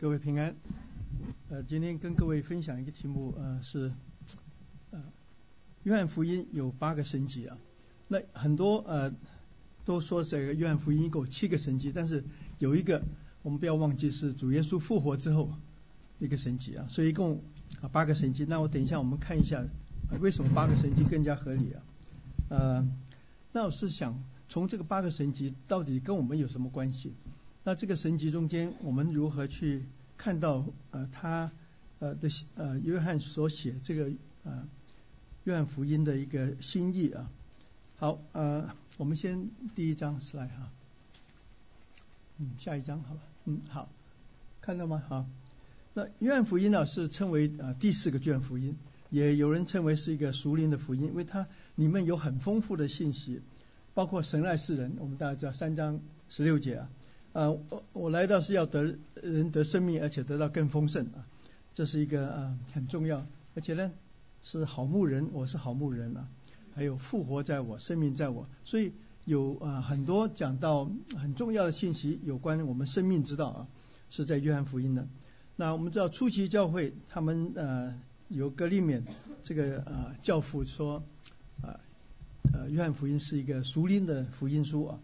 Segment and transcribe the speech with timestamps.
[0.00, 0.54] 各位平安。
[1.48, 3.92] 呃，今天跟各位分享一个题目，呃，是
[4.92, 5.02] 呃，
[5.82, 7.58] 约翰福音有八个神迹啊。
[8.06, 9.12] 那很多呃
[9.84, 12.22] 都说这个约翰福音一共七个神迹，但是
[12.60, 13.02] 有一个
[13.42, 15.50] 我们不要忘记是主耶稣复活之后
[16.20, 16.86] 一个神迹啊。
[16.88, 17.42] 所以一共
[17.80, 18.46] 啊八个神迹。
[18.48, 19.64] 那我等一下我们看一下
[20.20, 21.82] 为什么八个神迹更加合理啊？
[22.50, 22.88] 呃，
[23.50, 27.14] 那我是想从这个八个神迹到底跟我们有什么关系？
[27.68, 29.84] 那这个神迹中间，我们如何去
[30.16, 31.52] 看到呃他
[31.98, 34.10] 呃的呃约翰所写这个
[34.44, 34.66] 呃
[35.44, 37.30] 约翰福音的一个心意啊？
[37.98, 40.70] 好呃，我们先第一章来哈，
[42.38, 43.90] 嗯，下一章好吧，嗯好，
[44.62, 45.02] 看到吗？
[45.06, 45.26] 好，
[45.92, 48.78] 那约翰福音呢是称为呃第四个卷福音，
[49.10, 53.42] 也有人称为是一个熟灵的福音，因为它里面有很丰富的信息，
[53.92, 56.00] 包括神爱世人，我们大家知道三章
[56.30, 56.88] 十六节啊。
[57.32, 61.26] 啊，我我来到是要得人得生命，而且得到更丰盛啊，
[61.74, 63.92] 这是一个啊很重要，而且呢
[64.42, 66.26] 是好牧人，我是好牧人啊，
[66.74, 68.92] 还有复活在我，生命在我，所以
[69.24, 73.66] 有啊很多讲到很重要的信息，有关我们生命之道啊，
[74.10, 75.06] 是在约翰福音的。
[75.56, 77.94] 那我们知道初期教会他们呃
[78.28, 79.02] 有格利勉
[79.44, 81.02] 这个啊教父说
[81.62, 81.78] 啊
[82.52, 84.98] 呃约翰福音是一个熟灵的福音书啊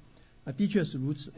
[0.45, 1.33] 啊的确是如此。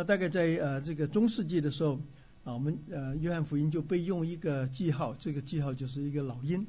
[0.00, 2.00] 那大概在呃这个中世纪的时候
[2.44, 6.66] 啊，我们呃约翰福音就被用一个记号，这个记号就是一个老鹰，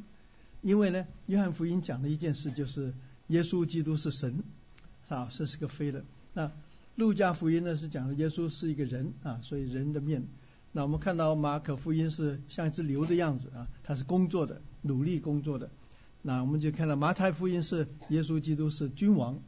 [0.61, 2.93] 因为呢约翰福音讲的一件事就是
[3.27, 4.43] 耶稣基督是神
[5.07, 6.03] 啊，这是个飞的。
[6.33, 6.51] 那
[6.97, 10.27] 路加福音呢是讲的耶稣是一个人啊，所以人的面。
[10.73, 15.69] 那我们看到马可福音是像一只牛的样子啊，他是工作的，努力工作的。
[16.21, 19.39] 那我们就看到马太福音是耶稣基督是君王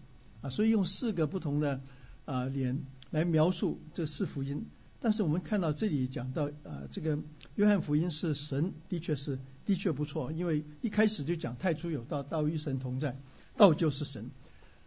[0.41, 1.81] 啊，所以用四个不同的
[2.23, 2.81] 啊脸。
[3.14, 4.66] 来描述这四福音，
[5.00, 7.19] 但是我们看到这里讲到啊，这个
[7.53, 13.16] 约翰福音是神，的确是的确不错，因为一开始就讲太初有道，道与神同在，
[13.56, 14.31] 道就是神，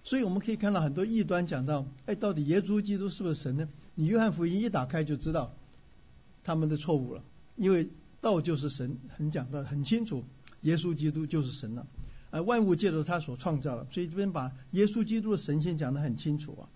[0.03, 3.69] 所以我们可以看到很多异端讲到，哎，到底耶稣基督是不是神呢？
[3.95, 5.55] 你约翰福音一打开就知道
[6.43, 7.23] 他们的错误了，
[7.55, 7.89] 因为
[8.21, 10.25] 道就是神，很讲的很清楚，
[10.63, 11.87] 耶稣基督就是神了，
[12.31, 16.69] 而万物借着他所创造了，所以这边把耶稣基督的神性讲得很清楚啊。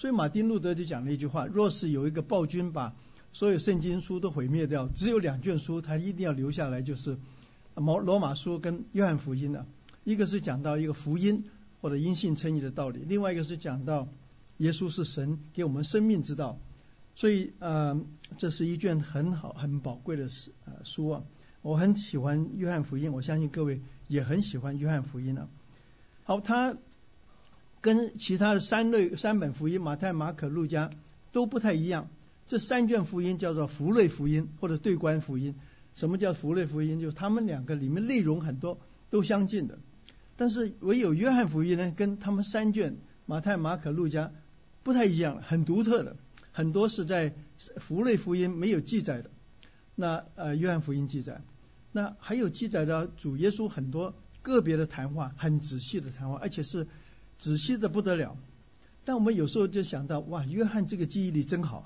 [0.00, 2.96] 所以马丁路德就讲了一句话：若是有一个暴君把
[3.34, 7.18] 所有圣经书都毁灭掉，只有两卷书他一定要留下来，就是
[7.74, 9.66] 毛罗马书跟约翰福音了。
[10.04, 11.44] 一个是讲到一个福音
[11.82, 14.08] 或者因信称义的道理，另外一个是讲到
[14.56, 16.58] 耶稣是神给我们生命之道。
[17.14, 18.00] 所以呃，
[18.38, 21.22] 这是一卷很好很宝贵的书呃书啊。
[21.60, 25.46] 我很喜欢约翰福音，我相信各位也很喜欢约翰福音啊。
[26.24, 26.74] 好，他。
[27.80, 30.90] 跟其他的三类三本福音马太、马可、路加
[31.32, 32.08] 都不太一样。
[32.46, 35.54] 这三卷福音叫做福类福音或者对观福音。
[35.94, 37.00] 什么叫福类福音？
[37.00, 39.78] 就是他们两个里面内容很多都相近的，
[40.36, 42.96] 但是唯有约翰福音呢，跟他们三卷
[43.26, 44.32] 马太、马可、路加
[44.82, 46.16] 不太一样，很独特的，
[46.52, 47.34] 很多是在
[47.76, 49.30] 福类福音没有记载的。
[49.94, 51.42] 那呃，约翰福音记载，
[51.92, 56.86] 那还有记载的主耶稣很多个别的谈话，很仔细的谈话，而且是。
[57.40, 58.36] 仔细的不得了，
[59.06, 61.78] 但我们有时候就想到，哇，约翰这个记忆力真好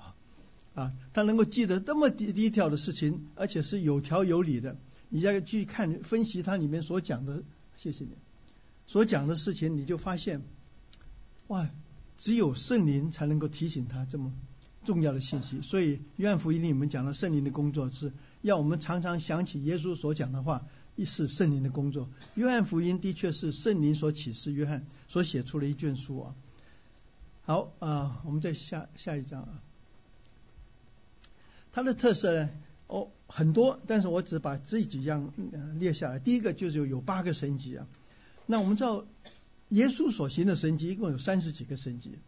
[0.74, 0.82] 啊！
[0.82, 4.76] 啊，他能够记得这么低低调的事情，而且是有条有理的。
[5.10, 7.44] 你再去看分析他里面所讲的，
[7.76, 8.10] 谢谢你
[8.88, 10.42] 所讲的事情，你就发现，
[11.46, 11.70] 哇，
[12.18, 14.32] 只有圣灵才能够提醒他这么
[14.84, 15.62] 重要的信息。
[15.62, 20.66] 所以约翰福音里面讲的圣灵的工作，是要我们常常想起耶稣所讲的话。
[20.96, 26.34] 一是圣灵的工作，约翰福音的确是圣灵所启示，约翰所写出了一卷书啊。
[27.42, 29.60] 好啊，我们再下下一章啊。
[31.72, 32.50] 它的特色呢，
[32.86, 35.32] 哦很多，但是我只把这几样
[35.80, 36.20] 列下来。
[36.20, 37.88] 第一个就是有八个神迹啊。
[38.46, 39.04] 那我们知道
[39.70, 42.18] 耶稣所行的神迹一共有三十几个神迹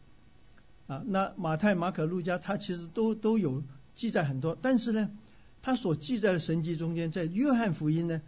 [0.89, 1.05] 啊。
[1.07, 3.63] 那马太、马可、路加他其实都都有
[3.95, 5.09] 记载很多，但是呢，
[5.63, 8.21] 他所记载的神迹中间，在约翰福音呢。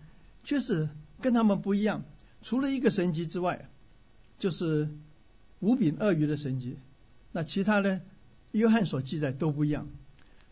[0.48, 0.88] 确实
[1.20, 2.04] 跟他们不一样，
[2.40, 3.68] 除了一个神迹之外，
[4.38, 4.88] 就是
[5.60, 6.78] 五饼二鱼的神迹。
[7.32, 8.00] 那其他呢？
[8.52, 9.88] 约翰所记载都不一样，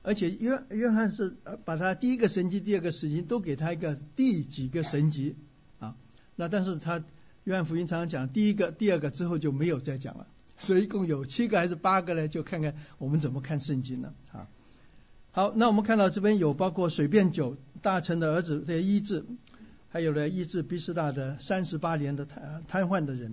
[0.02, 1.34] 而且约约翰是
[1.64, 5.34] 把他第一个神迹、第二个神迹都给他一个第几个神迹
[5.78, 5.96] 啊？
[6.34, 7.02] 那但是他
[7.44, 10.26] 约翰福音常常讲第一个、第二个之后就没有再讲了，
[10.58, 12.28] 所以一共有七个还是八个呢？
[12.28, 14.46] 就看看我们怎么看圣经了啊。
[15.31, 19.25] 好，那我们看到这边有包括水变酒、大臣的儿子的医治。
[19.96, 23.32] 还有了，医治比斯大的三十八年的瘫瘫痪的人，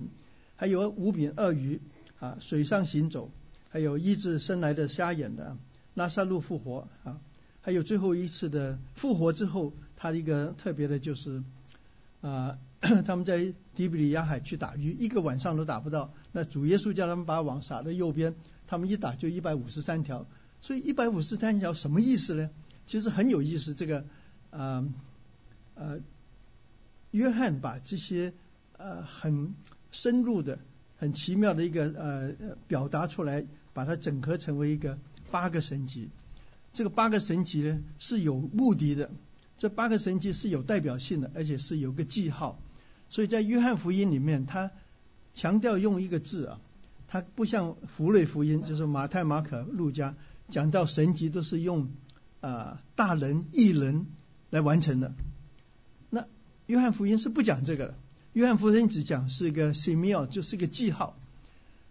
[0.56, 1.82] 还有五饼鳄鱼
[2.22, 3.30] 啊，水上行走，
[3.68, 5.58] 还有医治生来的瞎眼的
[5.94, 7.20] 拉萨路复活啊，
[7.60, 11.44] 还有最后一次的复活之后，他一个特别的就是
[12.22, 16.14] 啊， 他们在迪比里亚海去打鱼，一个晚上都打不到。
[16.32, 18.36] 那主耶稣叫他们把网撒在右边，
[18.68, 20.26] 他们一打就一百五十三条。
[20.62, 22.50] 所以一百五十三条什么意思呢？
[22.88, 23.74] 其实很有意思。
[23.74, 24.06] 这个
[24.52, 24.88] 呃
[25.76, 26.00] 呃，
[27.14, 28.34] 约翰把这些
[28.78, 29.54] 呃很
[29.92, 30.58] 深入的、
[30.98, 34.98] 很奇妙的一个呃表达出来，把它整合成为一个
[35.30, 36.10] 八个神级。
[36.74, 39.12] 这个八个神级呢是有目的的，
[39.60, 42.60] 这八个神级是有代表性的，而且是有个记号。
[43.12, 44.72] 所以在约翰福音里面，他
[45.36, 46.60] 强调用一个字啊，
[47.08, 50.16] 他不像福瑞福音，就是马太、马可、路加
[50.50, 51.92] 讲到神级都是用
[52.42, 54.08] 啊大人、异人
[54.50, 55.14] 来完成的。
[56.68, 57.96] 约翰福音是不讲这个的，
[58.34, 61.18] 约翰福音只讲是一个 symbol，就是个记号。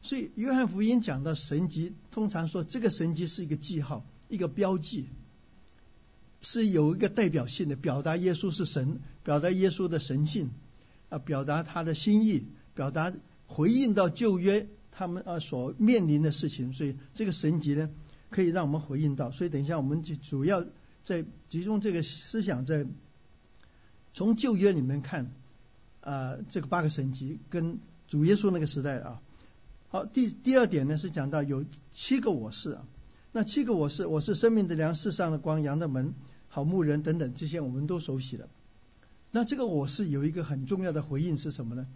[0.02, 4.04] 所以约翰福音讲到神级，通常说这个神级是一个记号。
[4.28, 5.10] 一个标记
[6.40, 10.48] 是有一个代表性的，表达耶稣是神，表达耶稣的神性
[11.10, 13.12] 啊，表达他的心意，表达
[13.46, 17.90] 回应到旧约他们啊所面临的事情，所以这个神级呢
[18.30, 19.30] 可以让我们回应到。
[19.30, 20.64] 所以等一下我们就主要
[21.02, 22.86] 在集中这个思想在
[24.14, 25.30] 从旧约里面看
[26.00, 27.78] 啊这个八个神级跟
[28.08, 29.20] 主耶稣那个时代啊。
[29.88, 32.84] 好，第第二点呢是讲到有七个我是啊。
[33.34, 36.12] 那七个我是，我是生命的粮，世上的光，羊的门，
[36.48, 38.46] 好牧人等等，这些我们都熟悉了。
[39.30, 41.86] 那这个我是有一个很重要的回应是什么呢？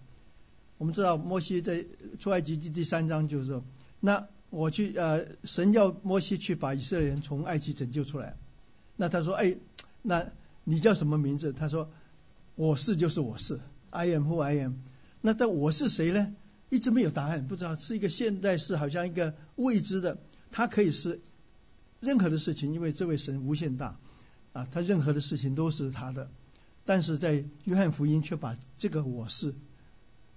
[0.79, 1.85] 我们知道摩西在
[2.19, 3.63] 出埃及记第三章就是说，
[4.01, 8.37] 那我去呃，神要摩西去把以色列人从埃及拯救出来。
[8.97, 9.57] 那他说，哎，
[10.01, 10.27] 那
[10.65, 11.53] 你叫什么名字？
[11.53, 11.91] 他说，
[12.57, 13.61] 我是就是我是
[13.91, 14.77] ，I am who I am。
[15.21, 16.35] 那但我是谁呢？
[16.71, 20.17] 一直没有答案，不知道是一个现在是好像一个未知的。
[20.51, 21.21] 他可以是
[22.01, 23.99] 任何的事情，因为这位神无限大
[24.55, 26.31] 啊，他任何的事情都是他的。
[26.87, 29.55] 但是在约翰福音却把这个我是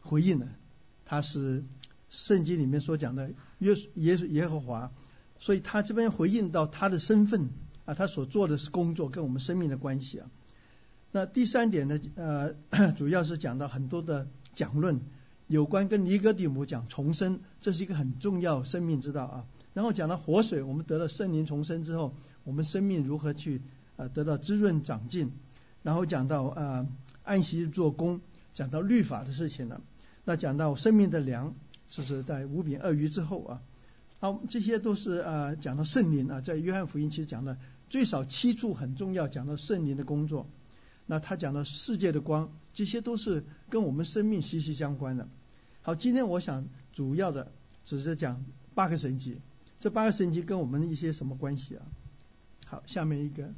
[0.02, 0.48] 回应了，
[1.06, 1.64] 他是
[2.10, 4.92] 圣经里面所讲的耶耶耶和华，
[5.40, 7.50] 所以他这边回应到他的身份
[7.86, 10.30] 啊，他所做的是工作跟我们生命的关系啊。
[11.12, 12.54] 那第三点呢，呃，
[12.94, 15.00] 主要是讲到很多的讲论，
[15.48, 19.46] 有关跟尼哥底母讲重生，这是一个很重要生命之道啊。
[19.74, 22.14] 然后讲到活水，我们得了圣灵重生之后，
[22.44, 23.62] 我们生命如何去
[23.96, 25.32] 呃得到滋润长进？
[25.82, 26.88] 然后讲到呃
[27.24, 28.22] 安息做工，
[28.54, 29.82] 讲到律法的事情了。
[30.26, 31.56] 那讲到生命的粮，
[31.88, 33.62] 这是在五饼二鱼之后啊。
[34.20, 37.58] 好，这些都是呃讲到圣灵啊，在约翰福音其实讲的
[37.90, 40.48] 最少七处很重要，讲到圣灵的工作。
[41.12, 45.28] 那他讲到世界的光，这些都是跟我们生命息息相关的。
[45.82, 47.52] 好，今天我想主要的
[47.84, 48.46] 只是讲
[48.76, 49.42] 八个神迹。
[49.80, 51.82] 这八个神迹跟我们一些什么关系啊？
[52.68, 53.50] 好，下面一个。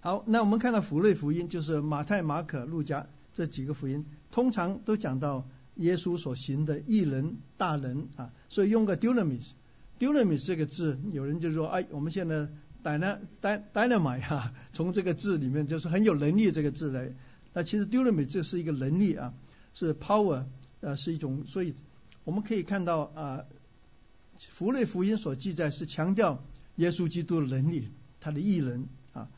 [0.00, 12.48] 好，那我们看到福瑞福音，就是马太、马可、路加这几个福音，通常都讲到耶稣所行的异人大人啊，所以用个 dunamis，dunamis 这个字，有人就说，哎，我们现在
[12.82, 17.12] dynamite 哈， 从这个字里面就是很有能力这个字来。
[17.52, 19.34] 那其实 dunamis 这是一个能力啊，
[19.74, 20.44] 是 power，
[20.80, 21.74] 呃，是一种，所以
[22.24, 23.44] 我们可以看到啊。
[24.34, 26.42] 福瑞福音所记载是强调
[26.76, 29.28] 耶稣基督的能力，他的异能啊。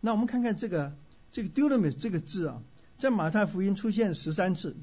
[0.00, 0.92] 那我们看看这个
[1.30, 2.60] 这个 dunamis 这个字啊，
[2.98, 4.74] 在马太福音出现十三次，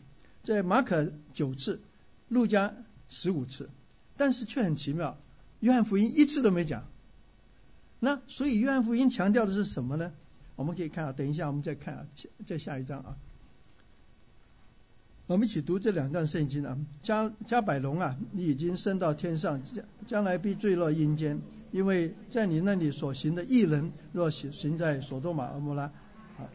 [0.41, 1.81] 在马可九次，
[2.29, 2.73] 路加
[3.09, 3.69] 十五次，
[4.15, 5.19] 但是却很奇妙，
[5.59, 6.85] 约翰福音一次都没讲。
[7.99, 10.13] 那所以约翰福音强调的是什么呢？
[10.55, 12.07] 我们可以看啊，等一下我们再看啊，
[12.45, 13.17] 再下一章啊。
[15.27, 25.91] 我们一起读这两段圣经啊，加加百隆啊，你已经升到天上，将将来必坠落阴间，因为在你那里所行的异人，若行行在索多玛、俄摩拉，
[26.37, 26.49] 好，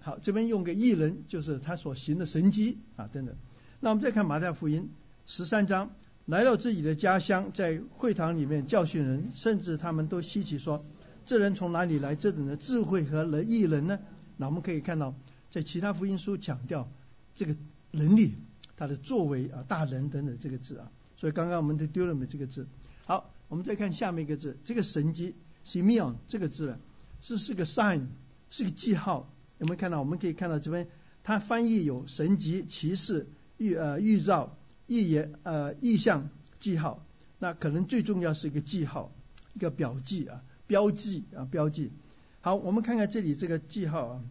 [0.00, 3.36] 好，这边用个异人，就是他所行的神迹啊等等。
[3.80, 4.90] 那我们再看马太福音
[5.26, 5.90] 十三章，
[6.28, 10.84] 来到自己的家乡，在会堂里面教训人，甚至他们都稀奇说，
[11.24, 13.98] 这人从哪里来这等的智慧和人异人呢？
[14.36, 15.14] 那我们可以看到，
[15.48, 16.86] 在其他福音书强调。
[17.34, 17.56] 这个
[17.92, 18.34] 能力，
[18.76, 22.66] 他的作为啊，大人等等这个字啊，所以刚刚我们都丢了没这个字。
[23.06, 26.78] 好，我们再看下面一个字，这个神迹 s i m e o n 这个字呢，
[27.20, 28.08] 是是个 sign，
[28.50, 29.32] 是个记号。
[29.56, 29.98] 有没有看到？
[30.00, 30.88] 我们可以看到这边，
[31.22, 34.57] 它翻译有神迹、骑士、预呃预兆、
[34.88, 36.28] 预言呃意象、
[36.58, 37.04] 记号。
[37.38, 39.12] 那可能最重要是一个记号，
[39.54, 41.92] 一个表记啊，标记啊，标记。
[42.40, 44.24] 好，我们看看这里这个记号啊。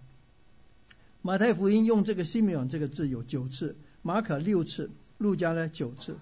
[1.21, 6.17] 马太福音用这个 “Simeon” 这个字有九次，马可六次，路加呢九次，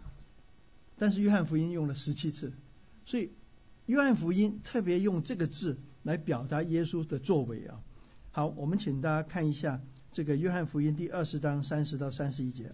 [0.97, 2.53] 但是约翰福音用了十七次。
[3.05, 3.31] 所以
[3.87, 7.81] 约翰福音特别用这个字来表达耶稣的作为啊。
[8.31, 12.73] 好，我们请大家看一下这个约翰福音第二十章三十到三十一节。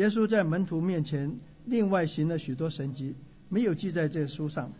[0.00, 3.16] 耶稣在门徒面前另外行了许多神迹，
[3.50, 4.72] 没有记在这书上，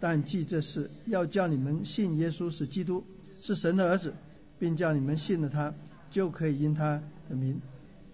[0.00, 3.04] 但记这事，要叫你们信耶稣是基督，
[3.42, 4.14] 是神的儿子，
[4.58, 5.74] 并叫你们信了他，
[6.10, 7.60] 就可以因他的名。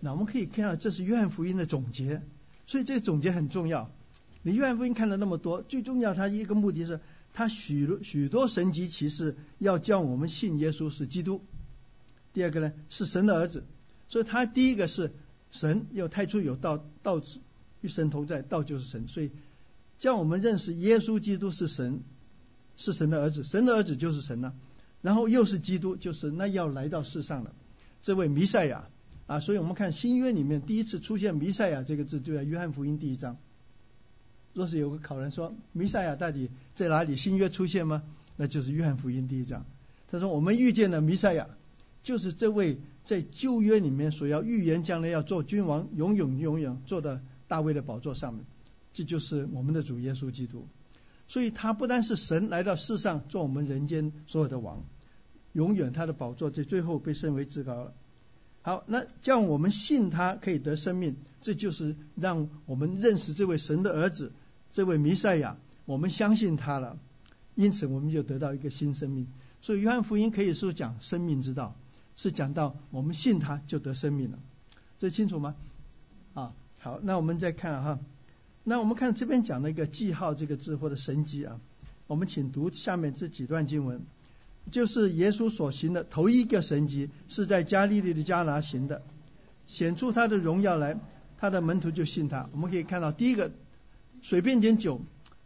[0.00, 2.22] 那我们可以看到，这是约翰福音的总结，
[2.66, 3.92] 所以这个总结很重要。
[4.42, 6.98] 你约翰福音看了那么多，最重要，他一个目的是，
[7.34, 11.40] 他许多许多神迹其实，要叫我们信耶稣是基督。
[12.32, 13.62] 第二个呢，是神的儿子，
[14.08, 15.12] 所以他第一个是
[15.50, 17.20] 神，又太初有道，道
[17.80, 19.30] 与神同在，道就是神，所以
[19.98, 22.02] 叫我们认识耶稣基督是神，
[22.76, 24.54] 是神的儿子，神的儿子就是神了。
[25.00, 27.52] 然后又是基督，就是那要来到世上的
[28.02, 28.88] 这位弥赛亚
[29.26, 29.38] 啊。
[29.38, 33.36] 所以我们看新约里面第一次出现弥赛亚这个字，就在约翰福音第一章。
[34.54, 37.16] 若是有个考人说弥赛亚到底在哪里？
[37.16, 38.02] 新约出现吗？
[38.36, 39.64] 那就是约翰福音第一章。
[40.08, 41.48] 他说我们遇见了弥赛亚，
[42.02, 42.78] 就是这位
[43.08, 48.44] 在旧约里面所要预言将来要做君王，永永永远坐在大卫的宝座上面，
[48.92, 50.68] 这就是我们的主耶稣基督。
[51.26, 54.84] 所以他不单是神来到世上做我们人间所有的王，
[55.54, 57.94] 永远他的宝座在最后被升为至高了。
[58.60, 64.32] 好，那叫我们信他可以得生命，这就是让我们认识这位神的儿子。
[64.70, 66.98] 这位弥赛亚，我们相信他了，
[67.54, 69.28] 因此我们就得到一个新生命。
[69.62, 71.74] 所以约翰福音可以说讲生命之道，
[72.18, 74.38] 是讲到我们信他就得生命了，
[74.98, 75.54] 这清楚吗？
[76.34, 77.98] 啊，好，那我们再看哈，
[78.64, 81.58] 那我们看这边讲了一个记号这个字或者神迹啊，
[82.06, 84.02] 我们请读下面这几段经文，
[84.70, 89.00] 就是耶稣所行的头一个神迹是在加利利的加拿行的，
[89.66, 90.98] 显出他的荣耀来，
[91.38, 92.50] 他的门徒就信他。
[92.52, 93.50] 我们可以看到第一个。
[94.20, 95.00] 随便点酒，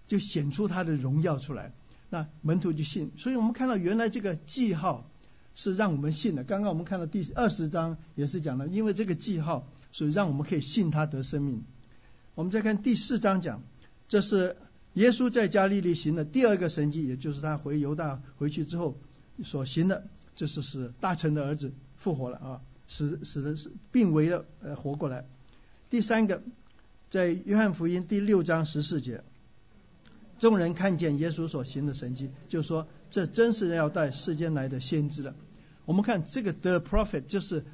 [0.06, 1.74] 就显出他的荣耀出来，
[2.08, 3.12] 那门徒就信。
[3.18, 5.06] 所以我们看到原来这个记号
[5.54, 6.44] 是让我们信的。
[6.44, 11.62] 刚刚我们看到第二十章也是讲了，因为这个记号，所以让我们可以信他得生命。
[12.34, 13.62] 我们再看第四章讲，
[14.08, 14.56] 这是
[14.94, 18.96] 耶稣在加利利行的第二个神迹，也就是他回犹大回去之后
[19.44, 25.26] 所行的，这是使大臣的儿子复活了啊，使使的是病危了呃活过来。
[25.90, 26.42] 第三个。
[27.10, 29.22] 在约翰福音第六章十四节，
[30.38, 35.36] 众人看见耶稣所行的神迹，就说这真是要带世间来的先知了。
[35.84, 37.64] 我们看这个 the prophet 就是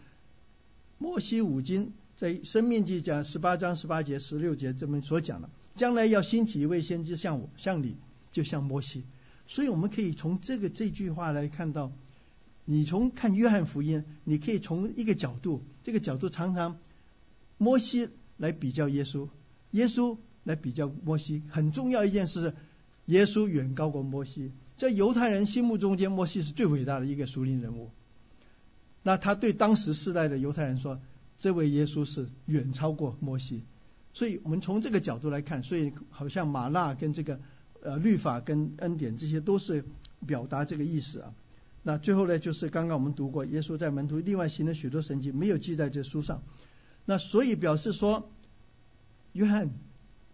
[0.99, 7.97] 摩西五经在生命记讲十八章十八节十六节这么所讲的，将来要兴起一位先知像我像你，
[8.31, 9.05] 就像摩西。
[9.47, 11.91] 所以我们可以从这个这句话来看到，
[12.67, 16.79] 你从看约翰福音，你可以从一个角度，这个角度常常
[17.57, 18.11] 摩西。
[18.41, 19.27] 来比较耶稣，
[19.73, 22.55] 耶稣来比较摩西，很重要一件事，
[23.07, 27.91] 耶稣远高过摩西，在犹太人心目中间，摩西是最伟大的一个属灵人物。
[29.03, 31.01] 那他对当时世代的犹太人说，
[31.37, 33.65] 这位耶稣是远超过摩西。
[34.15, 37.41] 所以我们从这个角度来看，所以好像马纳跟这个
[37.83, 39.85] 呃律法跟恩典这些都是
[40.27, 41.35] 表达这个意思啊。
[41.83, 46.43] 那最后呢，就是刚刚我们读过，耶稣在门徒另外行了许多神迹，没有记在这书上。
[47.05, 48.31] 那所以表示说，
[49.33, 49.71] 约翰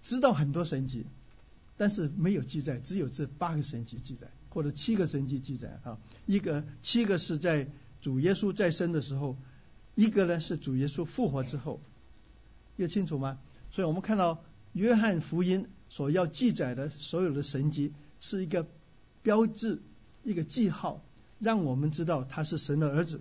[0.02, 1.06] 知道很多神迹，
[1.76, 5.98] 但是没有记载，只有这八个神迹记载，或者七个神迹记载啊。
[6.26, 7.68] 一个七个是在
[8.00, 9.36] 主耶稣在生的时候，
[9.94, 11.80] 一个呢是主耶稣复活之后，
[12.76, 13.38] 要清楚吗？
[13.70, 18.66] 所以我们看到约翰福音所要记载的所有的神迹，是一个
[19.22, 19.82] 标志，
[20.22, 21.02] 一个记号，
[21.38, 23.20] 让我们知道他是神的儿子，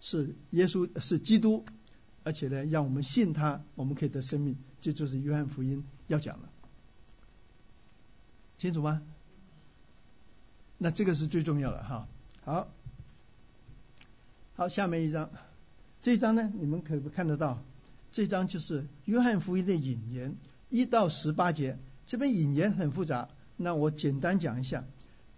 [0.00, 1.64] 是耶稣，是基督。
[2.24, 6.48] 而且呢，让我们信他，我们可以得生命，这就是约翰福音要讲的，
[8.58, 9.02] 清楚吗？
[10.78, 12.08] 那这个是最重要的哈。
[12.44, 12.68] 好，
[14.56, 15.30] 好，下面一张，
[16.02, 17.62] 这张呢，你们可不看得到？
[18.12, 20.36] 这张就是约翰福音的引言，
[20.70, 24.84] 一到十八节，这边引言很复杂，那我简单讲一下，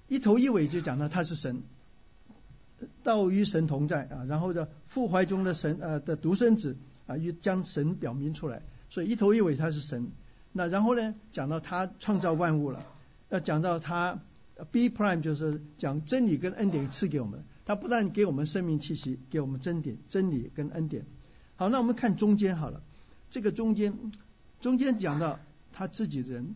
[0.06, 1.62] 一头一尾就讲到他是神。
[3.02, 6.76] 道与神同在啊，然后的父怀中的神呃的独生子
[7.08, 10.12] 啊，又将神表明出来，所以一头一尾他是神。
[10.52, 12.87] 那然后呢，讲到他创造万物了，
[13.28, 14.20] 要讲到他
[14.70, 21.06] B prime 就是讲真理跟恩典赐给我们，他不但给我们生命气息，给我们真点真理跟恩典。
[21.56, 22.82] 好，那我们看中间好了，
[23.30, 24.12] 这个中间
[24.61, 25.38] 中间讲到
[25.73, 26.54] 他自己人，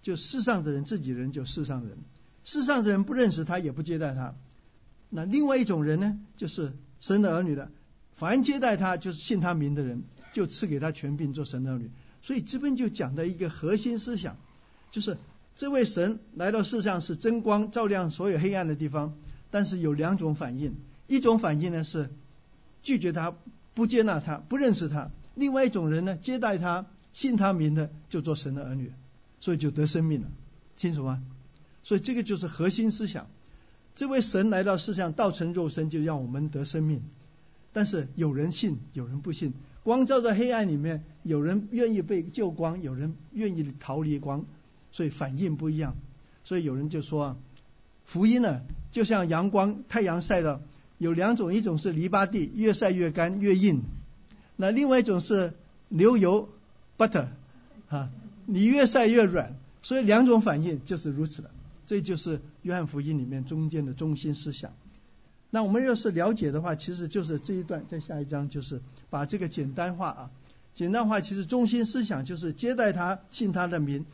[0.00, 1.98] 就世上的人自己人就世上人，
[2.44, 4.34] 世上的人不认识他也不接待他。
[5.10, 7.70] 那另外一种人呢，就是神的儿女的，
[8.14, 11.90] 凡接待他就是信他名的人，就赐给他权柄做神的儿女。
[12.22, 14.36] 所以这边就讲的一个核心思想，
[14.90, 15.18] 就是
[15.54, 19.14] 这位神来到世上是真光，照亮所有黑暗的地方。
[19.50, 20.76] 但是有两种反应，
[21.08, 22.08] 一种反应呢是
[22.82, 23.34] 拒绝他、
[23.74, 28.92] 不接纳他、不认识他；另外一种人呢接待他、信他名的，就做神的儿女，
[29.40, 30.28] 所以就得生命了。
[30.78, 31.22] 清楚吗？
[31.84, 33.26] 所以这个就是核心思想。
[33.94, 37.02] 这位神来到世上，道成肉身，就让我们得生命。
[37.74, 39.52] 但是有人信，有人不信。
[39.84, 44.46] 光照在黑暗里面，有人愿意被救光，有人愿意逃离光。
[44.92, 45.96] 所以反应不一样，
[46.44, 47.36] 所以有人就说啊，
[48.04, 50.60] 福音呢就像阳光，太阳晒的
[50.98, 53.80] 有两种，一种是篱笆地，越晒越干越硬；
[54.56, 55.54] 那另外一种是
[55.88, 56.48] 牛油
[56.96, 57.26] butter
[57.88, 58.10] 啊，
[58.46, 59.56] 你越晒越软。
[59.84, 61.50] 所以两种反应就是如此的，
[61.88, 64.72] 这就是约翰福音里面中间的中心思想。
[65.50, 68.80] 那我们要是了解的话，其实就是这一段，在下一章就是
[69.10, 70.30] 把这个简单化啊，
[70.72, 74.06] 简单化其实中心思想就是接待他，信他的名。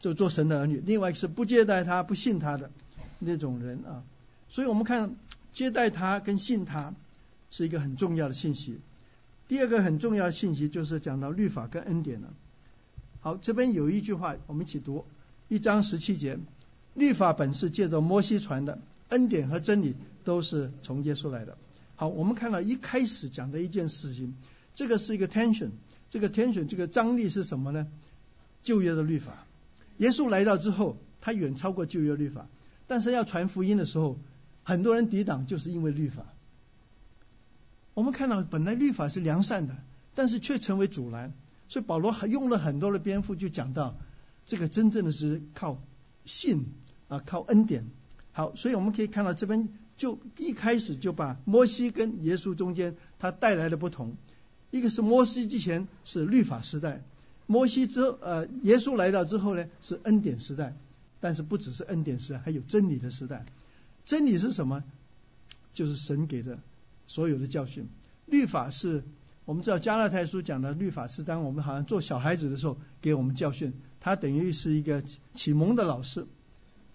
[0.00, 2.70] 就做神的儿女，另外是不接待他、不信他的
[3.18, 4.02] 那种人啊。
[4.48, 5.14] 所以我们看
[5.52, 6.94] 接待他跟信他
[7.50, 8.80] 是一个很重要的信息。
[9.46, 12.28] 第二个很重要的信息就是讲到律法跟恩典了。
[13.20, 15.04] 好，这边有一句话，我们一起读
[15.48, 16.38] 一章十七节：
[16.94, 18.78] 律法本是借着摩西传的，
[19.10, 21.58] 恩典和真理都是从耶稣来的。
[21.96, 24.34] 好，我们看到一开始讲的一件事情，
[24.74, 25.70] 这个是一个 tension，
[26.08, 27.86] 这个 tension 这个张力是什么呢？
[28.62, 29.44] 旧约的律法。
[30.00, 32.46] 耶稣来到之后，他远超过旧约律法，
[32.86, 34.18] 但是要传福音的时候，
[34.62, 36.24] 很多人抵挡，就是因为律法。
[37.92, 39.76] 我们看到本来律法是良善的，
[40.14, 41.34] 但是却成为阻拦，
[41.68, 43.94] 所以保罗还用了很多的篇幅就讲到，
[44.46, 45.78] 这个真正的是靠
[46.24, 46.72] 信
[47.08, 47.84] 啊，靠恩典。
[48.32, 54.16] 好，所以我们可以看到这边就一开始就把摩西跟耶稣中间他带来的不同，
[54.70, 57.02] 一个是摩西之前是律法时代。
[57.50, 60.76] 摩西之后，呃，耶稣来到之后呢，是恩典时代，
[61.18, 63.44] 但是不只是恩典时代，还有真理的时代。
[64.04, 64.84] 真理是什么？
[65.72, 66.60] 就是神给的
[67.08, 67.88] 所有的教训。
[68.26, 69.02] 律法是
[69.46, 75.02] 我们知道加拉太书讲的律法是当我们好像做小孩子的时候给我们教训，它等于是一个
[75.34, 76.28] 启蒙的老师。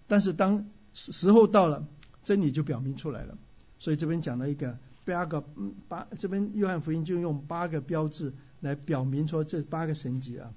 [0.06, 1.86] 但是当时候到了，
[2.24, 3.36] 真理就表明出来了。
[3.78, 5.44] 所以这边讲了一个八个，
[5.86, 8.32] 八这边约翰福音就用八个标志。
[8.66, 10.52] 来表明说这八个神迹啊，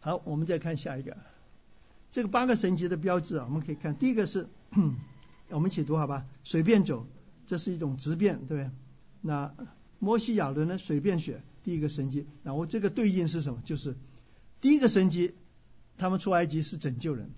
[0.00, 1.16] 好，我们再看下一个，
[2.10, 4.48] 这个八个神迹的标志啊，我们可以看第一个是，
[5.50, 6.26] 我们一起读好吧？
[6.42, 7.06] 水变酒，
[7.46, 8.70] 这是一种质变，对不对？
[9.20, 9.54] 那
[9.98, 10.78] 摩西亚伦呢？
[10.78, 12.26] 水变血，第一个神迹。
[12.42, 13.62] 然后这个对应是什么？
[13.64, 13.96] 就是
[14.60, 15.34] 第一个神迹，
[15.96, 17.30] 他们出埃及是拯救人，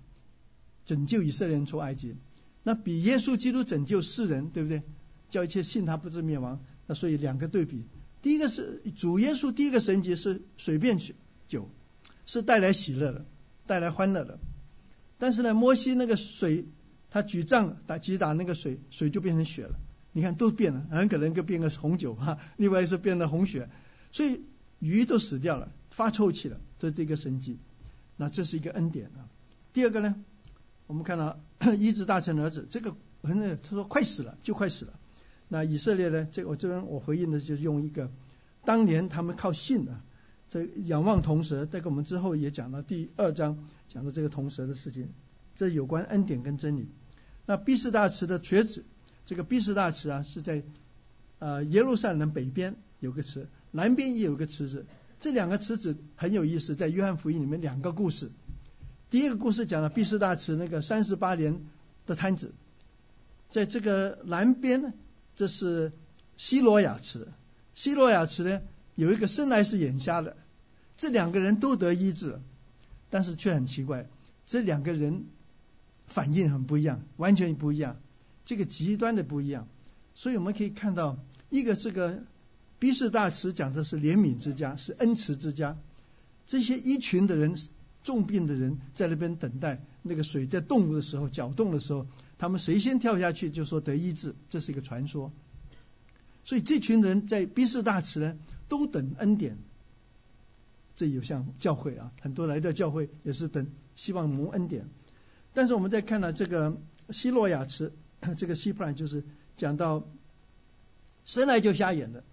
[0.85, 2.15] 拯救以色列人出埃及。
[2.63, 4.83] 那比耶稣基督拯救世人，对不对？
[5.29, 6.59] 叫一切信他不至灭亡。
[6.87, 7.85] 那所以两个对比。
[8.21, 10.99] 第一个是主耶稣，第一个神迹是水变
[11.47, 11.69] 酒，
[12.25, 13.25] 是带来喜乐的，
[13.65, 14.39] 带来欢乐的。
[15.17, 16.65] 但是呢，摩西那个水，
[17.09, 19.79] 他举杖打击打那个水，水就变成血了。
[20.11, 23.69] 你看都变了，很可能就变个红酒哈，另外是变得红血，
[24.11, 24.41] 所以
[24.79, 26.59] 鱼都死掉了，发臭气了。
[26.79, 27.59] 这这个神迹，
[28.15, 29.29] 那这是一个恩典啊。
[29.73, 30.15] 第二个呢，
[30.87, 31.39] 我们看到
[31.77, 34.99] 医治大臣儿子，这个很他说快死了，就快死了。
[35.49, 36.27] 那以色列呢？
[36.29, 38.11] 这我这边我回应的就是用一个，
[38.65, 40.03] 当年他们靠信啊，
[40.49, 41.65] 这仰望铜蛇。
[41.65, 45.07] 这个我们之后也讲到第二章讲的这个铜蛇的事情，
[45.55, 46.89] 这有关恩典跟真理。
[47.45, 48.83] 那毕士大池的瘸子，
[49.25, 50.63] 这个毕士大池啊是在
[51.39, 54.85] 呃耶路撒冷北边有个池，南边也有个池子。
[55.17, 58.31] 这两个池子很有意思，在约翰福音里面两个故事。
[59.09, 61.65] 第一个故事讲了毕士大池那个三十八年
[62.05, 62.53] 的摊子，
[63.49, 64.91] 在这个南边呢。
[65.37, 65.93] 这是
[66.35, 67.27] 希罗亚池，
[67.75, 68.61] 希罗亚池呢
[68.95, 70.35] 有一个生来是眼瞎的，
[70.97, 72.41] 这两个人都得医治，
[73.11, 74.09] 但是却很奇怪，
[74.47, 75.25] 这两个人
[76.07, 77.97] 反应很不一样，完全不一样，
[78.45, 79.67] 这个极端的不一样。
[80.15, 81.19] 所以我们可以看到，
[81.51, 82.23] 一个这个
[82.79, 85.77] 比士大池讲的是怜悯之家，是恩慈之家，
[86.47, 87.55] 这些一群的人
[88.03, 92.07] 重病的人在那边等待，那个水在动物的时候搅动的时候。
[92.37, 95.31] 他们谁先跳下去就说得医治，这是一个传说。
[96.45, 98.37] 所以这群人在逼士大池呢，
[98.69, 99.57] 都等恩典。
[100.95, 104.89] 这有像教会啊，很多来到教会也是等希望蒙恩典。
[105.53, 106.79] 但是我们再看到这个
[107.11, 107.91] 希洛亚池，
[108.37, 109.23] 这个希伯兰就是
[109.57, 110.07] 讲到
[111.25, 112.23] 生来就瞎眼的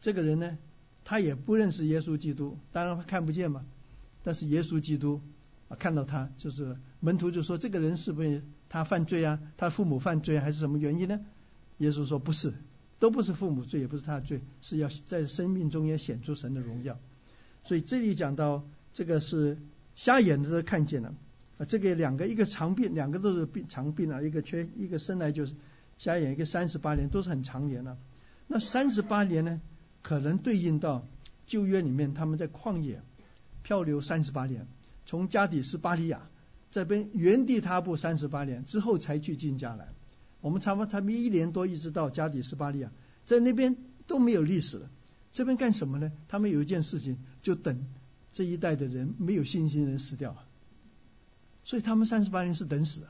[0.00, 0.58] 这个人呢，
[1.04, 3.64] 他也不认识耶稣基督，当然看不见嘛。
[4.22, 5.20] 但是耶稣基督
[5.70, 8.42] 啊，看到他就是门徒就说这个人是不是？
[8.68, 9.40] 他犯罪啊？
[9.56, 11.20] 他父母犯罪还是什么原因呢？
[11.78, 12.52] 耶稣说不是，
[12.98, 16.98] 都不是父母罪，也不是他的罪，是要在生命中也显出神的荣耀。
[17.64, 19.56] 所以这里讲到这个是
[19.94, 21.14] 瞎眼的都看见了
[21.58, 25.54] 啊，这个两个一个长病，两个都是病长病啊，一个缺一个生来就是
[25.98, 27.96] 瞎眼，一个三十八年都是很长年了。
[28.46, 29.60] 那三十八年呢，
[30.02, 31.06] 可能对应到
[31.46, 33.02] 旧约里面他们在旷野
[33.62, 34.66] 漂流三十八年，
[35.10, 36.28] 从加底斯巴利亚
[36.70, 39.92] 这边原地踏步三十八年之后才去进迦南。
[40.40, 42.92] 我们差不多他们一年多一直到加底斯巴利亚，
[43.24, 44.88] 在那边都没有历史了。
[45.32, 46.12] 这边干什么呢？
[46.28, 47.88] 他们有一件事情，就等
[48.32, 50.36] 这一代的人没有信心人死掉，
[51.64, 53.02] 所以他们三十八年是等死，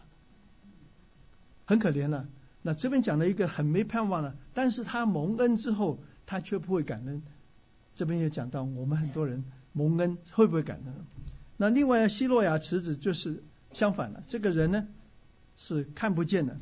[1.67, 2.27] 很可怜了。
[2.63, 7.23] 那这边讲了一个很没盼望了，但是他蒙恩之后，他却不会感恩。
[7.95, 10.95] 这边也讲到，我们很多人蒙恩会不会感恩？
[11.61, 13.45] 那另外希洛亚池子就是
[13.75, 14.89] 相反了，这个人呢
[15.59, 16.59] 是看不见的，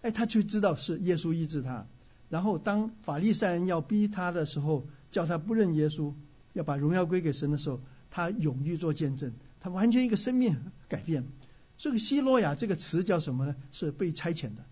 [0.00, 1.86] 哎，他却知道是耶稣医治他。
[2.30, 4.88] 然后当法利赛人要逼他的时候。
[5.10, 6.12] 叫他不认耶稣，
[6.52, 7.80] 要把荣耀归给神的时候，
[8.10, 10.54] 他勇于做见证，他完全一个生命
[10.86, 11.24] 改变。
[11.78, 13.56] 这个希洛亚这个词叫什么呢？
[13.72, 14.66] 是被差遣的。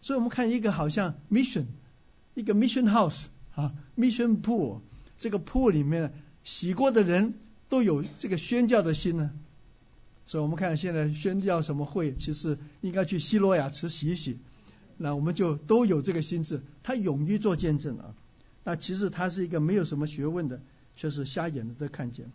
[0.00, 1.66] 所以我们看一个好像 mission，
[2.32, 4.80] 一个 mission house 啊，mission pool，
[5.18, 7.34] 这个 pool 里面洗过的人
[7.68, 9.30] 都有这个宣教的心呢。
[10.26, 14.38] 所以我们看现在宣教什么会，其实应该去希罗亚池洗一洗，
[14.96, 18.14] 那我们就都有这个心智，他勇于做见证啊。
[18.64, 20.62] 那其实他是一个没有什么学问的，
[20.96, 22.32] 却是瞎眼的在看见。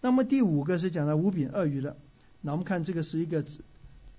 [0.00, 1.96] 那么第五个是讲到五饼二鱼的，
[2.40, 3.44] 那我们看这个是一个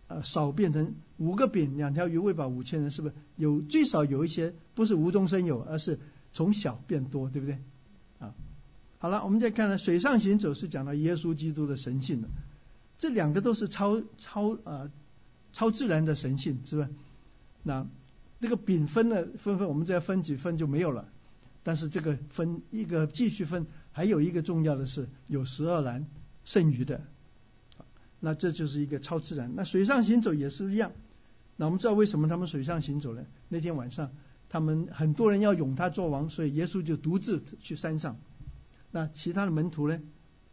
[0.08, 5.98] 呃少变成五个饼两条鱼喂饱五千人，是不是有最少有一些不是无中生有，而是
[6.34, 7.60] 从小变多，对不对？
[9.04, 12.30] 好了，我们再看呢，水上行走是讲到耶稣基督的神性的，
[12.98, 14.90] 这两个都是超超呃
[15.52, 16.88] 超自然的神性，是不是？
[17.64, 17.86] 那
[18.40, 21.10] 这个饼分了分分，我们再分几分就没有了。
[21.64, 26.08] 但是这个分一个继续分，还有一个重要的是有十二篮
[26.46, 27.02] 剩余的，
[28.22, 29.52] 那这就是一个超自然。
[29.54, 30.94] 那水上行走也是一样。
[31.58, 33.26] 那我们知道为什么他们水上行走呢？
[33.50, 34.12] 那天晚上
[34.48, 38.18] 他们很多人要拥他做王，所以耶稣就独自去山上。
[38.94, 40.00] 那其他的门徒呢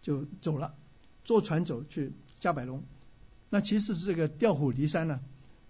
[0.03, 0.75] 就走了，
[1.23, 2.83] 坐船走去加百隆。
[3.51, 5.21] 那其实是这个调虎离山呢，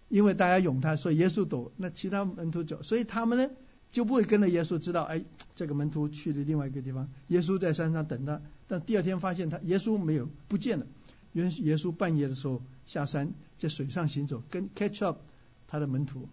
[0.09, 3.51] 因为大家拥他，所以耶稣走，那其他门徒走，所以他们呢。
[3.93, 5.25] 就不会跟着耶稣知道，哎，
[5.57, 10.87] 这个门徒去了另外一个地方，耶稣在山上等他，但第二天发现他耶稣没有不见了，
[11.33, 15.19] 原耶稣半夜的时候下山在水上行走，跟 catch up
[15.67, 16.29] 他的门徒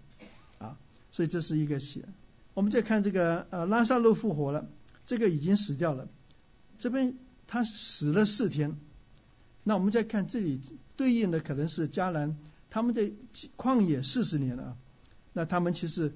[0.60, 0.78] 啊，
[1.12, 2.06] 所以这是一个写。
[2.54, 4.70] 我们再看这个呃拉萨路复活了，
[5.08, 6.08] 这个已经死掉了，
[6.78, 7.16] 这边
[7.48, 8.78] 他死了四天，
[9.64, 10.62] 那我们再看这里
[10.96, 12.38] 对应的可能是迦南，
[12.70, 13.12] 他们在
[13.58, 14.78] 旷野四十年了，
[15.34, 16.14] 那他们其实。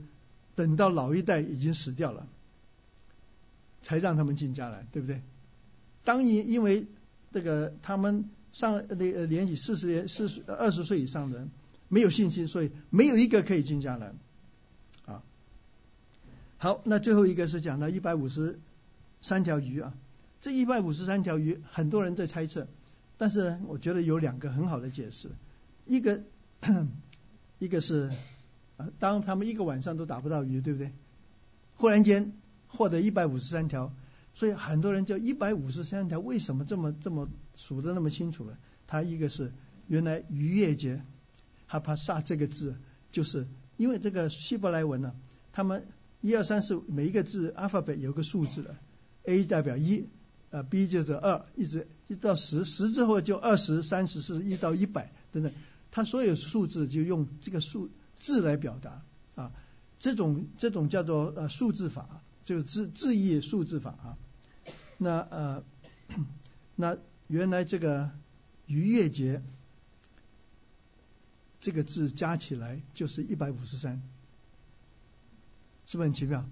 [0.53, 2.27] 等到老一代已经死掉了，
[3.81, 5.21] 才让他们进家来，对不对？
[6.03, 6.85] 当因因为
[7.31, 11.49] 这个他们上那个年纪四十年四十二十岁以上的人
[11.87, 14.13] 没有信心，所以没有一个可以进家来。
[15.05, 15.23] 啊，
[16.57, 18.59] 好，那最后一个是讲到一百五十
[19.21, 19.93] 三条鱼啊，
[20.41, 22.67] 这一百五十三条鱼很多人在猜测，
[23.17, 25.29] 但是我觉得有两个很好的解释，
[25.85, 26.21] 一个
[27.59, 28.11] 一个是。
[28.97, 30.91] 当他们一个晚上都打不到鱼，对不对？
[31.75, 32.33] 忽然间
[32.65, 33.93] 获得一百五十三条，
[34.33, 38.57] 所以很多人就一百五十三条，为什么这么这么数的那么清楚呢？
[38.87, 39.53] 他一个是
[39.85, 41.03] 原来渔业节，
[41.67, 42.75] 哈帕萨这个字，
[43.11, 43.45] 就是
[43.77, 45.13] 因为这个希伯来文呢，
[45.53, 45.85] 他们
[46.21, 48.75] 一二三四每一个字 alphabet 有个数字的
[49.25, 50.09] ，A 代表一，
[50.51, 55.51] 呃 B 就是二，一直一到十，十之后就二十三十四一到一百等等，
[55.89, 57.89] 他所有数字就用这个数。
[58.23, 59.01] 字来表达
[59.33, 59.51] 啊，
[59.97, 64.17] 这种这种叫做呃数字法，就是字字义数字法啊。
[64.99, 65.63] 那呃，
[66.75, 68.11] 那原来这个
[68.67, 69.41] 逾越节
[71.61, 74.03] 这个字加起来就是一百五十三，
[75.87, 76.47] 是不是很奇妙？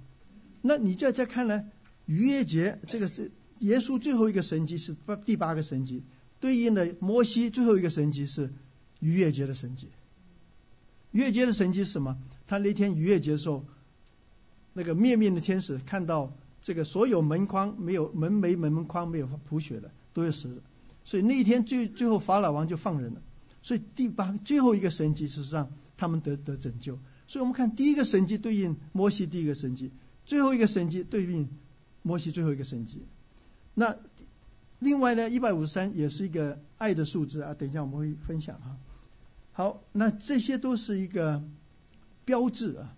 [0.64, 1.70] 那你再再看呢，
[2.08, 6.04] 逾越节这个是耶稣最后一个神迹是第八个神迹，
[6.40, 8.54] 对应的摩西最后一个神迹是
[9.00, 9.88] 逾越节的神迹。
[11.12, 12.18] 逾越节的神迹是什么？
[12.48, 13.66] 他那天逾越节的时候，
[14.74, 20.62] 那个灭命的天使看到这个所有门框没有门楣门门框没有补血的都要死，
[21.04, 23.22] 所以那一天最最后法老王就放人了。
[23.62, 26.98] 所以第八最后一个神迹事实上他们得得拯救。
[27.28, 29.92] 所以我们看第一个神迹对应摩西第一个神迹，
[30.26, 31.50] 最后一个神迹对应
[32.02, 33.04] 摩西最后一个神迹。
[33.80, 33.96] 那
[34.80, 38.76] 另外呢，一百五十三也是一个爱的数字啊，等一下我们会分享哈。
[39.54, 41.42] 好，那这些都是一个
[42.26, 42.94] 标志啊。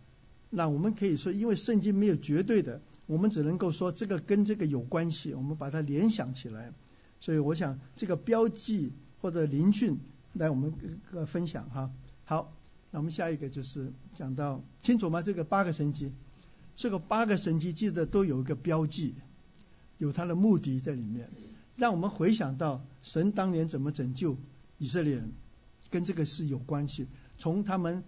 [0.49, 6.73] 那我们可以说，因为圣经没有绝对的，我们只能够说这个跟这个有关系，我们把它联想起来。
[7.19, 8.91] 所以我想，这个标记
[9.21, 9.99] 或者灵训
[10.33, 10.73] 来我们
[11.11, 11.91] 个分享哈。
[12.25, 12.51] 好，
[12.89, 15.21] 那我们下一个就是讲到清楚吗？
[15.21, 16.11] 这个八个神迹，
[16.75, 19.13] 这个八个神迹记得都有一个标记，
[20.01, 21.29] 有他的目的在里面，
[21.75, 24.35] 让我们回想到神当年怎么拯救
[24.79, 25.31] 以色列人，
[25.91, 27.07] 跟这个是有关系。
[27.37, 28.03] 从他们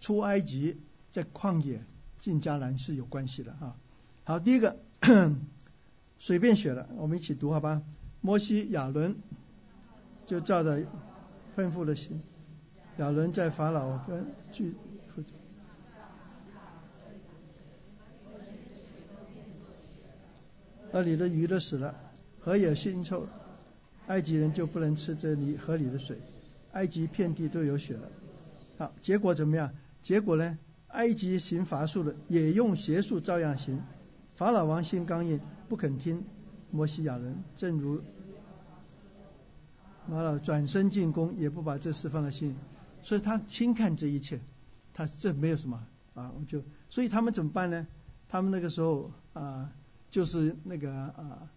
[0.00, 0.76] 出埃及，
[1.12, 1.84] 在旷野
[2.18, 3.76] 进迦南是有关系的啊。
[4.24, 4.76] 好，第一个
[6.18, 7.80] 随便选了，我们一起读好吧。
[8.20, 9.14] 摩西亚伦
[10.26, 10.80] 就照着
[11.56, 12.20] 吩咐的行。
[12.98, 14.74] 亚伦在法老跟去，
[20.96, 21.94] 那里的鱼都死了，
[22.40, 23.26] 河也腥臭，
[24.06, 26.16] 埃及人就不能吃这里河里的水，
[26.72, 28.08] 埃及遍地都有血了。
[28.78, 29.74] 好，结果怎么样？
[30.00, 30.56] 结果呢？
[30.86, 33.82] 埃及行法术的也用邪术照样行，
[34.36, 36.24] 法老王心刚硬，不肯听
[36.70, 38.00] 摩西亚人，正如
[40.08, 42.56] 法老转身进攻，也不把这事放在心。
[43.02, 44.40] 所以他轻看这一切，
[44.94, 47.86] 他这没有什么啊，我就所以他们怎么办呢？
[48.30, 49.70] 他们那个时候啊，
[50.10, 51.48] 就是那个啊，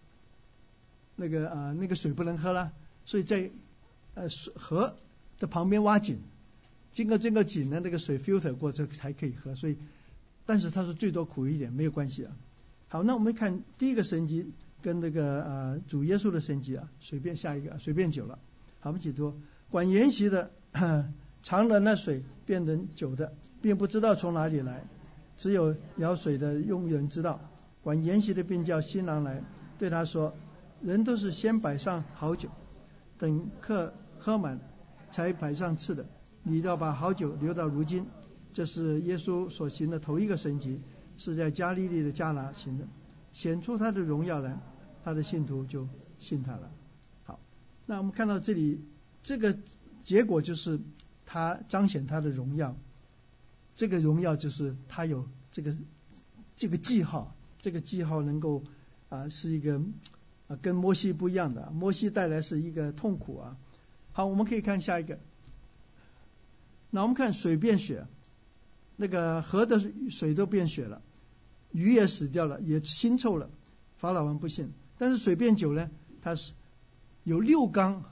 [1.16, 2.72] 那个啊，那个水不能喝了，
[3.04, 3.50] 所以在
[4.14, 4.96] 呃水河
[5.38, 6.18] 的旁边挖井，
[6.92, 9.54] 经过这个井呢，那个水 filter 过之后才可以喝。
[9.54, 9.76] 所以，
[10.46, 12.32] 但是他说最多苦一点没有关系啊。
[12.88, 14.50] 好，那我们看第一个神级
[14.82, 18.38] 跟那个啊主耶稣的神级啊，随便下一个随便酒了，
[18.80, 19.36] 好不起多
[19.70, 20.50] 管筵席的。
[21.42, 23.32] 尝了那水变成酒的，
[23.62, 24.84] 并不知道从哪里来，
[25.38, 27.40] 只有舀水的佣人知道。
[27.82, 29.42] 管筵席的便叫新郎来，
[29.78, 30.34] 对他说
[30.82, 32.48] ：“人都是先摆上好酒，
[33.18, 34.60] 等客喝满，
[35.10, 36.06] 才摆上次的。
[36.42, 38.06] 你要把好酒留到如今。”
[38.52, 40.80] 这是耶稣所行的头一个神迹，
[41.18, 42.86] 是在加利利的加拿行的，
[43.32, 44.58] 显出他的荣耀来，
[45.04, 45.88] 他的信徒就
[46.18, 46.70] 信他了。
[47.24, 47.38] 好，
[47.86, 48.84] 那我们看到这里，
[49.22, 49.56] 这个
[50.02, 50.80] 结果就是。
[51.32, 52.74] 他彰显他的荣耀，
[53.76, 55.76] 这个荣耀就是他有这个
[56.56, 58.62] 这个记号，这个记号能够
[59.08, 59.80] 啊是一个
[60.48, 63.56] 啊跟摩西不一样的，摩西带来是一个痛苦啊。
[64.12, 65.18] 好，我们可以看下一个，
[66.90, 68.06] 那我们看水变血，
[68.96, 71.02] 那个河的水都变血了，
[71.70, 73.50] 鱼也死掉了，也腥臭了。
[73.96, 75.90] 法老王不信，但是水变酒呢？
[76.22, 76.52] 它是
[77.24, 78.04] 有六缸，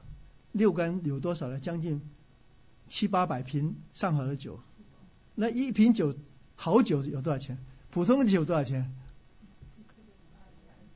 [0.53, 1.59] 六缸有多少呢？
[1.59, 2.01] 将近。
[2.91, 4.61] 七八百瓶上好的酒，
[5.35, 6.17] 那一瓶酒
[6.55, 7.59] 好酒有多少钱？
[7.91, 8.91] 普通的酒多少钱？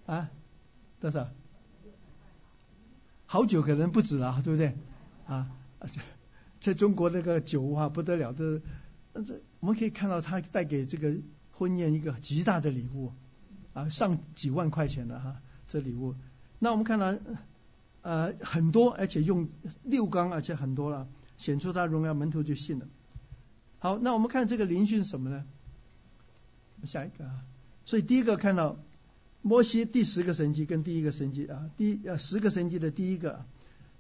[0.07, 0.31] 啊，
[1.01, 1.29] 多少？
[3.27, 4.77] 好酒可能不止了，对不对？
[5.27, 5.51] 啊，
[5.91, 6.01] 这
[6.61, 8.61] 在中国这个酒啊不得了，这
[9.23, 11.17] 这我们可以看到他带给这个
[11.53, 13.13] 婚宴一个极大的礼物
[13.73, 16.15] 啊，上几万块钱的哈这礼物。
[16.59, 17.17] 那我们看到
[18.03, 19.49] 呃很多，而且用
[19.83, 21.09] 六缸，而且很多了。
[21.39, 22.87] 显出他荣耀，门徒就信了。
[23.81, 25.45] 好，那我们看这个灵训什么呢？
[26.85, 27.43] 下一个啊，
[27.85, 28.77] 所以第一个看到
[29.43, 33.45] 摩西第十个神迹跟第一个神迹啊，第呃十个神迹的第一个，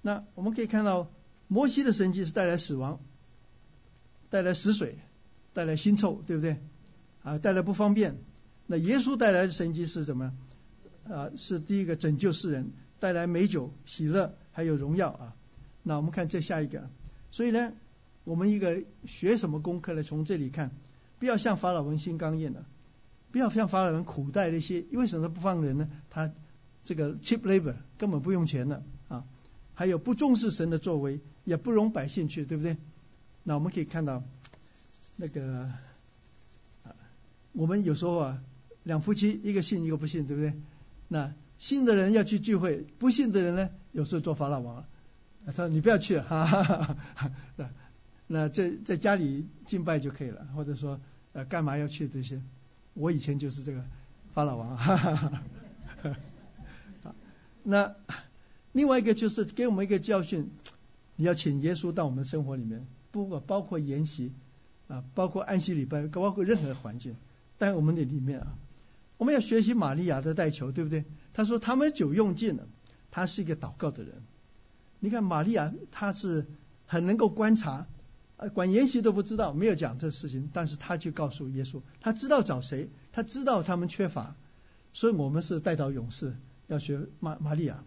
[0.00, 1.10] 那我们可以看到
[1.48, 3.00] 摩西的神迹是带来死亡，
[4.30, 4.98] 带来死水，
[5.52, 6.58] 带来腥臭，对不对？
[7.22, 8.18] 啊，带来不方便。
[8.66, 10.32] 那耶稣带来的神迹是什么？
[11.04, 15.36] 啊，是第一个拯救世人，带来美酒、喜乐还有荣耀啊。
[15.82, 16.88] 那我们看这下一个。
[17.32, 17.72] 所以呢，
[18.22, 20.04] 我们一个学什么功课呢？
[20.04, 20.70] 从这里看，
[21.18, 22.64] 不要像法老文心刚硬的，
[23.32, 25.88] 不要像法老文苦待那些，为什么不放人呢？
[26.10, 26.30] 他
[26.84, 29.24] 这个 cheap labor 根本不用钱的啊，
[29.74, 32.76] 还有不重视神的作为，也不容百姓去，对不对？
[33.42, 34.22] 那我们可以看到
[35.16, 35.72] 那个
[36.84, 36.94] 啊，
[37.52, 38.42] 我们有时候啊，
[38.84, 40.54] 两夫妻一个信一个不信，对不对？
[41.08, 44.84] 那信的人要去聚会，不信的人呢，有时候做法老王。
[45.44, 47.70] 他说：“你不要去，哈哈哈哈那
[48.28, 51.00] 那在在家里敬拜就可以了，或者说
[51.32, 52.40] 呃干嘛要去这些？
[52.94, 53.84] 我以前就是这个
[54.34, 55.42] 法老王，哈哈哈
[56.02, 57.14] 哈
[57.62, 57.94] 那
[58.72, 60.50] 另外一个就是给我们一个教训，
[61.16, 64.32] 你要请耶稣到我们生活里面，不过包括研习
[64.88, 67.16] 啊，包括安息礼拜，包括任何环境，
[67.58, 68.54] 在我们的里面啊，
[69.18, 71.04] 我们要学习玛利亚的带球，对不对？
[71.32, 72.66] 他说他们酒用尽了，
[73.10, 74.22] 他是一个祷告的人。”
[75.04, 76.46] 你看玛利亚，她是
[76.86, 77.88] 很能够观察，
[78.36, 84.34] 呃，管筵席都不知道，没有讲这事情，但是他去告诉耶稣，他知道找谁，他知道他们缺乏，
[84.92, 86.34] 所以我们是带到勇士，
[86.66, 87.84] 要学玛玛利亚，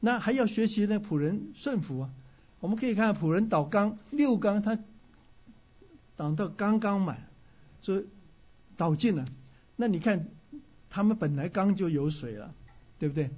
[0.00, 2.10] 那还要学习那仆人顺服啊。
[2.58, 4.78] 我们可以看仆人倒缸六缸，他
[6.16, 7.28] 倒到刚刚满，
[7.80, 8.06] 所以
[8.76, 9.24] 倒尽了。
[9.76, 10.28] 那你看
[10.90, 12.54] 他们本来缸就有水了，
[12.98, 13.30] 对不对？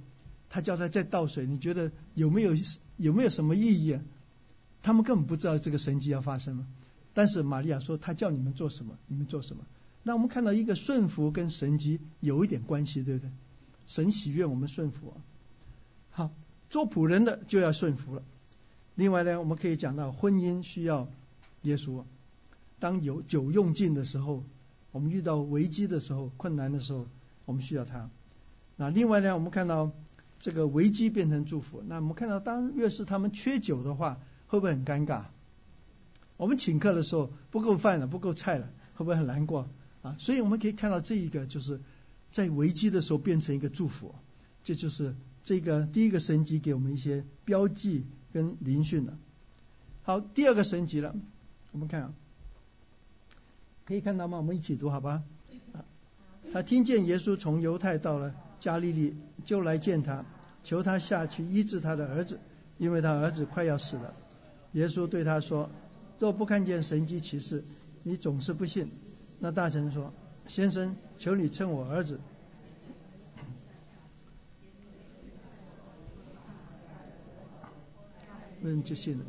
[0.49, 2.53] 他叫他再倒水，你觉得有没有
[2.97, 4.01] 有没有什么意义啊？
[4.81, 6.65] 他们根本不知道这个神迹要发生了。
[7.13, 9.63] 但是玛利亚说，他叫你们做什么，你们做什么。
[10.03, 13.31] 那我们看到一个顺服跟神迹有一点关系，对不对？
[13.87, 15.15] 神喜悦我们顺服啊。
[16.11, 16.31] 好，
[16.69, 18.23] 做仆人的就要顺服了。
[18.95, 21.09] 另外呢，我们可以讲到婚姻需要
[21.63, 22.03] 耶稣。
[22.79, 24.43] 当有酒用尽的时候，
[24.91, 27.07] 我们遇到危机的时候、困难的时候，
[27.45, 28.09] 我们需要他。
[28.77, 29.91] 那另外呢，我们看到
[30.39, 31.83] 这个危机变成祝福。
[31.85, 35.23] 那我们看到，当越是他们缺酒的话，会不会很尴尬？
[36.35, 39.69] 我们请客的时候不够饭了，不够菜了，会不会很难过
[40.01, 40.15] 啊？
[40.19, 41.79] 所以我们可以看到这一个，就是
[42.31, 44.13] 在危机的时候变成一个祝福。
[44.63, 49.17] 这就是这个第一个神级给我们一些标记跟灵训了。
[50.03, 51.15] 好，第二个神级了，
[51.71, 52.13] 我们看。
[53.85, 54.37] 可以看到吗？
[54.37, 55.23] 我们一起读好吧。
[56.51, 60.25] 他听见耶稣从犹太到了加利利，就来见他，
[60.63, 62.39] 求他下去医治他的儿子，
[62.77, 64.13] 因为他儿子快要死了。
[64.73, 65.69] 耶稣对他说
[66.19, 67.63] ：“若不看见神迹奇事，
[68.03, 68.89] 你总是不信。”
[69.39, 70.13] 那大臣说
[70.47, 72.19] ：“先生，求你称我儿子。”
[78.61, 79.25] 嗯，就信了。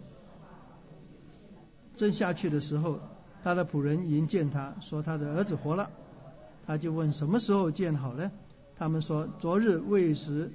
[1.97, 3.01] 正下去的时候。
[3.43, 5.91] 他的仆人迎见他说他的儿子活了，
[6.67, 8.31] 他就问什么时候见好呢？
[8.77, 10.53] 他们说昨日未时，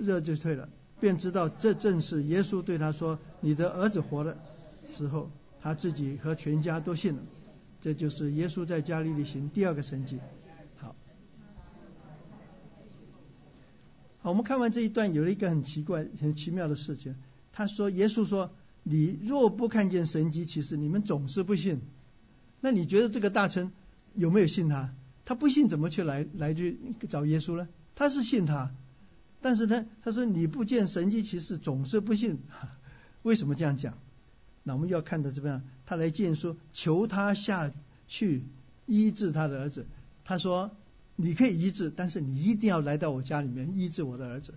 [0.00, 0.68] 热就退了，
[1.00, 4.36] 便知道这正是耶稣对他说你的儿子活了
[4.94, 7.22] 之后，他自己和全家都信了。
[7.80, 10.18] 这就是耶稣在加利利行第二个神迹。
[10.76, 10.94] 好，
[14.18, 17.16] 好，我们看完这一段，有了一个很奇怪、很奇妙的事情。
[17.52, 18.50] 他说耶稣说。
[18.88, 21.80] 你若不看见神迹其实你们总是不信。
[22.60, 23.72] 那你觉得这个大臣
[24.14, 24.94] 有没有信他？
[25.24, 27.66] 他不信，怎么去来来去找耶稣呢？
[27.96, 28.70] 他是信他，
[29.40, 32.38] 但是呢，他说你不见神迹其实总是不信。
[33.26, 33.98] 为什么这样讲？
[34.62, 35.62] 那我们要看到怎么样？
[35.84, 37.72] 他来见说，求他下
[38.06, 38.44] 去
[38.86, 39.84] 医治他的儿子。
[40.24, 40.70] 他说
[41.16, 44.54] 你可以医治，但是你一定要来到我家里面医治我的儿子。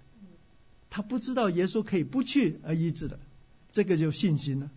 [0.92, 3.18] 他不知道耶稣可以不去而医治的。
[3.72, 4.70] 这个就信心了。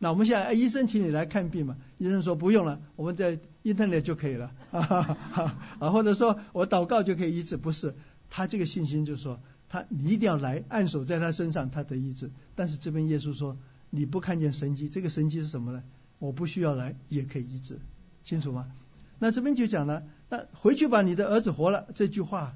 [0.00, 1.76] 那我们现在，医生，请你来看病嘛？
[1.98, 4.52] 医生说不用了，我们在 internet 就可以了。
[4.72, 7.94] 啊，或者说我祷告就可以医治，不是？
[8.30, 9.40] 他这个信心就是说，
[9.72, 12.30] 他你一定要来按手在他身上，他得医治。
[12.54, 13.56] 但是这边耶稣说，
[13.88, 15.82] 你不看见神迹，这个神迹是什么呢？
[16.18, 17.78] 我不需要来也可以医治，
[18.22, 18.70] 清楚吗？
[19.18, 22.54] 那这边就讲了，那回去把你的儿子活了这句话，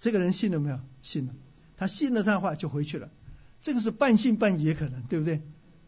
[0.00, 0.78] 这个人信了没有？
[1.02, 1.34] 信了，
[1.76, 3.10] 他信了他的话就回去了。
[3.60, 5.42] 这个是半信半疑可能，对不对？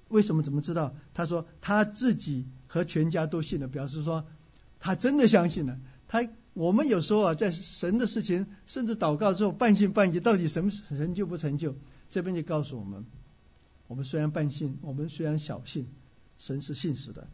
[0.08, 0.42] 为什么？
[0.42, 0.92] 怎么知道？
[1.14, 4.26] 他说他自己和全家都信了，表示说
[4.80, 5.78] 他真的相信了。
[6.08, 11.74] 他我们有时候啊，在神的事情，甚至祷告之后半信半疑，到底什么成就不成就？
[12.08, 13.04] 这边就告诉我们：
[13.88, 15.88] 我们虽然半信，我们虽然小信，
[16.38, 17.26] 神是信实的。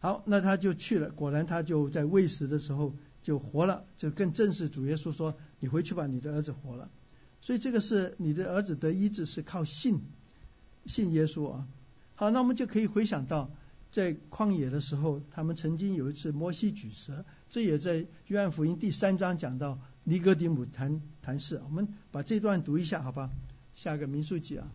[0.00, 6.90] 好，那他就去了，果然他就在喂食的时候就活了，就更正式主耶稣说：“你回去吧，你的儿子活了。”
[7.42, 10.00] 所以这个是你的儿子得医治是靠信，
[10.86, 11.68] 信耶稣啊。
[12.16, 13.50] 好，那我们就可以回想到
[13.90, 21.60] 在旷野的时候，他们曾经有一次摩西举蛇，这也在约翰福音第三章讲到尼哥底母谈谈事。
[21.64, 23.30] 我们把这段读一下，好吧？
[23.74, 24.70] 下个民数记啊，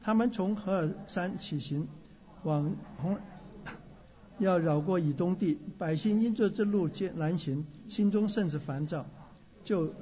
[0.00, 1.86] 他们从何尔山起行，
[2.42, 3.18] 往红
[4.38, 9.06] 要绕过以东地，百姓因着这路艰难行，心中甚是烦躁，
[9.64, 9.94] 就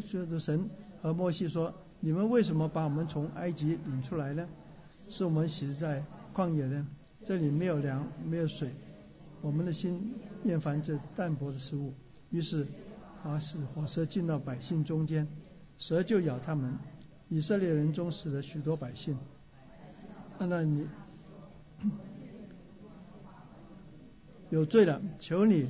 [0.00, 0.68] 说着神。
[1.00, 4.48] 和摩西说：“你们为什么把我们从埃及领出来呢？
[5.08, 6.04] 是我们死在
[6.34, 6.88] 旷野呢？
[7.24, 8.70] 这里没有粮，没有水，
[9.42, 11.92] 我们的心厌烦这淡薄的食物。
[12.30, 12.66] 于是，
[13.24, 15.28] 啊，使火蛇进到百姓中间，
[15.78, 16.78] 蛇就咬他们。
[17.28, 19.18] 以色列人中死了许多百姓。
[20.38, 20.86] 那你
[24.50, 25.68] 有罪了，求你。”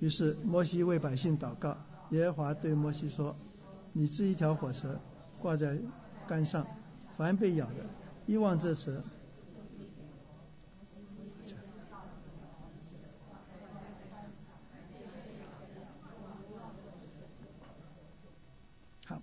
[0.00, 1.76] 于是摩西为百姓祷告，
[2.10, 3.36] 耶和华对摩西说
[3.92, 4.98] ：“你织一条火蛇
[5.38, 5.78] 挂在
[6.26, 6.66] 杆上，
[7.20, 7.84] 凡被咬的，
[8.26, 9.04] 一望这蛇。”
[19.04, 19.20] 好，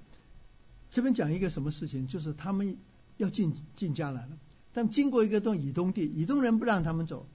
[0.92, 2.06] 这边讲一个什么事情？
[2.06, 2.78] 就是他们
[3.18, 4.38] 要进进迦南了，
[4.74, 7.26] 但经过一个东以东地，以东人不让他们走，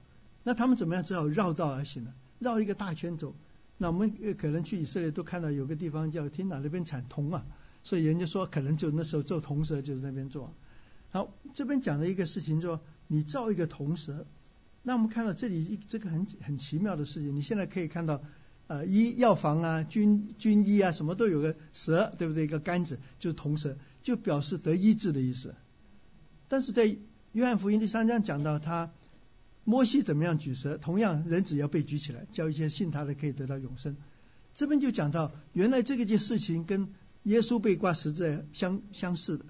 [0.43, 1.03] 那他们怎么样？
[1.03, 2.13] 只好绕道而行了。
[2.39, 3.35] 绕一个大圈走，
[3.77, 7.45] 那我们可能去以色列都看到有个地方叫天哪那边产铜啊，
[7.83, 10.53] 所以人家说可能就那时候做铜蛇就是那边做。
[11.11, 14.25] 好，这边讲的一个事情说，你造一个铜蛇，
[14.81, 18.23] 那我们看到这里一这个很很奇妙的事情，你现在可以看到
[18.65, 22.45] 呃医药房啊、军军医啊，什么都有个蛇，对不对？
[22.45, 25.53] 一个杆子就是铜蛇，就表示得医治的意思。
[26.47, 26.97] 但是在
[27.33, 28.91] 约翰福音第三章讲到他
[29.63, 33.97] 摩西怎么样举蛇，同样人只要被举起来，叫一些信他的可以得到永生。
[34.53, 36.89] 这边就讲到原来这个件事情跟
[37.23, 39.45] 耶稣被挂十字相相似的。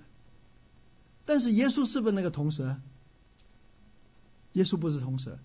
[1.26, 2.80] 但是耶稣是不是那个铜蛇？
[4.54, 5.40] 耶稣不是铜蛇。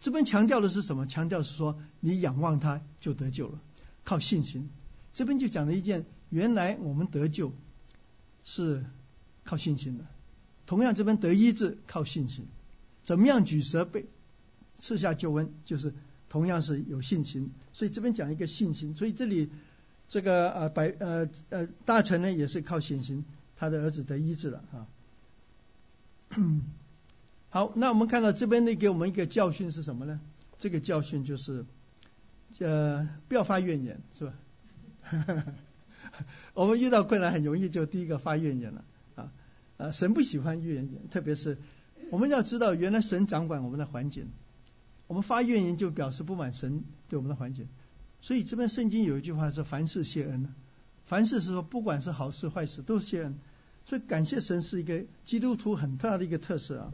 [0.00, 1.06] 这边强调的是什么？
[1.06, 3.60] 强调是说你仰望他就得救了，
[4.04, 4.70] 靠信心。
[5.12, 7.52] 这边就讲了一件，原来我们得救
[8.44, 8.84] 是
[9.44, 10.06] 靠信心的。
[10.66, 12.46] 同样，这边得医治靠信心。
[13.02, 14.06] 怎么样举蛇被
[14.78, 15.94] 刺下救恩，就是
[16.28, 17.50] 同样是有信心。
[17.72, 18.94] 所以这边讲一个信心。
[18.94, 19.50] 所以这里
[20.08, 23.24] 这个呃白呃呃大臣呢也是靠信心，
[23.56, 24.86] 他的儿子得医治了啊。
[27.48, 30.20] 好，那我们看到这边呢，给我们一个教训是什么呢？
[30.58, 31.64] 这个教训就是，
[32.58, 34.34] 呃，不要发怨言，是吧？
[36.54, 38.84] 我们遇到困难很容易就第一个发怨言了
[39.14, 39.32] 啊
[39.76, 39.90] 啊！
[39.92, 41.58] 神不喜欢怨言，特别是
[42.10, 44.28] 我们要知道，原来神掌管我们的环境，
[45.06, 47.68] 我们发怨言就表示不满神对我们的环境。
[48.26, 50.52] 所以这边圣经有一句话是“凡事谢恩”，
[51.06, 53.38] 凡事是说不管是好事坏事都谢恩。
[53.84, 56.92] 所以感谢神是一个基督徒很大的一个特色啊。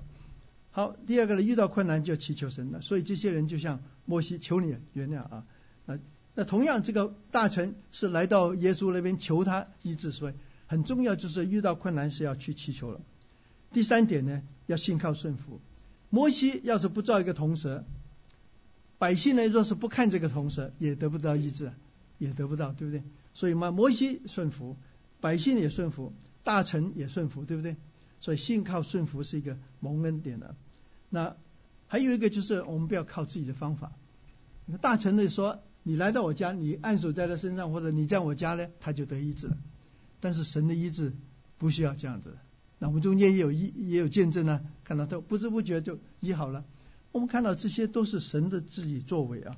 [0.73, 2.83] 好，第二个呢，遇到困难就祈求神了。
[2.83, 5.47] 所以这些人就像摩西求你原谅啊。
[5.87, 5.99] 那
[6.35, 10.35] 那同样这个大臣是来到耶稣那边求他医治，所以
[10.67, 13.01] 很重要就是遇到困难是要去祈求了。
[13.71, 15.63] 第三点呢，要信靠顺服。
[16.11, 17.87] 摩西要是不造一个铜蛇，
[19.03, 21.73] 百姓呢若是不看这个铜蛇，也得不到医治，
[22.19, 23.03] 也得不到，对不对？
[23.35, 24.77] 所以嘛，摩西顺服，
[25.21, 26.13] 百姓也顺服，
[26.45, 27.75] 大臣也顺服，对不对？
[28.21, 30.55] 所以信靠顺服是一个蒙恩点的。
[31.11, 31.35] 那
[31.89, 33.91] 还有一个就是我们不要靠自己的方法。
[34.81, 39.57] 大臣的说，你来到我家，你按手在他身上，或者你在我家呢，他就得医治了。
[40.21, 41.13] 但是神的医治
[41.59, 42.39] 不需要这样子。
[42.79, 46.65] 那我们中间也有医也有见证呢，看到他不知不觉就医好了。
[47.13, 49.57] 我们看到这些都是神的自己作为啊。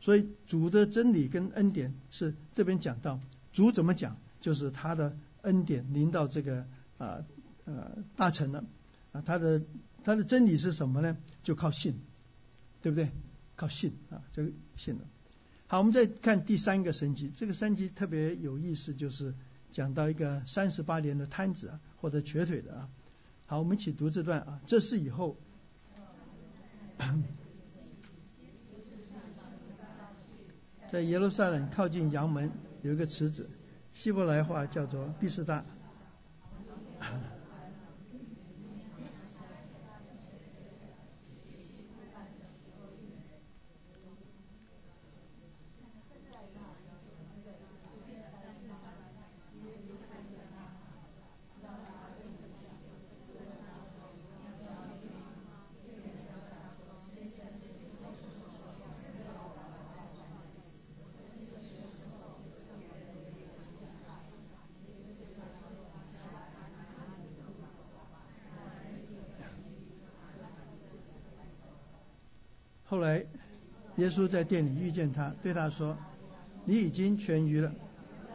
[0.00, 3.20] 所以主的真理跟恩典是这边讲到，
[3.52, 6.66] 主怎么讲，就是他的恩典临到这个
[6.98, 7.24] 啊。
[7.64, 8.64] 呃，大臣了
[9.12, 9.62] 啊，他的
[10.02, 11.16] 他的真理是什么呢？
[11.44, 11.94] 就靠信，
[12.82, 13.08] 对不对？
[13.54, 15.02] 靠信啊，这个信了。
[15.68, 19.32] 好，我们再看第三个神迹，这个神迹特别有意思，就是
[19.70, 22.88] 讲到一个三十八年的瘫子啊，或者瘸腿的啊。
[23.46, 24.60] 好，我们一起读这段啊。
[24.66, 25.36] 这是以后，
[30.90, 33.50] 在耶路撒冷靠近阳门有一个池子，
[33.92, 35.64] 希伯来话叫做毕士大。
[72.92, 73.24] 后来，
[74.02, 75.96] 耶稣在店里遇见他，对他说
[76.66, 77.72] ：“你已经痊愈了，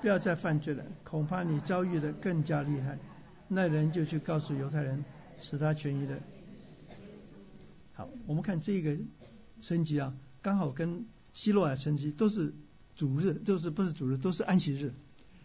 [0.02, 0.82] 不要再犯罪了。
[1.04, 2.98] 恐怕你遭遇的更加厉害。”
[3.50, 5.04] 那人就去告诉犹太人，
[5.42, 6.20] 使他痊愈了。
[7.92, 8.98] 好，我们看这个
[9.60, 12.54] 升级啊，刚好跟希洛尔升级都是
[12.96, 14.94] 主日，都是不是主日，都是安息日。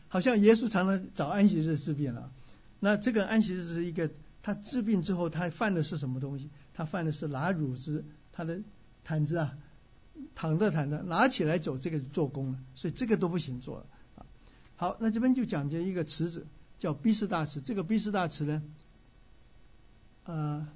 [0.07, 2.31] 好像耶稣常常找安息日治病了。
[2.79, 4.09] 那这个安息日是一个，
[4.41, 6.49] 他治病之后，他犯的是什么东西？
[6.75, 8.61] 他犯的是拿乳汁，他的。
[9.05, 9.59] 毯子啊，
[10.34, 13.86] 躺着躺着，拿起来走，这个做工了，所以这个都不行做了。
[14.76, 16.46] 好，那这边就讲究一个池子，
[16.78, 17.60] 叫逼斯大池。
[17.60, 18.62] 这个逼斯大池呢，
[20.24, 20.66] 呃，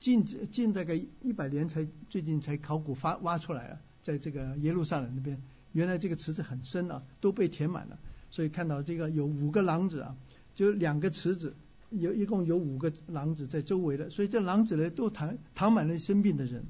[0.00, 7.98] 近近大概一百年才最近才考古发挖出来了，在这个耶路撒冷那边，原来这个池子很深啊，都被填满了，
[8.30, 10.16] 所以看到这个有五个廊子啊，
[10.54, 11.56] 就两个池子，
[11.90, 16.64] 有一共有五个廊子在周围的，所以这廊子呢都躺躺满了生病的人。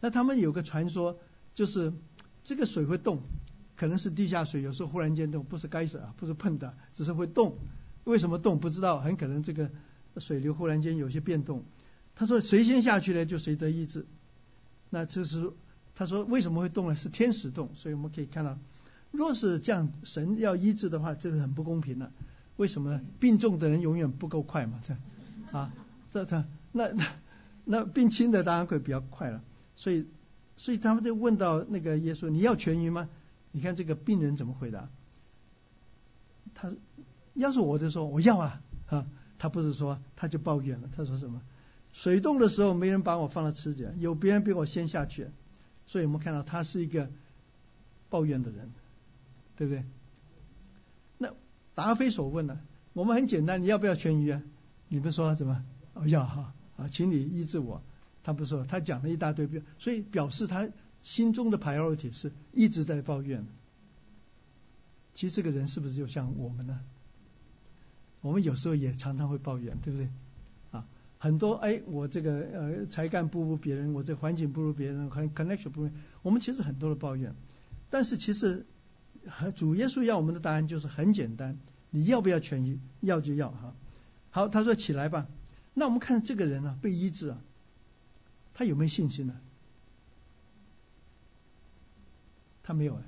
[0.00, 1.18] 那他们有个传说，
[1.54, 1.92] 就是
[2.42, 3.22] 这个水会动，
[3.76, 7.56] 可能是地下水，有时候忽然间动，不是该死啊，不是碰的，只是会动。
[8.04, 9.70] 为什么动不知道，很可能这个
[10.18, 11.64] 水流忽然间有些变动。
[12.14, 14.06] 他说谁先下去呢，就谁得医治。
[14.90, 15.52] 那这是
[15.94, 16.94] 他说为什么会动呢？
[16.94, 18.58] 是天使动，所以我们可以看到，
[19.10, 22.12] 若是这样神要医治的话，这是很不公平的。
[22.56, 23.00] 为什么呢？
[23.18, 24.94] 病重的人永远不够快嘛，这
[25.56, 25.72] 啊，
[26.12, 27.06] 这这那那
[27.64, 29.42] 那病轻的当然会比较快了。
[29.76, 30.06] 所以，
[30.56, 33.08] 所以他们就问到那个耶稣：“你要痊愈吗？”
[33.52, 34.88] 你看这个病人怎么回答？
[36.54, 36.72] 他
[37.34, 39.06] 要是我就说我要啊啊，
[39.38, 41.40] 他不是说他就抱怨了，他说什么？
[41.92, 45.28] 水冻的时候没人把我放到池子，有别人比我先下去，
[45.86, 47.08] 所以我们看到他是一个
[48.10, 48.72] 抱怨的人，
[49.56, 49.84] 对不对？
[51.18, 51.32] 那
[51.74, 52.60] 答非所问呢？
[52.92, 54.42] 我们很简单，你要不要痊愈啊？
[54.88, 55.64] 你们说怎么？
[56.06, 57.80] 要哈啊，请你医治我。
[58.24, 59.48] 他不说，他讲了一大堆，
[59.78, 60.68] 所以表示他
[61.02, 63.46] 心中的 priority 是一直在抱怨。
[65.12, 66.80] 其实这个人是不是就像我们呢？
[68.22, 70.08] 我们有时候也常常会抱怨，对不对？
[70.72, 70.86] 啊，
[71.18, 75.90] 很多哎，我这个呃才干不如别人，我这环境不如别人，connection 不如，
[76.22, 77.34] 我们其实很多的抱怨。
[77.90, 78.64] 但是其实
[79.54, 81.58] 主耶稣要我们的答案就是很简单，
[81.90, 82.80] 你要不要痊愈？
[83.00, 83.76] 要就要哈。
[84.30, 85.28] 好，他说起来吧。
[85.74, 87.40] 那我们看这个人啊，被医治啊，
[88.54, 89.34] 他有没有信心呢？
[92.62, 93.02] 他没有啊。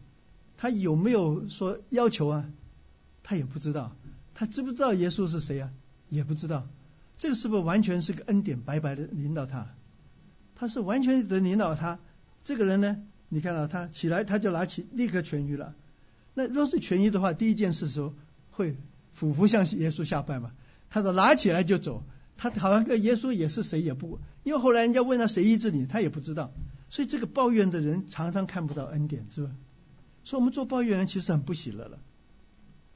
[0.58, 2.50] 他有没有说要求啊？
[3.22, 3.94] 他也不知道。
[4.34, 5.70] 他知不知道耶稣是谁啊？
[6.08, 6.66] 也不知道。
[7.18, 9.68] 这个是不是完全是个恩典，白白的领导他？
[10.54, 11.98] 他是完全的领导他。
[12.44, 15.74] 这个人呢，你看到他起来，他就拿起，立刻痊愈了。
[16.34, 18.14] 那若是痊愈的话，第一件事时候
[18.50, 18.76] 会
[19.14, 20.52] 俯伏向耶稣下拜嘛？
[20.90, 22.02] 他说拿起来就走。
[22.36, 26.52] 他好像跟耶稣也是谁也不，因为后来人家问他谁医治你，他也不知道。
[26.88, 29.50] 所以这个抱怨的人常常看不到恩典，是吧？
[30.24, 31.98] 所以我们做抱怨人其实很不喜乐了，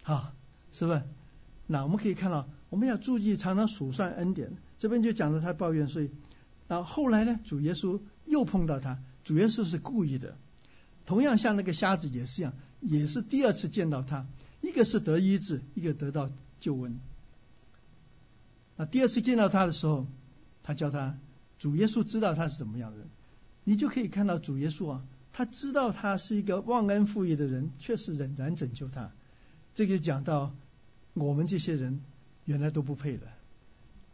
[0.03, 0.33] 好，
[0.73, 1.03] 是不是？
[1.67, 4.57] 那我们可以看到，我们要注意常常数算恩典。
[4.79, 6.11] 这边就讲到他抱怨，所以，
[6.67, 10.37] 然后后来呢，主耶稣又碰到他，主耶稣是故意的，
[11.07, 14.27] 同样像那个瞎子也是一样，也是第二次见到他，
[14.61, 16.99] 一个是得医治，一个得到救恩。
[18.81, 20.07] 那第二次见到他的时候，
[20.63, 21.19] 他叫他
[21.59, 23.09] 主耶稣知道他是怎么样的人，
[23.63, 25.05] 你就可以看到主耶稣啊。
[25.35, 29.13] 他知道他是一个忘恩负义的人，却是仍然拯救他。
[29.75, 30.55] 这就讲到
[31.13, 32.01] 我们这些人
[32.47, 33.27] 原来都不配的。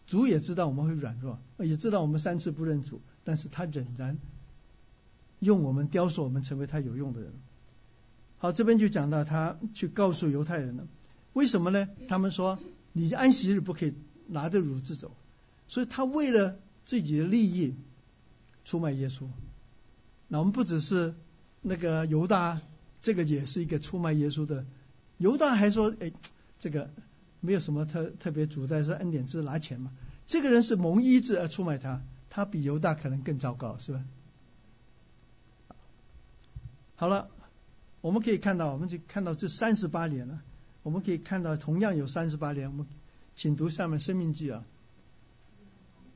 [0.08, 4.18] 主也知道我们会软弱，也知道我们三次不认主，但是他仍然
[5.38, 7.32] 用我们雕塑我们成为他有用的人。
[8.38, 10.88] 好，这边就讲到他去告诉犹太人了。
[11.34, 11.88] 为什么呢？
[12.08, 12.58] 他们说
[12.92, 13.94] 你安息日不可以
[14.26, 15.10] 拿着褥子走，
[15.68, 17.74] 所以他为了自己的利益
[18.64, 19.26] 出卖耶稣。
[20.28, 21.14] 那我们不只是
[21.62, 22.60] 那个犹大，
[23.02, 24.64] 这个也是一个出卖耶稣的。
[25.18, 26.12] 犹大还说：“哎，
[26.58, 26.90] 这个
[27.40, 29.92] 没有什么特特别主在是恩典，就是拿钱嘛。”
[30.26, 34.04] 这个人是蒙医治而出卖他，他比犹大可能更糟糕，是吧？
[36.96, 37.28] 好了，
[38.00, 40.42] 我们可以看到，我们就看到这三十八年了。
[40.82, 42.70] 我们可以看到，同样有三十八年。
[42.70, 42.86] 我们
[43.36, 44.64] 请读下面《生命记》啊。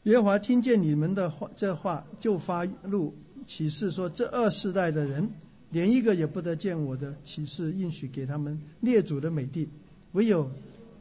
[0.05, 3.15] 耶和华听见你们的话，这话就发怒。
[3.47, 5.33] 启示说：“这二世代的人，
[5.71, 9.69] 连一个也不得见我的启示应许给他们列祖的美地，
[10.13, 10.51] 唯有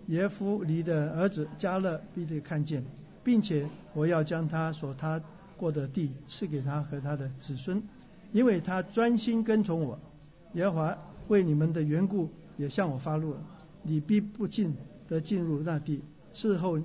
[0.08, 2.84] 耶夫尼的儿子加勒必得看见，
[3.24, 5.22] 并且我要将他所他
[5.58, 7.84] 过的地赐给他和他的子孙，
[8.34, 10.00] 因为他专心跟从我。
[10.54, 10.98] 耶华
[11.28, 13.42] 为你们的缘故也向我发怒了，
[13.84, 14.76] 你必不进
[15.10, 16.02] 得进入那地。
[16.32, 16.80] 事后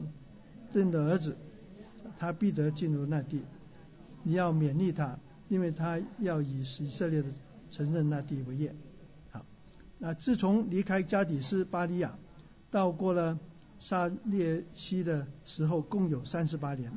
[0.73, 1.37] 朕的儿子，
[2.19, 3.43] 他必得进入那地，
[4.25, 5.17] 你要勉励他。”
[5.51, 7.29] 因为他要以以色列的
[7.71, 8.75] 承认那地为业。
[9.31, 9.45] 好，
[9.99, 12.17] 那自从离开加底斯巴利亚，
[12.71, 13.39] 到过了
[13.79, 16.91] 沙列西的时候，共有三十八年。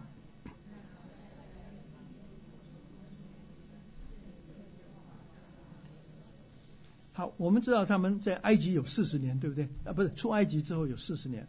[7.18, 9.68] 好，我们知道他们在埃及有四十年，对不对？
[9.86, 11.47] 啊，不是出埃及之后有四十年。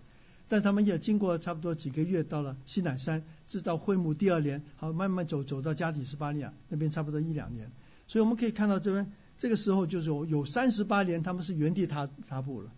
[0.49, 4.15] 但他们也经过差不多几个月，到了西乃山制造会幕。
[4.15, 7.71] 第二年，好慢慢走走到加底斯巴利亚那边，差不多一两年。
[8.07, 12.73] 所以我们可以看到这边这个时候就是有有三十八年，他们是原地踏踏步了。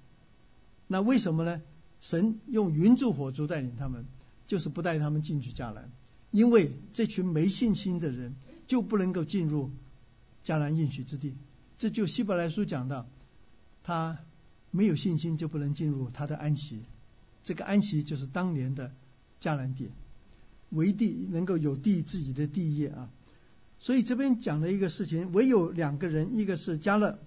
[0.89, 1.63] 那为什么呢？
[2.01, 4.05] 神用云柱火烛带领他们，
[4.49, 5.93] 就是不带他们进去迦南，
[6.33, 8.35] 因为这群没信心的人
[8.67, 9.71] 就不能够进入
[10.45, 11.37] 迦南应许之地。
[11.81, 13.07] 这就希伯来书讲到，
[13.85, 14.19] 他
[14.71, 16.83] 没有信心就不能进入他的安息。
[17.43, 18.93] 这个安息就是当年的
[19.41, 19.89] 迦南地，
[20.69, 23.09] 为地能够有地自己的地业啊。
[23.79, 27.19] 所以这边讲的一个事情，唯有两个人，一个是加勒，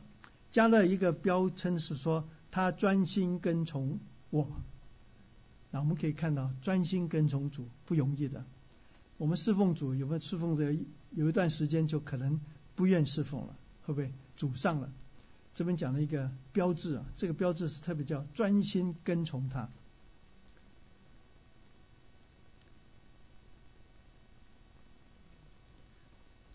[0.51, 3.99] 加勒一个标称是说他专心跟从
[4.29, 4.47] 我。
[5.71, 8.45] 那我们可以看到，专心跟从主不容易的。
[9.17, 10.75] 我们侍奉主有没有侍奉的
[11.09, 12.39] 有一段时间就可能
[12.75, 13.55] 不愿侍奉了，
[13.87, 14.11] 会不会
[14.43, 14.91] 主上了？
[15.55, 19.69] 这边讲了一个标志啊，这个标志是特别叫专心跟从他。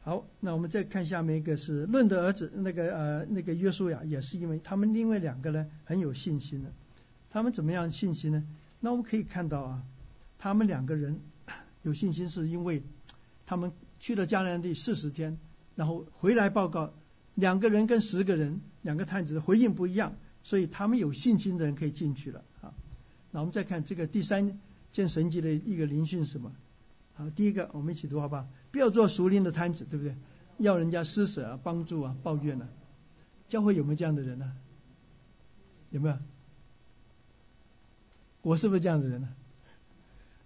[0.03, 6.71] 好，那我们再看下面一个是论的儿子，那个呃那个约书亚也是因为他们另外两个呢很有信心的，
[7.31, 8.45] 他们怎么样信心呢？
[8.81, 9.83] 那我们可以看到啊，
[10.37, 11.23] 他们两个人
[11.81, 12.83] 有信心是因为
[13.47, 15.39] 他们去了迦南地四十天，
[15.75, 16.93] 然后回来报告，
[17.39, 22.75] 两个人跟十个人两个探子回应不一样，所以他们有信心的人可以进去了啊。
[23.31, 24.59] 那我们再看这个第三
[24.91, 26.53] 件神迹的一个灵训是什么？
[27.15, 28.49] 好，第一个我们一起读好不好？
[28.73, 30.17] 不要做熟练的摊子，对不对？
[30.59, 32.69] 要人家施舍啊、帮助啊、抱怨呢？
[33.49, 34.53] 教会有没有这样的人呢？
[35.91, 36.19] 有没有？
[38.43, 39.29] 我是不是这样的人呢？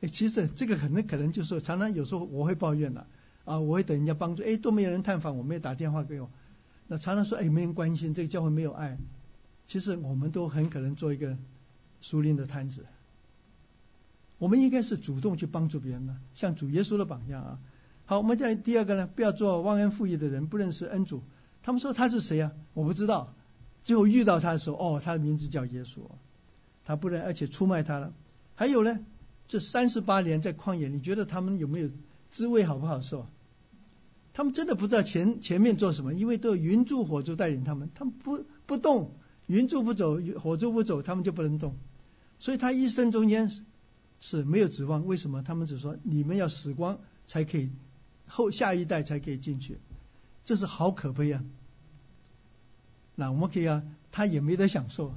[0.03, 3.07] 哎，其实这个可能可能就是常常有时候我会抱怨了
[3.47, 6.30] 啊，我会等人家帮助，哎，都没有人探访我，没有打电话给我，
[6.86, 8.98] 那常常说哎没人关心，这个教会没有爱。
[9.66, 11.36] 其实我们都很可能做一个
[12.00, 12.84] 熟龄的摊子。
[14.38, 17.58] 我们应该是主动去帮助别人的，像主耶稣的榜样啊。
[18.06, 21.22] 好，我们再第二个呢，不要做忘恩负义的人，不认识恩主。
[21.62, 22.52] 他们说他是谁啊？
[22.74, 23.32] 我不知道。
[23.84, 26.00] 最后遇到他的时候，哦，他的名字叫耶稣。
[26.84, 28.12] 他不认，而且出卖他了。
[28.56, 28.98] 还有呢，
[29.46, 31.88] 这三十八年在旷野，你觉得他们有没有
[32.28, 33.28] 滋味好不好受？
[34.32, 39.14] 他们真的不知道前前面做什么，因为都有云柱火柱带领他们，他们不不动，
[39.46, 41.76] 云柱不走，火柱不走，他们就不能动。
[42.38, 43.50] 所以他一生中间。
[44.24, 45.42] 是没有指望，为什么？
[45.42, 47.72] 他们只说你们要死光才可以，
[48.28, 49.78] 后下一代才可以进去，
[50.44, 51.42] 这是好可悲啊！
[53.16, 55.12] 那我们可以啊，他也没得享受，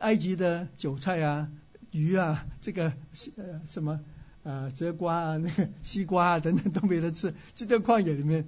[0.00, 1.48] 埃及的韭菜啊、
[1.92, 2.92] 鱼啊、这个
[3.36, 4.00] 呃什么
[4.42, 8.46] 呃折瓜啊、那个 西瓜啊等等都没得吃， 就在旷野里面，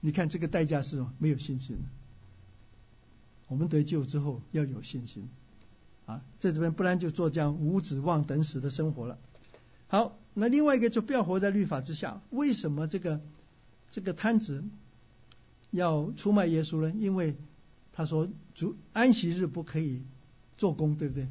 [0.00, 1.12] 你看这个代价是什么？
[1.18, 1.78] 没有信心。
[3.48, 5.28] 我们得救之后要有信心
[6.06, 9.18] 啊，在这边不然就做这样无指望等死的生活了。
[9.88, 12.20] 好，那另外一个就不要活在律法之下。
[12.30, 13.20] 为什么这个
[13.90, 14.62] 这个摊子
[15.72, 16.92] 要出卖耶稣呢？
[16.96, 17.36] 因为
[17.92, 20.02] 他说主安息日不可以
[20.56, 21.26] 做工，对不对？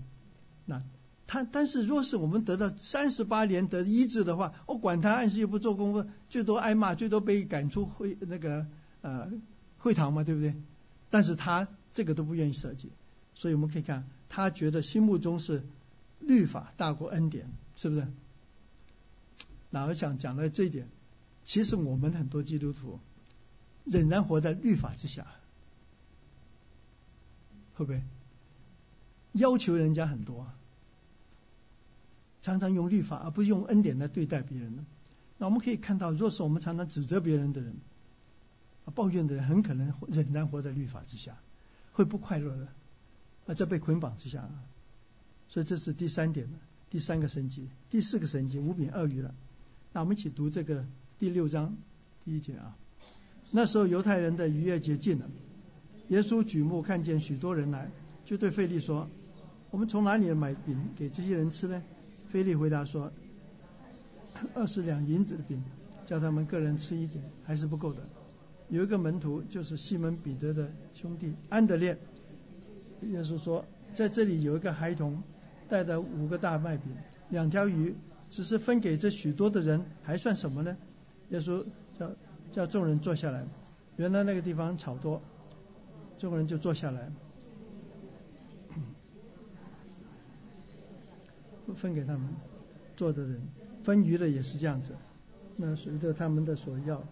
[1.32, 8.66] 他但是若是我们得到三十八年得医治的话，我管他按时又不做工，最多挨骂，最多被赶出会那个
[9.02, 9.32] 呃
[9.78, 10.56] 会堂嘛，对不对？
[11.12, 12.90] 但是他这个都不愿意设计，
[13.36, 15.64] 所以我们可以看他觉得心目中是
[16.20, 18.08] 律法大过恩典，是不是？
[19.70, 20.90] 那我想讲到这一点，
[21.44, 23.00] 其实我们很多基督徒
[23.86, 25.28] 仍然活在律法之下，
[27.76, 28.02] 会不会
[29.34, 30.48] 要求人家很多，
[32.42, 34.86] 常常用律法而不是用恩典来对待别人呢？
[35.38, 37.74] 那我们可以看到，若是我们常常指责别人的人，
[38.94, 41.38] 抱怨的人，很可能仍然活在律法之下，
[41.94, 42.68] 会不快乐的，
[43.48, 44.50] 啊，在被捆绑之下。
[45.48, 46.48] 所以这是第三点
[46.90, 49.34] 第三个神迹，第四个神迹五饼二鱼了。
[49.94, 50.86] 那我们一起读这个
[51.20, 51.76] 第六章
[52.26, 52.76] 第一节啊。
[53.52, 55.30] 那时候犹太人的逾越节近了，
[56.10, 57.90] 耶稣举目看见许多人来，
[58.26, 59.10] 就对费利说
[59.72, 61.82] ：“我们从哪里买饼给这些人吃呢？”
[62.30, 63.12] 菲利回答说
[64.56, 65.62] ：“二十两银子的饼，
[66.06, 68.02] 叫他们个人吃一点，还是不够的。”
[68.70, 71.98] 有一个门徒就是西门彼得的兄弟安德烈，
[73.02, 75.22] 耶稣说：“在这里有一个孩童，
[75.68, 76.96] 带着五个大麦饼，
[77.30, 77.94] 两条鱼。”
[78.30, 80.78] 只是分给这许多的人，还算什么呢？
[81.30, 81.66] 耶稣
[81.98, 82.12] 叫
[82.52, 83.44] 叫众人坐下来。
[83.96, 85.20] 原来那个地方草多，
[86.20, 87.12] 众人就坐下来，
[91.74, 92.30] 分给他们
[92.96, 93.42] 做的人。
[93.84, 94.96] 分鱼的也是这样子。
[95.56, 97.04] 那随着他们的所要，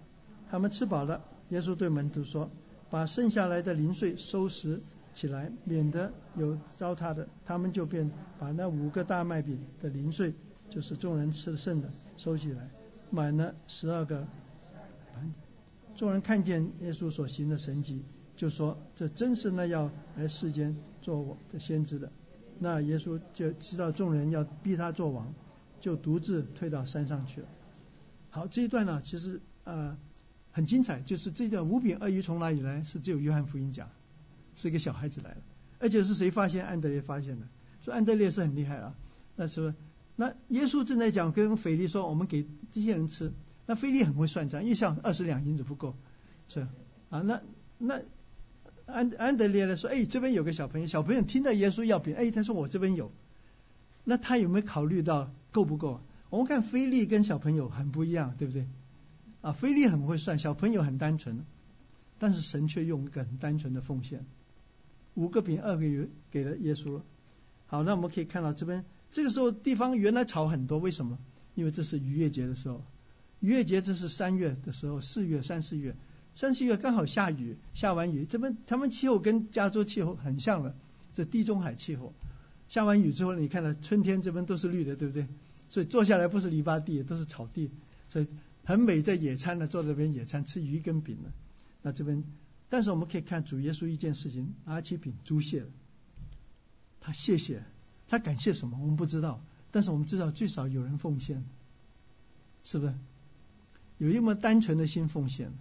[0.50, 1.24] 他们吃饱了。
[1.50, 2.50] 耶稣对门徒说
[2.90, 4.82] ：“把剩下来的零碎收拾
[5.14, 10.34] 起来，免得有糟蹋的。”他们就便把那五个大麦饼的零碎。
[10.70, 12.70] 就是众人吃的剩的收起来，
[13.10, 14.28] 满了十二个
[15.14, 15.34] 盘。
[15.96, 18.04] 众人看见耶稣所行的神迹，
[18.36, 22.12] 就说：“这真是那要来世间做我的先知的。”
[22.60, 25.34] 那耶稣就知道众人要逼他做王，
[25.80, 27.48] 就独自退到山上去了。
[28.30, 29.98] 好，这一段呢，其实呃
[30.52, 32.84] 很精彩，就是这个五饼二鱼从哪里来？
[32.84, 33.90] 是只有约翰福音讲，
[34.56, 35.38] 是一个小孩子来了，
[35.80, 36.66] 而且是谁发现？
[36.66, 37.48] 安德烈发现的。
[37.82, 38.96] 说安德烈是很厉害啊，
[39.36, 39.76] 那是不是？
[40.16, 43.32] 那耶稣正在讲，跟腓力说：“我们给这些人吃。”
[43.68, 45.96] 那腓力很会算账，一想二十两银子不够，
[46.48, 46.68] 是
[47.10, 47.22] 啊。
[47.22, 47.42] 那
[47.78, 48.02] 那
[48.88, 53.12] 安安德烈呢说：“哎，这边有个小朋友，小朋友听到耶稣要饼，哎，他说我这边有。
[54.04, 56.02] 那他有没有考虑到够不够？
[56.30, 58.66] 我们看菲利跟小朋友很不一样，对不对？
[59.42, 61.46] 啊，菲利很会算，小朋友很单纯，
[62.18, 64.26] 但是神却用一个很单纯的奉献，
[65.14, 67.04] 五个饼二个鱼给了耶稣了。
[67.68, 68.86] 好，那我们可以看到这边。
[69.12, 71.18] 这个时候地方原来草很多，为什么？
[71.56, 72.84] 因为这是逾越节的时候，
[73.40, 75.96] 逾越节这是三月的时候，四月三四月，
[76.38, 80.76] 三四月刚好下雨，下完雨，这边他们气候跟加州气候很像了，
[81.16, 82.14] 这地中海气候。
[82.68, 85.28] 下完雨之后，你看到春天这边都是绿的，对不对？
[85.68, 87.72] 所以坐下来不是篱笆地，都是草地，
[88.08, 88.28] 所以
[88.64, 89.02] 很美。
[89.02, 91.32] 在野餐呢，坐在这边野餐，吃鱼跟饼呢。
[91.82, 92.24] 那这边，
[92.70, 95.68] 但是我们可以看主耶稣一件事情，拿起饼猪谢了，
[97.02, 97.64] 他谢谢，
[98.08, 98.78] 他感谢什么？
[98.80, 101.44] 我们不知道，但是我们知道最少有人奉献，
[102.64, 102.94] 是不是？
[103.98, 105.52] 有一么单纯的心奉献，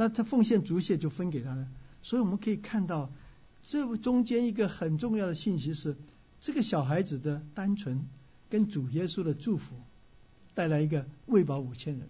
[0.00, 1.68] 那他奉献足谢就分给他了。
[2.00, 3.12] 所以我们可以看到，
[3.60, 5.94] 这中间一个很重要的信息是，
[6.40, 8.06] 这个小孩子的单纯
[8.48, 9.74] 跟主耶稣的祝福
[10.54, 12.08] 带来一个喂饱五千人。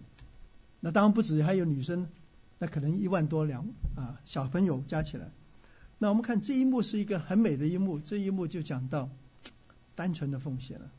[0.79, 2.07] 那当然不止，还有女生，
[2.59, 3.67] 那可能一万多两
[3.97, 5.29] 啊小朋友加起来。
[5.97, 9.09] 那我们看这一幕是一个很美的一幕，这一幕就讲到
[9.95, 10.89] 单纯的奉献了。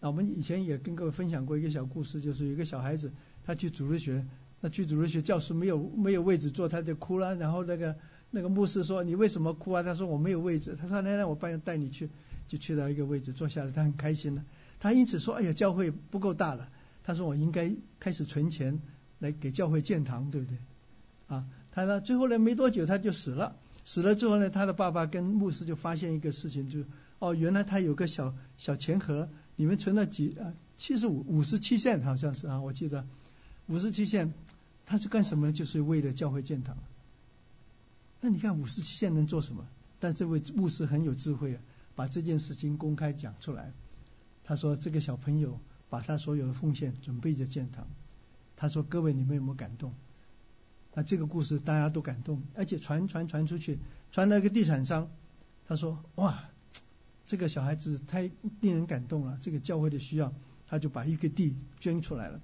[0.00, 3.12] 那我们以前也跟各位分享过一个小故事，就是有一个小孩子，
[3.44, 4.26] 他去主日学，
[4.60, 7.34] 那去主日学教师没有没有位置坐，他就哭了。
[7.36, 7.96] 然后那个
[8.30, 12.10] 那个牧师说：“你为什么哭啊？”他说：“我没有位置。”他说：“来来，我帮带你去。”
[12.48, 14.44] 就去到一个位置坐下来，他很开心了。
[14.80, 16.68] 他因此说：“哎呀，教会不够大了。”
[17.04, 18.80] 他说：“我应该开始存钱
[19.18, 20.56] 来给教会建堂，对不对？”
[21.28, 23.56] 啊，他呢最后呢没多久他就死了。
[23.84, 26.80] 死了之后呢，他的爸爸跟牧师就发现一个事情，就
[27.18, 29.28] 哦，原来他有个小小钱盒。
[29.56, 30.54] 里面存了几啊？
[30.76, 33.04] 七十五五十七线好像是啊，我记得
[33.68, 34.32] 五十七线，
[34.86, 35.52] 他是干什么？
[35.52, 36.76] 就是为了教会建堂。
[38.20, 39.66] 那你看五十七线能做什么？
[40.00, 41.60] 但这位牧师很有智慧啊，
[41.94, 43.72] 把这件事情公开讲出来。
[44.44, 45.60] 他说这个小朋友
[45.90, 47.86] 把他所有的奉献准备着建堂。
[48.56, 49.92] 他说各位你们有没有感动？
[50.94, 53.78] 那这个故事大家都感动，而且传传传出去，
[54.10, 55.08] 传到一个地产商，
[55.66, 56.44] 他说哇。
[57.26, 58.30] 这个小孩子太
[58.62, 60.32] 令人感动了，这个教会的需要，
[60.66, 62.40] 他就把一个地捐出来了。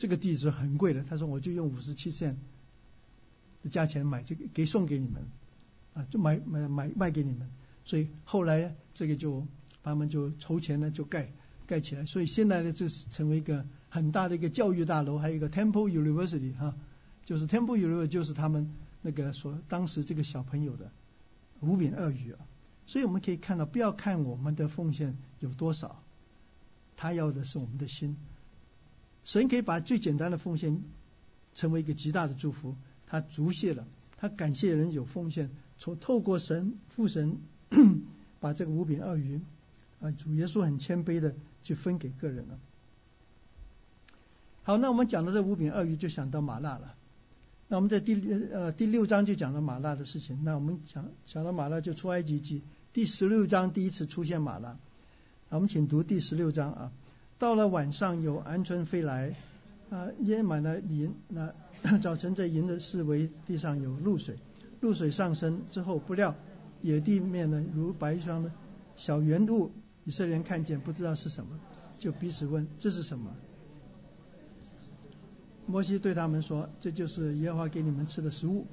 [0.00, 2.38] 这个地址很贵的，他说我就用五十七线
[3.62, 5.28] 的价钱买这个，给送给你们，
[5.92, 7.50] 啊，就买买买卖给你们。
[7.84, 9.46] 所以后来这个就
[9.82, 11.30] 他们就筹钱呢，就盖
[11.66, 12.06] 盖起来。
[12.06, 16.74] 所以现在呢，就是成为一个很大的一个教育大楼，还有一个 Temple University 哈，
[17.26, 18.72] 就是 Temple University 就是他们
[19.02, 20.90] 那个说当时这个小朋友的
[21.60, 22.38] 五饼二鱼啊。
[22.86, 26.02] 所以我们可以看到，不要看我们的奉献有多少，
[26.96, 28.16] 他要的是我们的心。
[29.24, 30.82] 神可以把最简单的奉献
[31.54, 32.76] 成为一个极大的祝福。
[33.06, 37.38] 他足谢了，他感谢人有奉献，从透过神父神
[38.40, 39.40] 把这个五饼二鱼
[40.00, 42.58] 啊，主耶稣很谦卑的去分给个人了。
[44.62, 46.94] 好，那我们讲到这五饼二鱼，就想到马纳了。
[47.66, 48.14] 那我们在第
[48.52, 50.44] 呃第六章就讲了马纳的事情。
[50.44, 52.62] 那我们讲讲到马纳就出埃及记。
[52.92, 54.76] 第十六章第一次出现马拉，
[55.50, 56.92] 我们请读第十六章啊。
[57.40, 59.34] 到了晚上有鹌鹑飞来，
[59.88, 61.14] 啊淹满了林。
[61.26, 61.54] 那
[61.98, 64.36] 早晨在营的四围地上有露水，
[64.80, 66.34] 露水上升之后，不料
[66.82, 68.52] 野地面呢如白霜的
[68.94, 69.70] 小圆物，
[70.04, 71.58] 以色列人看见不知道是什么，
[71.98, 73.34] 就彼此问这是什么。
[75.64, 78.66] 摩西对他们说：这就是耶和华给你们吃的食物。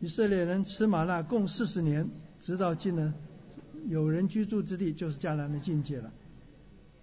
[0.00, 2.08] 以色列人吃麻辣共四十年。
[2.38, 3.12] 直到进了
[3.88, 6.12] 有人居住之地，就是迦南的境界了。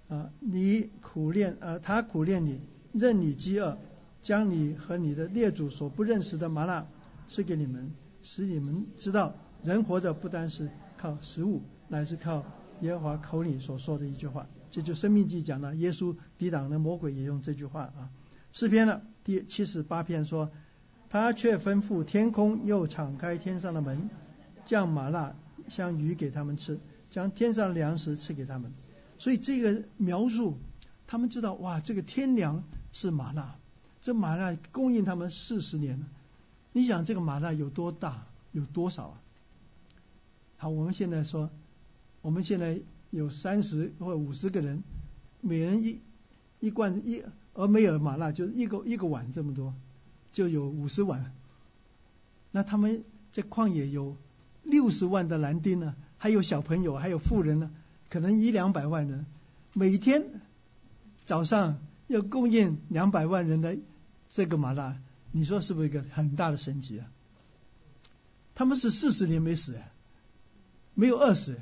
[0.09, 3.77] 啊，你苦练啊，他苦练你，任你饥饿，
[4.21, 6.87] 将你和你的列祖所不认识的麻辣
[7.27, 7.91] 赐给你们，
[8.21, 12.43] 使你们知道人活着不单是靠食物，乃是靠
[12.81, 14.47] 耶和华口里所说的一句话。
[14.69, 18.09] 这就生命记讲了，耶稣抵挡了魔鬼也用这句话啊。
[18.51, 20.51] 诗篇呢第七十八篇说，
[21.09, 24.09] 他却吩咐天空，又敞开天上的门。
[24.65, 25.35] 降麻辣
[25.69, 26.79] 像鱼给他们吃，
[27.09, 28.71] 将天上粮食赐给他们。
[29.23, 30.57] 所以这个描述，
[31.07, 32.61] 他们知道哇，这个天粮
[32.91, 33.55] 是麻辣，
[34.01, 36.05] 这麻辣供应他们四十年了。
[36.73, 39.21] 你想这个麻辣有多大，有多少啊？
[40.57, 41.49] 好，我们现在说，
[42.21, 44.83] 我们现在有三十或五十个人，
[45.39, 46.01] 每人一
[46.59, 49.73] 一罐一俄梅尔麻辣，就一个一个碗这么多，
[50.33, 51.33] 就有五十碗。
[52.51, 54.17] 那他们在旷野有。
[54.63, 57.69] 六十万的男丁呢，还有小朋友，还有富人呢，
[58.13, 59.25] 可能一两百万人，
[59.73, 60.23] 每天
[61.25, 63.75] 早上要供应两百万人的
[64.29, 64.99] 这个麻辣，
[65.31, 67.09] 你说是不是一个很大的神奇啊？
[68.53, 69.79] 他们是四十年没死，
[70.93, 71.57] 没有饿死，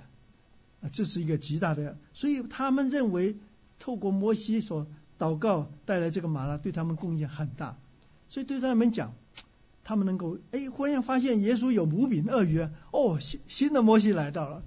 [0.81, 3.37] 啊，这是一个极大的，所以他们认为
[3.79, 4.87] 透过摩西所
[5.17, 7.77] 祷告带来这个麻辣，对他们贡献很大，
[8.27, 9.13] 所以对他们讲。
[9.83, 12.59] 他们能够哎，忽然发现耶稣有五饼二鱼，
[12.91, 14.63] 哦，新新的摩西来到了，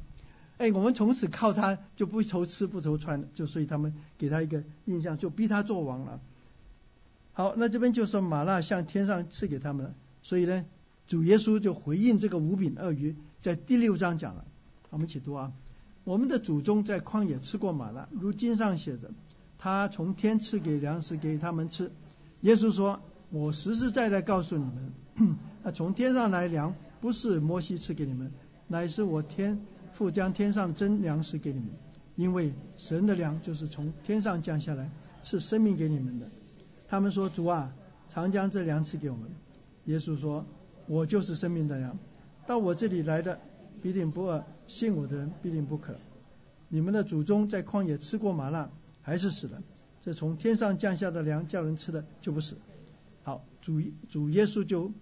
[0.56, 6.20] 哎，我们从此靠他就不愁吃不愁穿，就所以他们给他一个印象，就逼他做王了。
[7.32, 10.64] 好，那这边就说马纳向天上赐给他们了，所以呢，
[11.08, 14.44] 主耶稣就回应这个五饼二鱼，在第六章讲了。
[14.90, 15.52] 我们一起读啊，
[16.04, 19.10] 我们的祖宗在旷野吃过马纳，如经上写着，
[19.58, 21.90] 他从天赐给粮食给他们吃。
[22.42, 23.00] 耶稣说
[23.30, 28.30] ：“我实实在在告诉你们，那从天上来粮，不是摩西赐给你们，
[28.68, 29.60] 乃是我天
[29.94, 31.70] 父将天上真粮食给你们。
[32.16, 34.88] 因为神的粮就是从天上降下来，
[35.24, 36.28] 是生命给你们的。”
[36.86, 37.74] 他们说：“主啊，
[38.08, 39.30] 常将这粮赐给我们。”
[39.86, 40.46] 耶稣说
[40.86, 41.98] ：“我就是生命的粮，
[42.46, 43.40] 到我这里来的
[43.82, 45.96] 必定不饿，信我的人必定不渴。
[46.68, 48.70] 你们的祖宗在旷野吃过麻辣，
[49.02, 49.60] 还是死了。”
[50.00, 52.56] 这从天上降下的粮叫人吃的就不死。
[53.24, 54.92] 好，主主耶稣就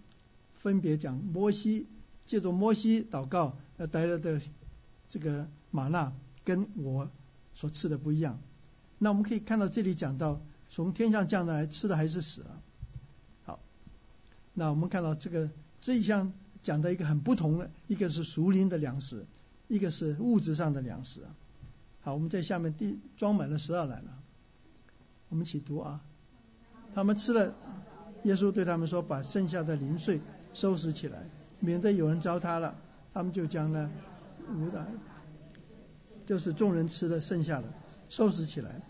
[0.55, 1.89] 分别讲摩西
[2.25, 4.41] 借助摩西祷告呃带来的
[5.13, 6.11] 这个玛纳
[6.43, 7.11] 跟我
[7.53, 8.41] 所吃的不一样。
[8.97, 10.41] 那我们可以看到这里讲到
[10.71, 12.63] 从天上降下来吃的还是死了。
[13.45, 13.61] 好，
[14.55, 15.51] 那我们看到这个
[15.83, 16.33] 这一项
[16.63, 19.27] 讲的一个很不同的，一个是熟灵的粮食，
[19.69, 21.29] 一个是物质上的粮食啊。
[22.01, 24.19] 好，我们在下面第装满了十二篮了。
[25.29, 26.01] 我们一起读啊！
[26.95, 27.55] 他们吃了，
[28.23, 30.23] 耶稣对他们说：“把剩下的零碎
[30.55, 31.19] 收拾起来，
[31.61, 32.75] 免得有人糟蹋了。”
[33.13, 33.91] 他们就将呢
[34.53, 34.87] 五的，
[36.27, 37.73] 就是众人吃的剩下的
[38.09, 38.81] 收拾起来，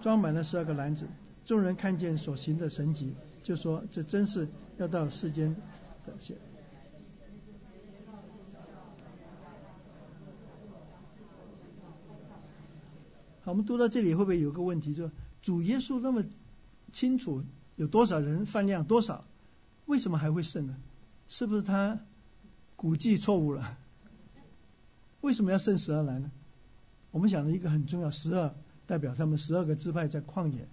[0.00, 1.06] 装满了十二个篮子。
[1.44, 5.54] 众人看见所行的神迹，就说：“这真是要到世间
[6.06, 6.36] 的现。”
[13.42, 15.10] 好，我们读到这里会不会有个问题，就？
[15.42, 16.22] 主耶稣那么
[16.92, 17.42] 清楚
[17.76, 19.24] 有多少人饭量多少，
[19.86, 20.76] 为什么还会剩呢？
[21.26, 21.98] 是不是他
[22.76, 23.78] 估计错误了？
[25.20, 26.30] 为什么要剩十二来呢？
[27.10, 28.54] 我们讲了一个很重要，十二
[28.86, 30.68] 代表他们十二个支派在旷野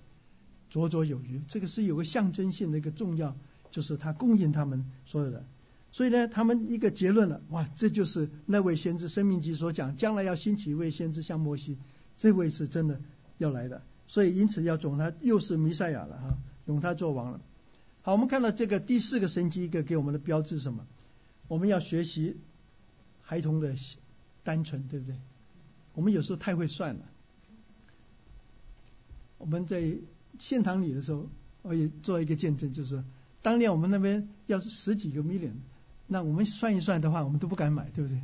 [0.72, 3.36] 绰绰有余，这个是有个象征性的一个重要，
[3.72, 5.46] 就是他供应他们所有的。
[5.92, 11.78] 所以呢，他们一个结论了，哇，这就是那位先知生命记所讲，将来要兴起一位先知像摩西，
[12.18, 13.02] 这位是真的
[13.38, 13.82] 要来的。
[14.08, 17.42] 所以，因此要总他，又是弥赛亚了哈，用他做王了。
[18.02, 20.86] 好，我们看到这个第四个神迹，一个给我们的标志是什么？
[21.48, 22.38] 我们要学习
[23.22, 23.76] 孩童的
[24.48, 25.20] 单纯，对不对？
[25.94, 27.02] 我们有时候太会算了。
[29.38, 29.98] 我们在
[30.40, 31.28] 现堂里的时候，
[31.64, 33.04] 我也做一个见证，就是
[33.42, 35.56] 当年我们那边要是十几个 million，
[36.08, 38.22] 那我们算一算的话，我们都不敢买，对不对？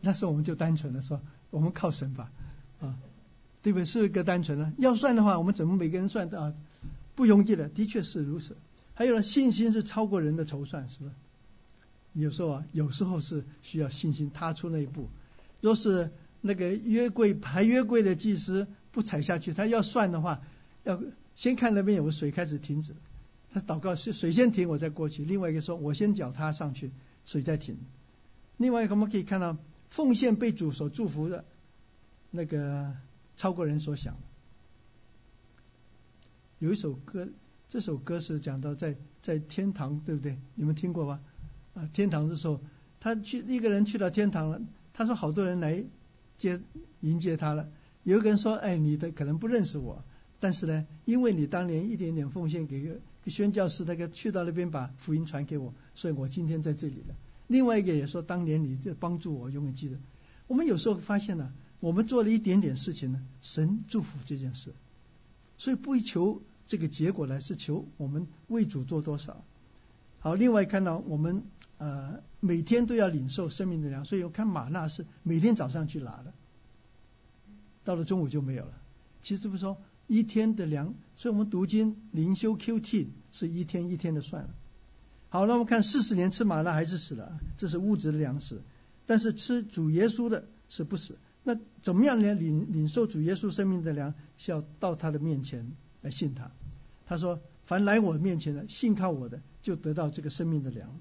[0.00, 1.20] 那时候我们就单纯的说，
[1.50, 2.30] 我们靠神吧，
[2.78, 2.96] 啊。
[3.62, 3.84] 对不对？
[3.84, 4.72] 是一个单纯的。
[4.78, 6.54] 要算的话，我们怎么每个人算的啊？
[7.14, 8.56] 不容易的，的确是如此。
[8.94, 11.12] 还有呢，信心是超过人的筹算，是不是？
[12.14, 15.08] 有时候啊，有时候是需要信心踏出那一步。
[15.62, 16.10] 若是
[16.42, 20.42] 那个约柜排约柜的祭司不踩下去，他要算的话，
[20.84, 21.02] 要
[21.34, 22.94] 先看那边有个水开始停止，
[23.54, 25.24] 他祷告是水先停，我再过去。
[25.24, 26.92] 另外一个说，我先脚踏上去，
[27.24, 27.78] 水再停。
[28.58, 29.56] 另外一个我们可以看到，
[29.88, 31.46] 奉献被主所祝福的
[32.30, 32.94] 那个。
[33.34, 34.14] 超过人所想。
[36.58, 37.26] 有一首歌，
[37.66, 40.38] 这首歌是讲到在在天堂，对不对？
[40.54, 41.20] 你们听过吧？
[41.74, 42.60] 啊，天堂的时候，
[43.00, 44.60] 他去一个人去到天堂了，
[44.92, 45.84] 他说好多人来
[46.38, 46.60] 接
[47.00, 47.68] 迎接他了。
[48.02, 50.04] 有个人说：“哎，你的可能不认识我，
[50.40, 57.14] 但是呢，因为你当年一点点奉献给宣教师，那个去到那边把福音传给我，所以我今天在这里了。”
[57.48, 59.96] 另外一个也说：“当年你这帮助我，永远记得。”
[60.48, 61.52] 我们有时候发现呢。
[61.82, 64.72] 我们做了一点点事情呢，神祝福这件事，
[65.58, 69.44] 所以不求这个结果来，是求我们为主做多少。
[70.20, 71.42] 好，另外看到我们
[71.78, 76.34] 呃每天都要领受生命的粮，所以我看马纳是每天早上去拿的，
[77.84, 78.72] 到了中午就没有了。
[79.22, 84.50] 其实不说一天的粮，所以我们读经灵修 QT 是一天一天的算了。
[85.28, 88.60] 好，那我们看四十年吃马纳还是死了，这是物质的粮食，
[89.06, 91.18] 但是吃主耶稣的是不死。
[91.44, 92.34] 那怎么样来？
[92.34, 95.70] 领领受主耶稣生命的粮，是要到他的面前
[96.00, 96.50] 来信他。
[97.06, 101.00] 他说：“凡来我面前的，信靠我的，就得到这个生命的粮。”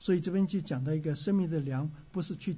[0.00, 2.56] 所以这边就讲到一个生命的粮，不是去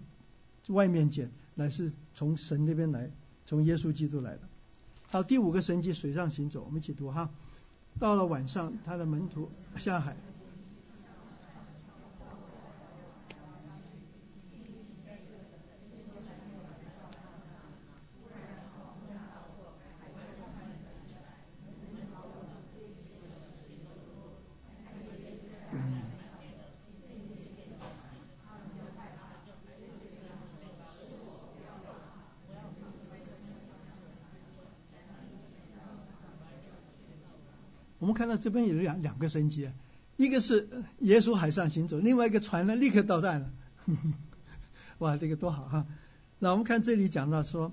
[0.69, 3.11] 外面捡，乃是从神那边来，
[3.47, 4.41] 从耶稣基督来的。
[5.09, 7.31] 好，第五个神迹，水上行走，我们一起读哈。
[7.99, 10.17] 到了晚上，他的门徒下海。
[38.21, 39.71] 看到这边有两两个神迹，
[40.19, 40.69] 一个是
[40.99, 43.51] 耶稣海上行走，另外一个船呢立刻到岸了。
[44.99, 45.87] 哇，这个多好哈！
[46.39, 47.73] 那我们看这里讲到说，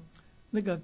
[0.50, 0.82] 那个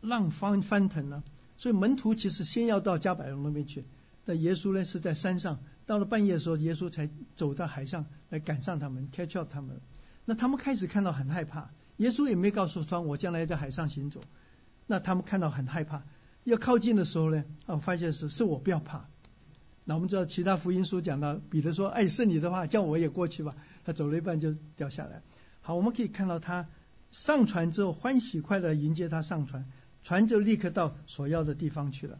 [0.00, 1.24] 浪翻翻腾了，
[1.56, 3.84] 所以门徒其实先要到加百隆那边去，
[4.24, 5.58] 但耶稣呢是在山上。
[5.86, 9.80] 到了半夜的时候，耶稣才走到海上来赶上他们，catch up 他们。
[10.24, 14.20] 那他们开始看到很害怕，耶稣也没告诉他我将来在海上行走。
[14.86, 16.04] 那他们看到很害怕，
[16.44, 19.08] 要靠近的时候呢，啊，发现是是我不要怕。
[19.84, 25.22] 那我们知道其他福音书讲到，彼得说：“哎，是你的话，叫我也过去吧。”他走了一半就掉下来。
[25.60, 26.68] 好，我们可以看到他
[27.10, 29.70] 上船之后欢喜快乐迎接他上船，
[30.02, 32.18] 船就立刻到所要的地方去了。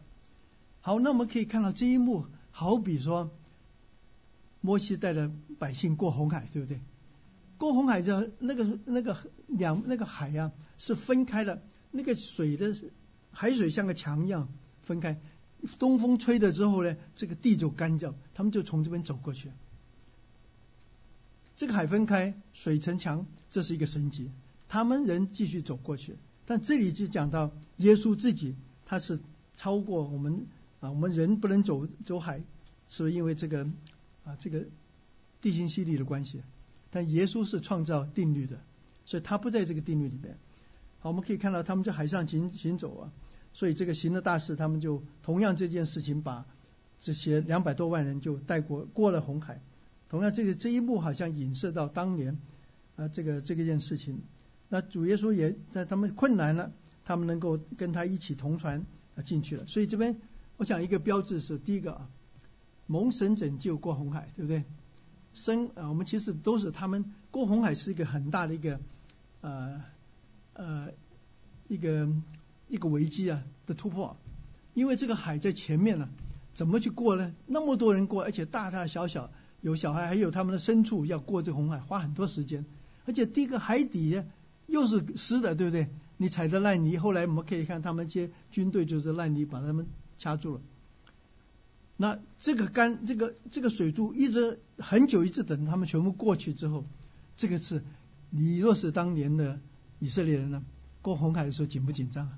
[0.81, 3.31] 好，那我们可以看到这一幕，好比说。
[4.63, 6.79] 摩西带着百姓过红海，对不对？
[7.57, 9.17] 过红海之后那个那个
[9.47, 12.75] 两那个海呀是分开的，那个水的
[13.31, 14.47] 海水像个墙一样
[14.83, 15.19] 分开。
[15.77, 19.51] 东风吹了之后呢，这个地就干燥，他们就从这边走过去。
[21.55, 24.31] 这个海分开，水成墙，这是一个神迹。
[24.67, 26.15] 他们人继续走过去，
[26.45, 28.55] 但这里就讲到耶稣自己，
[28.85, 29.19] 他是
[29.55, 30.47] 超过我们
[30.79, 32.41] 啊，我们人不能走走海，
[32.87, 33.67] 是不是因为这个？
[34.23, 34.63] 啊，这个
[35.41, 36.43] 地心吸力的关系，
[36.91, 38.59] 但耶稣是创造定律的，
[39.03, 40.37] 所以他不在这个定律里面。
[41.01, 43.11] 好，我们可以看到他们在海上行行走啊，
[43.53, 46.45] 所以这个行的大事，他们就同样这件事情把
[46.99, 49.61] 这些两百多万人就带过过了红海。
[50.07, 52.39] 同样，这个这一幕好像影射到当年
[52.95, 54.21] 啊，这个这个件事情。
[54.69, 56.71] 那主耶稣也在他们困难了，
[57.03, 58.85] 他们能够跟他一起同船
[59.15, 59.65] 啊进去了。
[59.65, 60.21] 所以这边
[60.57, 62.09] 我讲一个标志是第一个啊。
[62.87, 64.65] 蒙神拯救过红海，对不对？
[65.33, 68.81] 生啊，我们其实都是他们过红海是一个很大的一个
[69.39, 69.81] 呃
[70.53, 70.89] 呃
[71.67, 72.07] 一个
[72.67, 74.17] 一个危机啊的突破，
[74.73, 76.09] 因为这个海在前面呢，
[76.53, 77.33] 怎么去过呢？
[77.47, 79.31] 那么多人过，而且大大小小
[79.61, 82.65] 有小孩，还有他们的牲畜要过这红海，花很多时间，
[83.05, 84.23] 而且第一个海底
[84.67, 85.89] 又是湿的，对不对？
[86.17, 89.87] 你踩着烂泥，后来我们可以看他们这些军队就是烂泥把他们
[90.17, 90.61] 掐住了。
[91.97, 96.85] 那这个干这个这个水柱一直很久一直等他们全部过去之后，
[97.37, 97.83] 这个是
[98.29, 99.59] 你若是当年的
[100.01, 100.61] 以色列人呢，
[101.01, 102.37] 过红海的时候紧不紧张啊？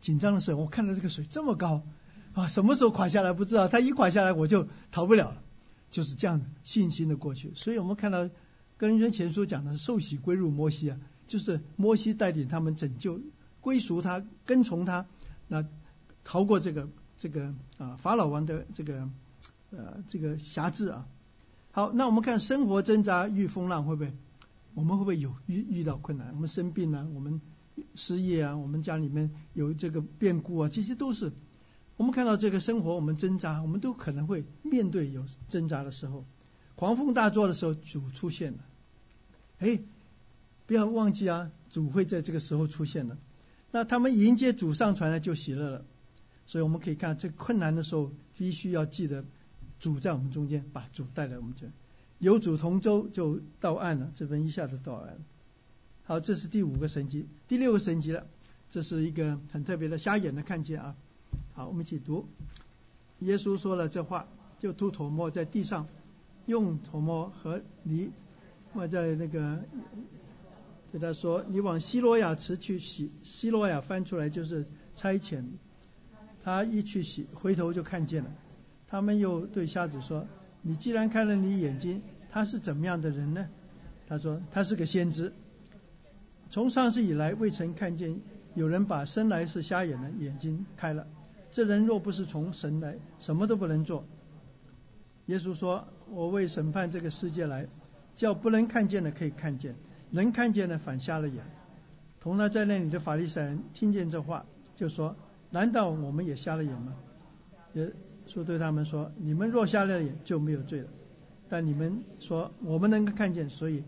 [0.00, 1.84] 紧张的时候，我看到这个水这么高
[2.32, 5.40] 啊，什么时候垮下来不知道，它一垮下来我就逃不了了，
[5.92, 7.52] 就是这样的信心的过去。
[7.54, 8.28] 所以我们看到
[8.76, 13.20] 跟人前书讲的是受洗归入摩西啊，就是摩西带领他们拯救
[13.60, 15.06] 归属他跟从他，
[15.46, 15.64] 那
[16.24, 16.88] 逃过这个。
[17.20, 19.08] 这个啊，法老王的这个
[19.72, 21.04] 呃这个辖制啊，
[21.72, 24.12] 好，那我们看生活挣扎遇风浪会不会？
[24.74, 26.30] 我们会不会有遇遇到困难？
[26.34, 27.40] 我们生病啊，我们
[27.94, 31.32] 失业啊，我们家里面有这个变故啊，这些都是
[31.96, 36.24] 我们看到这个生活，我们挣扎，我们都可能会面对有挣扎的时候。
[36.76, 38.58] 狂风大作的时候，主出现了，
[39.58, 39.80] 哎，
[40.66, 43.18] 不要忘记啊，主会在这个时候出现了。
[43.72, 45.84] 那他们迎接主上船来就喜乐了。
[46.46, 49.24] 所以我们可以看，这困难的时候，必须要记得
[49.78, 51.66] 主在我们中间，把主带来我们这，
[52.18, 55.18] 有主同舟就到岸了，这边一下子到岸。
[56.04, 58.26] 好，这是第五个神级，第六个神级了，
[58.70, 60.96] 这是一个很特别的，瞎眼的看见啊。
[61.54, 62.26] 好，我们一起读，
[63.20, 64.26] 耶稣说了这话，
[64.58, 65.86] 就吐唾沫在地上，
[66.46, 68.10] 用唾沫和泥
[68.72, 69.60] 抹在那个，
[70.90, 74.64] 对他说，你往希罗亚池去洗，希罗亚翻出来就是
[74.96, 75.44] 差遣。
[76.42, 78.30] 他一去洗，回头就看见了。
[78.86, 80.26] 他们又对瞎子说
[80.62, 83.48] ：“你既然开了你眼睛，他是怎么样的人呢？”
[84.08, 85.32] 他说：“他是个先知。
[86.50, 88.20] 从上世以来，未曾看见
[88.54, 91.06] 有人把生来是瞎眼的眼睛开了。
[91.50, 94.04] 这人若不是从神来，什么都不能做。”
[95.26, 97.66] 耶稣说：“我为审判这个世界来，
[98.14, 99.74] 叫不能看见的可以看见，
[100.10, 101.44] 能看见的反瞎了眼。”
[102.20, 104.44] 同他在那里的法利赛人听见这话，
[104.76, 105.16] 就说。
[105.50, 106.94] 难道我们也瞎了眼吗？
[107.72, 107.90] 也
[108.28, 110.88] 说对他们说：你们若瞎了眼就没有罪了。
[111.48, 113.82] 但你们说我们能够看见，所以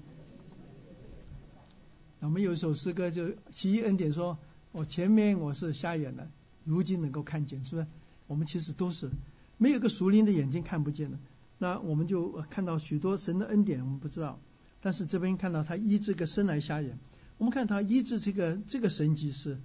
[2.20, 4.38] 我们有一首诗歌就奇异恩典说：
[4.72, 6.30] 我前面我是瞎眼的，
[6.64, 7.86] 如今能够看见，是不是？
[8.26, 9.10] 我们其实都是
[9.58, 11.18] 没有个熟灵的眼睛看不见的。
[11.58, 14.40] 那我们就看到许多神的恩典，我们不知道。
[14.80, 16.98] 但是这边看到他医治个生来瞎眼，
[17.36, 19.60] 我们看他医治这个这个神迹是。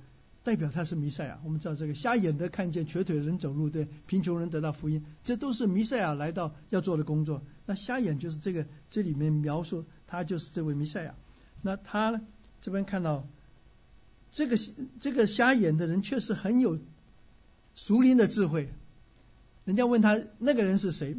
[0.46, 7.42] 代表他是弥赛亚，我们知道这个瞎眼的看见，瘸腿人走路，对贫穷人得到福音，这都是弥赛亚来到要做的工作。
[7.66, 11.16] 那瞎眼就是这个，这里面描述他就是这位弥赛亚。
[11.64, 12.22] 那他呢，
[12.62, 13.28] 这边看到
[14.32, 14.56] 这个
[15.00, 16.78] 这个瞎眼的人确实很有
[17.74, 18.70] 熟灵的智慧，
[19.64, 21.18] 人家问他那个人是谁，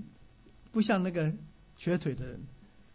[0.71, 1.33] 不像那个
[1.77, 2.43] 瘸腿的人，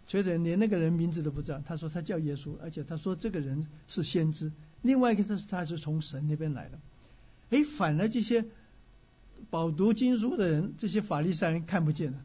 [0.08, 1.62] 瘸腿连那个人名字都不知道。
[1.66, 4.54] 他说他叫耶稣，而且他说这个人是先知。
[4.82, 6.80] 另外一个就是他是从神那边来的。
[7.52, 8.46] 哎，反而这些
[9.50, 12.22] 饱读经书的人，这些法利赛人看不见了。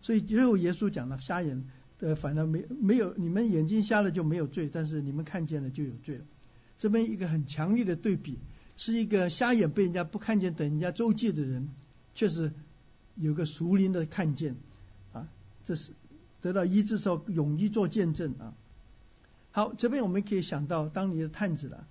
[0.00, 1.64] 所以最后耶稣讲了，瞎眼
[1.98, 6.24] 的反而没没有，你们眼睛瞎了就没有罪，但是你们看见了就有罪了。
[6.78, 8.38] 这边一个很强烈的对比，
[8.76, 11.68] 是一个瞎眼被人家不看见等人家周记的人，
[12.14, 12.52] 确实
[13.16, 14.54] 有个熟灵的看见
[15.12, 15.26] 啊，
[15.64, 15.92] 这是
[16.40, 18.54] 得到医治时候勇于做见证啊。
[19.50, 21.84] 好，这边我们可以想到当你的探子了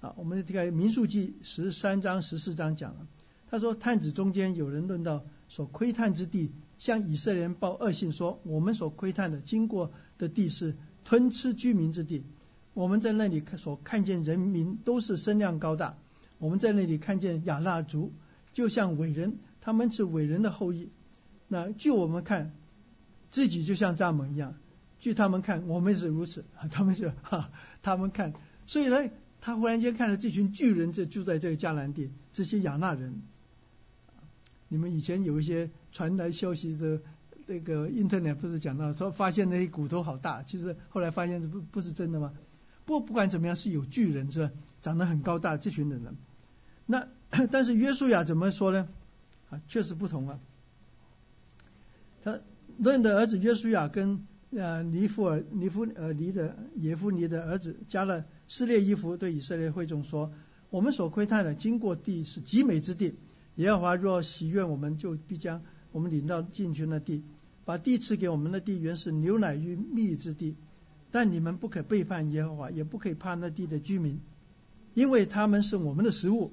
[0.00, 3.06] 啊，我们这个民数记十三章十四章讲了，
[3.50, 10.74] 他说探子中间有人论到所窥探之地，向以色列人报恶信说，我们所窥探的经过的地是
[11.04, 12.24] 吞吃居民之地。
[12.72, 15.98] 我们在那里看所看见人民都是身量高大，
[16.38, 18.14] 我们在那里看见亚纳族，
[18.54, 20.88] 就像伟人，他们是伟人的后裔。
[21.46, 22.54] 那据我们看，
[23.30, 24.54] 自己就像蚱蜢一样；
[24.98, 26.46] 据他们看，我们是如此。
[26.70, 27.50] 他们就哈，
[27.82, 28.32] 他们看，
[28.66, 33.22] 所以呢，他忽然间看到这群巨人就住在这个迦南地，这些亚纳人。
[34.68, 37.00] 你们以前有一些传来消息的，
[37.46, 42.32] 那个 internet 不是讲到说发现那些骨头好大，其实后来发现不不是真的吗？
[42.84, 44.52] 不不管怎么样是有巨人是吧？
[44.82, 46.14] 长得很高大这群人呢，
[46.86, 47.08] 那
[47.50, 48.88] 但是约书亚怎么说呢？
[49.50, 50.38] 啊，确实不同啊。
[52.22, 52.40] 他
[52.78, 60.32] 论的儿子约书亚跟呃尼夫尔尼夫呃尼的耶夫尼的儿子加了撕裂衣服，对以色列会众说：
[60.70, 63.14] 我们所窥探的经过地是极美之地，
[63.54, 67.22] 耶和华若喜悦我们，就必将我们领到进去那地，
[67.64, 70.56] 把地赐给我们的地原是牛奶与蜜之地。
[71.12, 74.18] 但你们不可背叛耶和华，也不可以怕那地的居民，
[74.94, 76.50] 因为他们是我们的食物，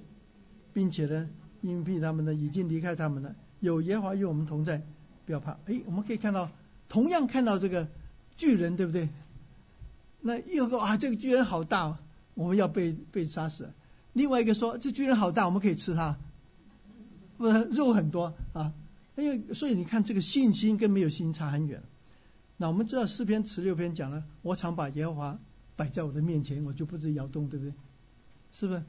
[0.73, 1.27] 并且呢，
[1.61, 3.35] 因为他们呢已经离开他们了。
[3.59, 4.85] 有耶和华与我们同在，
[5.25, 5.57] 不要怕。
[5.65, 6.51] 哎，我们可以看到，
[6.89, 7.87] 同样看到这个
[8.35, 9.09] 巨人，对不对？
[10.27, 11.97] 那一个啊，这个巨人好大，
[12.33, 13.71] 我们要被被杀死。
[14.11, 16.17] 另外一个说，这巨人好大，我们可以吃它，
[17.37, 18.73] 不肉很多啊。
[19.15, 21.81] 因为所以你看，这个信心跟没有信心差很远。
[22.57, 25.39] 那我们知道四篇十六篇讲了，我常把耶和华
[25.77, 27.73] 摆在我的面前，我就不知摇动，对不对？
[28.51, 28.83] 是不是？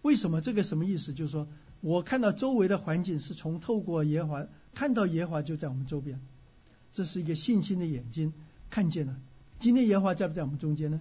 [0.00, 1.12] 为什么这个什么意思？
[1.12, 1.46] 就是说
[1.82, 6.22] 我看到周围的环境是从透过耶和华看到耶和华就在我们周边，
[6.94, 8.32] 这是一个信心的眼睛
[8.70, 9.14] 看见了。
[9.60, 11.00] 今天耶和华在不在我们中间呢？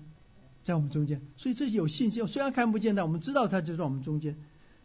[0.64, 2.26] 在我们中间，所以这是有信心。
[2.28, 4.38] 虽然看不见，但我们知道他就在我们中间。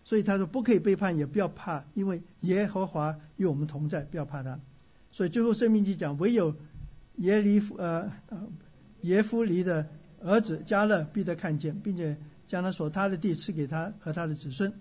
[0.05, 4.59] 所以他说不可以背叛，也不要怕，因为耶和华与我们同在，不要怕他。
[5.13, 6.57] 所以最后生命就讲，唯有。
[7.21, 8.47] 耶利夫呃呃
[9.01, 9.89] 耶夫尼的
[10.23, 12.17] 儿子加勒必得看见，并且
[12.47, 14.73] 将他所他的地赐给他和他的子孙，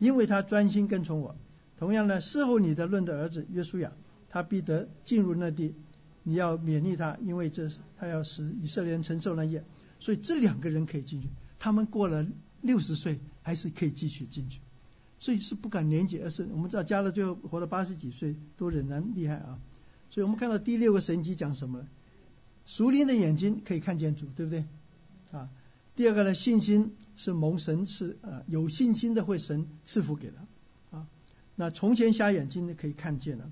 [0.00, 1.36] 因为他专心跟从我。
[1.78, 3.92] 同样呢，事后你的论的儿子约书亚，
[4.28, 5.76] 他必得进入那地，
[6.24, 9.64] 你要勉励他，因为这是他要使以色列人承受那业。
[10.00, 12.26] 所以这两个人可以进去，他们过了
[12.60, 14.60] 六十岁还是可以继续进去，
[15.18, 19.58] 所以是不敢年纪，而是我们知道加勒最后活到八十几岁都仍然厉害啊。
[20.10, 21.86] 所以我们看到第六个神迹讲什么？
[22.66, 24.64] 熟练的眼睛可以看见主，对不对？
[25.32, 25.48] 啊，
[25.96, 31.06] 第二个呢，信心是蒙神是呃有信心的会神赐福给他啊。
[31.56, 33.50] 那从前瞎眼睛的可以看见了，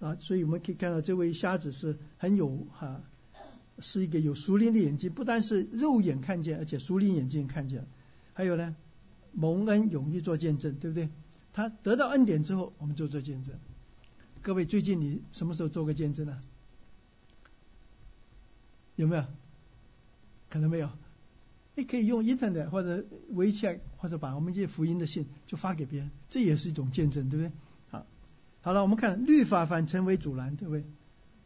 [0.00, 3.02] 啊所以我们可以看到这位瞎子是很有哈，
[3.78, 7.86] 是一个有熟练的眼睛，不单是肉眼看见，而且熟练眼睛看见。
[8.32, 8.74] 还有呢，
[9.32, 11.10] 蒙恩勇于做见证，对不对？
[11.52, 13.54] 他得到恩典之后，我们就做见证。
[14.40, 16.40] 各位，最近你什么时候做过见证呢？
[18.96, 19.24] 有没有？
[20.48, 20.90] 可能没有。
[21.74, 27.52] 你可以用 internet 或者微信，或者把我们这些福音的信就发给别人，这也是一种见证，对不对？
[28.62, 30.84] 好，了，我们看律法反成为阻拦，对不对？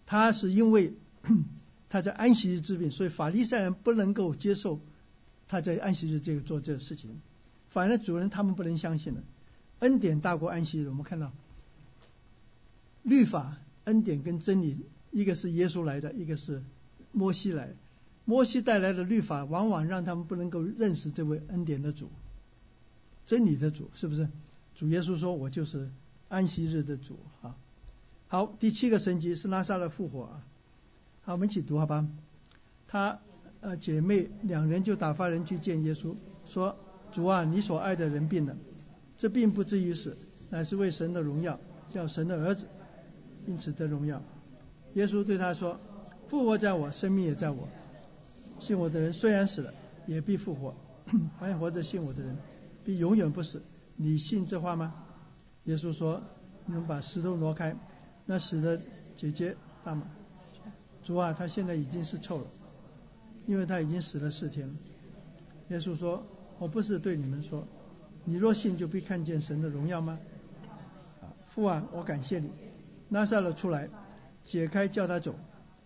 [0.07, 0.95] 他是因为
[1.89, 4.81] 他在安息日治病，所以法利赛人不能够接受
[5.47, 7.21] 他在安息日这个做这个事情，
[7.71, 9.23] 反而主人他们不能相信了。
[9.79, 11.33] 恩典大过安息日，我们看到。
[13.03, 16.63] 律法、恩典跟真理，一个是耶稣来的，一个是
[17.13, 17.75] 摩西来。
[18.25, 22.11] 摩西带来的律法，往往让他们不能够认识这位恩典的主、
[23.27, 24.29] 真理的主，是不是？
[24.75, 25.91] 主耶稣说：“我就是
[26.35, 27.57] 安息日的主。”啊，
[28.29, 30.43] 好，第七个神迹是拉萨的复活啊。
[31.23, 32.07] 好，我们一起读好吧。
[32.87, 33.21] 他
[33.61, 36.77] 呃姐妹两人就打发人去见耶稣，说
[37.13, 38.57] ：“主啊，你所爱的人病了，
[39.17, 40.17] 这并不至于死，
[40.51, 41.59] 乃是为神的荣耀，
[41.93, 42.67] 叫神的儿子。”
[43.47, 44.23] 因此得荣耀。
[44.95, 45.79] 耶稣对他说
[46.29, 47.69] ：“复活在我，生命也在我。
[48.61, 49.75] 信我的人虽然死了，
[50.07, 50.75] 也必复活；
[51.39, 52.37] 还活着信我的人，
[52.85, 53.63] 必永远不死。
[53.97, 54.95] 你信这话吗？”
[55.65, 56.23] 耶稣说
[56.67, 57.77] ：“你们把石头挪开。
[58.27, 58.81] 那使得
[59.15, 60.07] 姐姐大马
[61.03, 62.47] 主啊，他现在已经是臭了，
[63.47, 64.75] 因为他已经死了四天了。
[65.69, 66.27] 耶稣说
[66.59, 67.67] ：“我不是对你们说，
[68.25, 70.19] 你若信就必看见神的荣耀吗？”
[71.49, 72.51] 父啊，我感谢你，
[73.11, 73.89] 拉萨勒出来，
[74.43, 75.35] 解开叫他走。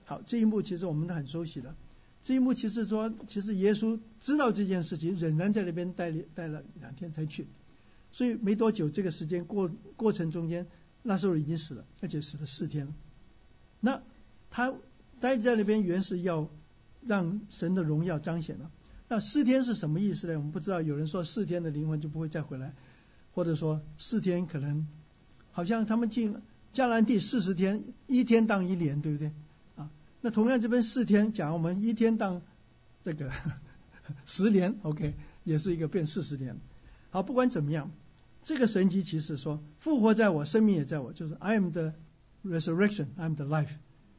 [0.04, 1.74] 好，这一幕其实我们都很熟悉的。
[2.22, 7.46] 这一幕其实说，其实耶稣知道这件事情，仍然在那边待了待了两天才去。
[8.12, 10.66] 所以没多久，这个时间过过程中间，
[11.02, 12.94] 那时候已经死了，而且死了四天了。
[13.80, 14.02] 那
[14.50, 14.74] 他
[15.20, 16.48] 待在那边，原是要
[17.02, 18.70] 让神的荣耀彰显了。
[19.08, 20.34] 那四天是什么意思呢？
[20.36, 20.82] 我们不知道。
[20.82, 22.74] 有人说四天的灵魂就不会再回来，
[23.32, 24.86] 或者说四天可能
[25.50, 26.36] 好像他们进
[26.74, 29.32] 迦南地四十天，一天当一年，对不对？
[29.76, 29.90] 啊
[30.20, 32.42] 那同样这边四天，讲我们一天当
[33.02, 33.30] 这个
[34.26, 35.14] 十年，OK，
[35.44, 36.58] 也是一个变四十年。
[37.10, 37.90] 好，不管怎么样，
[38.44, 41.94] 这个神迹其实说复活在我，生命也在我，就是 I am the
[42.44, 43.70] resurrection，I am the life，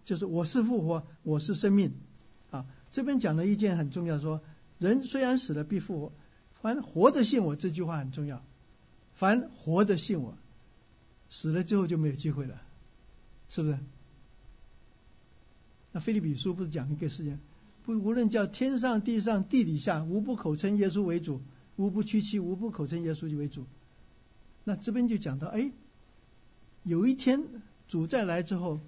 [0.06, 1.94] 就是我是复活，我是生命。
[2.52, 4.42] 啊，这边讲了一件很重要，说
[4.80, 6.12] 人虽然死了必复活，
[6.62, 8.44] 凡活着信我这句话很重要，
[9.14, 10.36] 凡活着信我，
[11.30, 12.60] 死了之后就没有机会了，
[13.50, 13.78] 是不是？
[15.92, 17.40] 那菲利比书不是讲一个事件，
[17.84, 21.42] 不无论叫天上地上地底下，无不口称耶稣为主，
[21.80, 23.66] 无不屈膝，无不口称耶稣为主。
[24.66, 25.72] 那这边就讲到，哎，
[26.84, 27.42] 有一天
[27.88, 28.82] 主再来之后，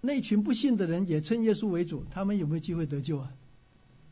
[0.00, 3.32] 那群不信的人也称耶稣为主，他们有没有机会得救啊？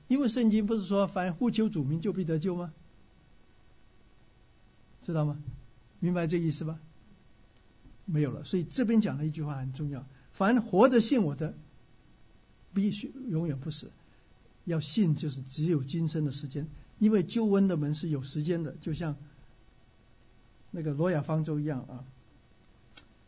[0.07, 2.73] 因为圣经不是说凡呼求主名就必得救吗？
[5.03, 5.43] 知道吗？
[5.99, 6.79] 明白这意思吧？
[8.05, 11.55] 没有了，所以这边讲了一句话很重要：凡活着信我的。
[12.75, 13.91] 必须永远不死，
[14.65, 16.69] 要信就是只有今生的时间，
[16.99, 19.16] 因为救恩的门是有时间的，就像
[20.70, 22.05] 那个罗亚方舟一样啊。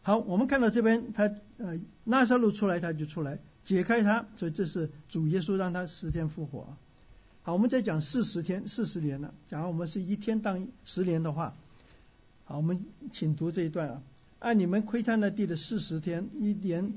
[0.03, 6.77] 好，我们看到这边，他呃拉萨路出来，他就出来解开他，所以这是主耶稣让他十天复活。
[7.43, 11.55] 好，我们再讲四十天四十年了，假如我们是一天当十年的话，
[12.45, 14.03] 好，我们请读这一段啊，
[14.39, 16.93] 按你们窥探的地的四十天一年。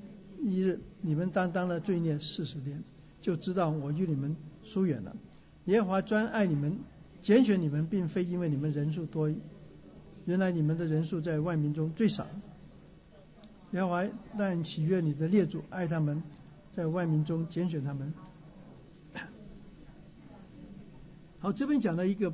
[0.45, 2.83] 一日，你们担当了罪孽四十天，
[3.21, 4.35] 就知道我与你们
[4.65, 5.15] 疏远了。
[5.65, 6.79] 耶和华专爱你们，
[7.21, 9.31] 拣选你们，并非因为你们人数多，
[10.25, 12.27] 原来你们的人数在万民中最少。
[13.71, 14.03] 耶和华
[14.37, 16.23] 但喜悦你的列祖，爱他们，
[16.71, 18.13] 在万民中拣选他们。
[21.39, 22.33] 好，这边讲了一个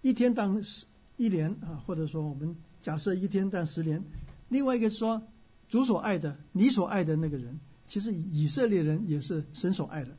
[0.00, 0.86] 一天当十
[1.16, 4.02] 一年啊，或者说我们假设一天当十年。
[4.48, 5.22] 另外一个说。
[5.68, 10.10] 主所爱的，你所爱的那个人，其实以色列人也是神所爱的。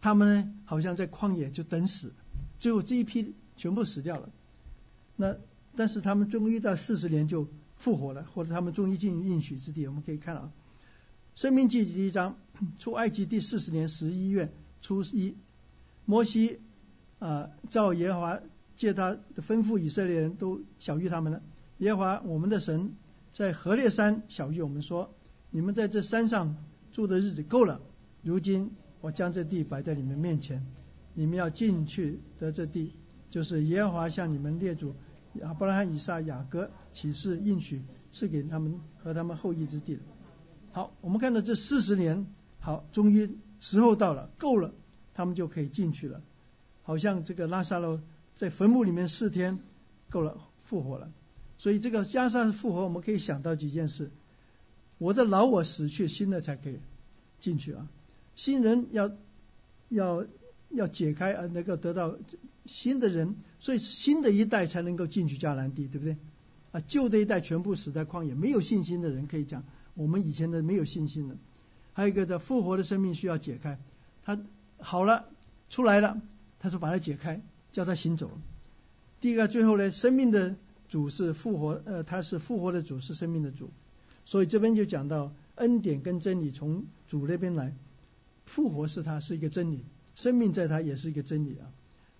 [0.00, 2.12] 他们呢，好像在旷野就等死，
[2.60, 4.28] 最后这一批全部死掉了。
[5.16, 5.36] 那
[5.74, 9.86] 但是他们终于在四十年就复活了，或者他们终于进入应许之地。
[9.86, 10.52] 我们可以看啊，
[11.40, 12.36] 《生命记》第一章，
[12.78, 14.52] 出埃及第四十年十一月
[14.82, 15.34] 初一，
[16.04, 16.60] 摩西
[17.18, 18.40] 啊，照耶和华
[18.76, 21.40] 借他的吩咐，以色列人都小于他们了。
[21.78, 22.94] 耶和华我们的神。
[23.32, 25.12] 在河烈山小于，我们说，
[25.50, 26.56] 你们在这山上
[26.90, 27.82] 住的日子够了。
[28.22, 30.66] 如今我将这地摆在你们面前，
[31.14, 32.92] 你们要进去得这地，
[33.30, 34.94] 就是耶和华向你们列祖
[35.34, 39.98] 亚伯拉罕、以撒、雅各启示应许赐给他们和他们后裔之地。
[40.72, 42.26] 好，我们看到这四十年，
[42.60, 44.72] 好，终于时候到了，够了，
[45.14, 46.22] 他们就可以进去了。
[46.82, 48.00] 好像这个拉萨路
[48.34, 49.58] 在坟墓里面四天，
[50.10, 51.10] 够了，复活了。
[51.58, 54.10] 所以这个加上复活，我们可以想到几件事：
[54.98, 56.78] 我的老我死去，新的才可以
[57.40, 57.88] 进去啊。
[58.36, 59.10] 新人要
[59.88, 60.24] 要
[60.70, 62.16] 要解开，啊能够得到
[62.64, 66.16] 新的人，所以新的一代才能够进去迦南地，对不对？
[66.70, 69.64] 啊，旧的一代全部死在旷野，没有信心的人可以讲，
[69.94, 71.36] 我们以前的没有信心的。
[71.92, 73.80] 还有一个的复活的生命需要解开，
[74.24, 74.38] 他
[74.78, 75.28] 好了
[75.70, 76.20] 出来了，
[76.60, 77.42] 他说把它解开，
[77.72, 78.30] 叫他行走。
[79.20, 80.54] 第一个，最后呢，生命的。
[80.88, 83.70] 主是复活，呃，他是复活的主，是生命的主，
[84.24, 87.74] 所以这边就讲到恩典跟真理从主那边来，
[88.46, 91.68] 复活是他是一个真理，生命在他也是一个真理啊。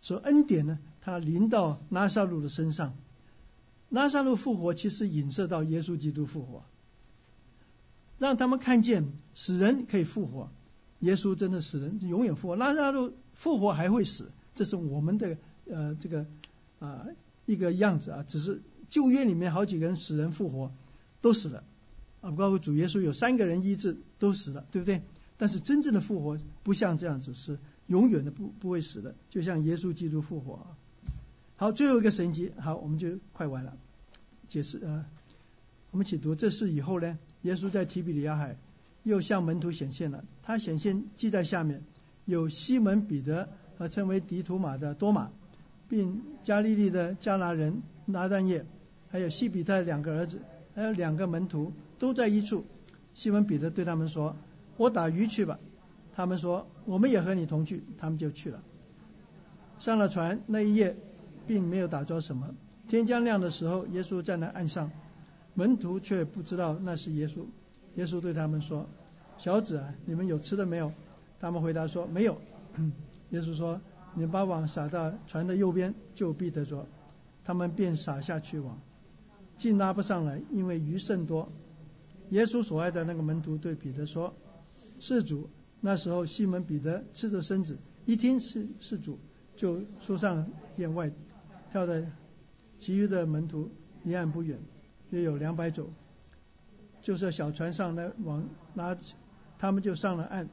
[0.03, 2.95] 说恩典呢，他临到拉萨路的身上，
[3.89, 6.63] 拉萨路复活其实影射到耶稣基督复活，
[8.19, 10.51] 让他们看见死人可以复活，
[11.01, 15.39] 耶稣真的死人永远复活，拉萨路复活还会死，这是我们的
[15.71, 16.27] 呃这个
[16.81, 17.07] 啊。
[17.49, 20.73] 一个样子啊，只是旧约里面好几个人死人复活
[21.21, 21.63] 都死了
[22.21, 25.01] 啊，包括主耶稣有三个人医治都死了，对不对？
[25.39, 30.67] 但是真正的复活不像这样子，是永远的不不会死的，就像耶稣基督复活。
[31.57, 33.77] 好，最后一个神迹，好，我们就快完了，
[34.49, 35.07] 解释啊。
[35.91, 38.57] 我们一起读，这是以后呢，耶稣在提比里亚海
[39.03, 41.83] 又向门徒显现了，他显现记在下面，
[42.27, 43.49] 有西门彼得
[43.79, 45.31] 和称为迪图马的多马，
[45.89, 48.67] 并加利利的加拿人拿但业，
[49.09, 50.41] 还有西比泰两个儿子，
[50.75, 52.67] 还有两个门徒都在一处。
[53.15, 54.37] 西门彼得对他们说
[54.77, 55.59] ：“我打鱼去吧。”
[56.15, 58.63] 他们说：“我们也和你同去。”他们就去了。
[59.79, 60.97] 上了船那一夜，
[61.47, 62.55] 并没有打着什么。
[62.89, 64.91] 天将亮的时候，耶稣站在岸上，
[65.55, 67.45] 门徒却不知道那是耶稣。
[67.97, 68.87] 耶稣对他们说
[69.39, 70.93] ：“小子啊，你们有吃的没有？”
[71.41, 72.39] 他们回答说：“没有。
[73.31, 73.81] ”耶稣说
[74.15, 76.87] ：“你把网撒到船的右边，就必得着。”
[77.45, 78.81] 他们便撒下去网，
[79.59, 81.53] 竟拉不上来，因为鱼甚多。
[82.31, 84.35] 耶稣所爱的那个门徒对彼得说
[85.01, 85.49] ：“是主。”
[85.81, 89.19] 那时候西门彼得赤着身子，一听是是主。
[89.55, 90.47] 就出上
[90.77, 91.11] 沿外，
[91.73, 92.05] 跳在
[92.79, 93.71] 其余的门徒
[94.03, 94.59] 离岸不远，
[95.09, 95.91] 约有两百走，
[97.01, 98.45] 就是小船上来往
[98.75, 98.95] 拉，
[99.59, 100.47] 他们就上了岸，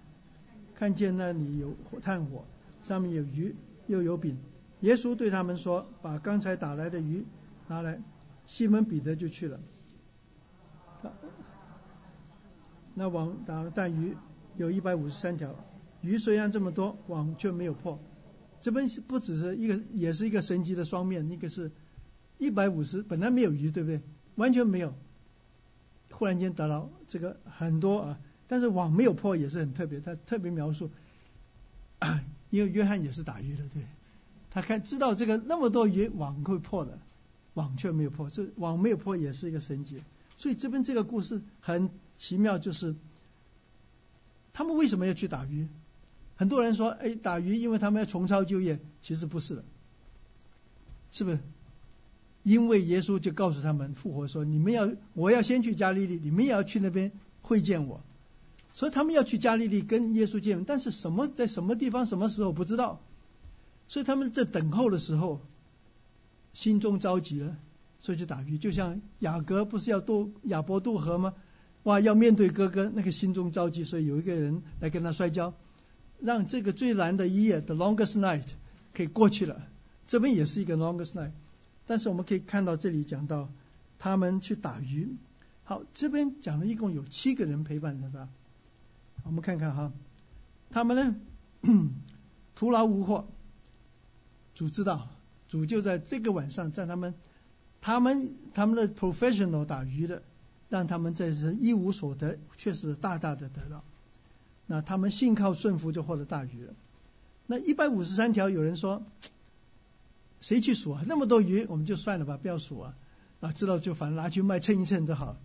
[0.74, 2.46] 看见那里有火炭火，
[2.82, 3.54] 上面有鱼
[3.88, 4.38] 又有饼。
[4.80, 7.26] 耶稣对他们说：“把刚才打来的鱼
[7.68, 8.02] 拿来。”
[8.48, 9.60] 西门彼得就去了。
[12.94, 14.16] 那网打了带鱼
[14.58, 15.56] 有一百五十三条，
[16.02, 18.00] 鱼虽然这么多，网却没有破。
[18.62, 21.30] 这边不只是一个，也是一个神级的双面。
[21.30, 21.72] 一个是
[22.38, 24.02] 一百五十，本来没有鱼，对不对？
[24.36, 24.94] 完全没有，
[26.12, 28.20] 忽然间得到这个很多啊。
[28.48, 30.92] 但是网没有破也是很特别，他特别描述，
[32.50, 33.84] 因为约翰也是打鱼的，对，
[34.52, 37.00] 他看知道这个那么多鱼网会破的，
[37.56, 40.02] 网却没有破，这网没有破也是一个神级。
[40.38, 42.96] 所以这边这个故事很奇妙，就是
[44.54, 45.68] 他们为什么要去打鱼？
[46.36, 49.64] 很多人说，哎，打鱼，因为他们要重操旧业，其实不是的，
[51.12, 51.40] 是不是？
[52.44, 57.12] 因为耶稣就告诉他们复活说，你们要，我要先去加利利，你们也要去那边
[57.42, 58.02] 会见我，
[58.74, 63.00] 所以他们要去加利利跟耶稣见面，但是什么在什么地方什么时候不知道，
[63.88, 65.40] 所以他们在等候的时候，
[66.54, 67.56] 心中着急了，
[68.00, 71.34] 所以去打鱼，就像雅各不是要渡亚伯渡河吗？
[71.84, 75.54] 哇，要面对哥哥，那个心中着急，所以有一个人来跟他摔跤。
[76.20, 78.46] 让这个最难的一夜，the longest night，
[78.94, 79.68] 可以过去了。
[80.08, 81.32] 这边也是一个 longest night，
[81.86, 83.50] 但是我们可以看到这里讲到
[84.00, 85.16] 他们去打鱼。
[85.66, 88.30] 好，这边讲了一共有七个人陪伴的，是吧？
[89.26, 89.92] 我们看看哈，
[90.70, 91.16] 他们呢
[92.56, 93.28] 徒劳无获，
[94.56, 95.10] 主知道，
[95.50, 97.14] 主就在这个晚上，在他们
[97.82, 100.24] 他们他们的 professional 打鱼的，
[100.74, 103.84] 让他们这是一无所得，确实大大的得到。
[104.66, 106.74] 那他们信靠顺服就获得大鱼了。
[107.46, 109.04] 那一百五十三条，有人说，
[110.42, 111.04] 谁去数啊？
[111.06, 112.96] 那么多鱼，我们就算了吧，不要数啊。
[113.40, 115.38] 啊，知道就反正拿去卖称一称就好。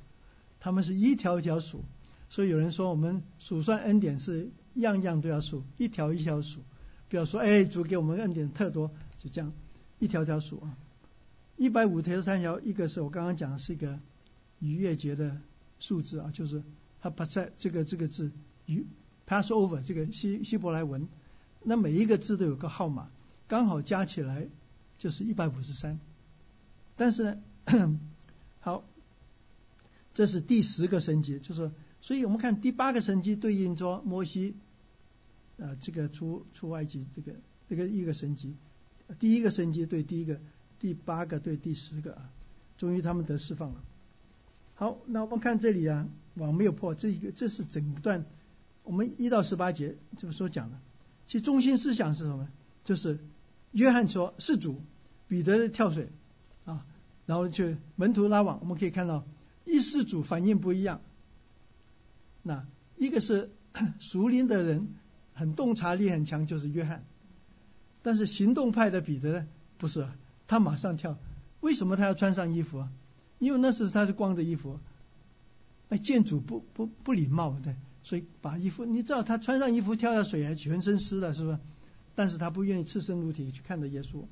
[0.60, 1.84] 他们是一条一条数，
[2.30, 6.60] 所以有人说我们数算恩典是样样都要数，一条一条数，
[7.10, 9.52] 不要说哎主给我们恩典特多，就这样
[9.98, 10.74] 一条条数啊。
[11.58, 13.98] 一百五十三条，一个是我刚刚讲的是一个
[14.60, 15.40] 逾越节的
[15.78, 16.62] 数字啊，就是
[17.00, 18.32] 它不在这个这个字
[18.66, 18.86] 逾。
[19.26, 21.06] Passover 这个希希伯来文，
[21.62, 23.10] 那每一个字都有个号码，
[23.46, 24.48] 刚好加起来
[24.96, 26.00] 就是一百五十三。
[26.96, 27.24] 但是
[27.66, 28.00] 呢，
[28.60, 28.84] 好，
[30.14, 31.70] 这是第十个神级，就是
[32.00, 34.56] 所以我们看第八个神级对应着摩西，
[35.58, 37.34] 呃，这个出出埃及这个
[37.68, 38.56] 这个一个神级，
[39.18, 40.40] 第一个神级对第一个，
[40.80, 42.30] 第八个对第十个啊，
[42.78, 43.84] 终于他们得释放了。
[44.78, 48.24] 好，那我们看这里啊，网没有破，这一个这是整段。
[48.84, 50.78] 我们一到十八节这么说讲的，
[51.26, 52.48] 其中心思想是什么？
[52.84, 53.18] 就是
[53.72, 54.80] 约翰说是主，
[55.26, 56.10] 彼得跳水
[56.64, 56.86] 啊，
[57.26, 58.60] 然后去门徒拉网。
[58.60, 59.26] 我们可以看到
[59.64, 61.00] 一世主反应不一样。
[62.44, 62.64] 那
[62.96, 63.50] 一个是
[63.98, 64.90] 熟龄的人，
[65.34, 67.04] 很洞察力很强，就是约翰。
[68.02, 70.08] 但是行动派的彼得呢，不是，
[70.46, 71.18] 他马上跳。
[71.58, 72.92] 为什么他要穿上衣服啊？
[73.38, 74.78] 因为那时他是光着衣服。
[75.88, 77.74] 哎，见主不不不礼貌的。
[78.02, 81.58] 所以把衣服，你知道他穿上衣服跳下水还全身湿了，是不是？
[82.14, 84.24] 但是他不愿意赤身裸体去看着耶稣。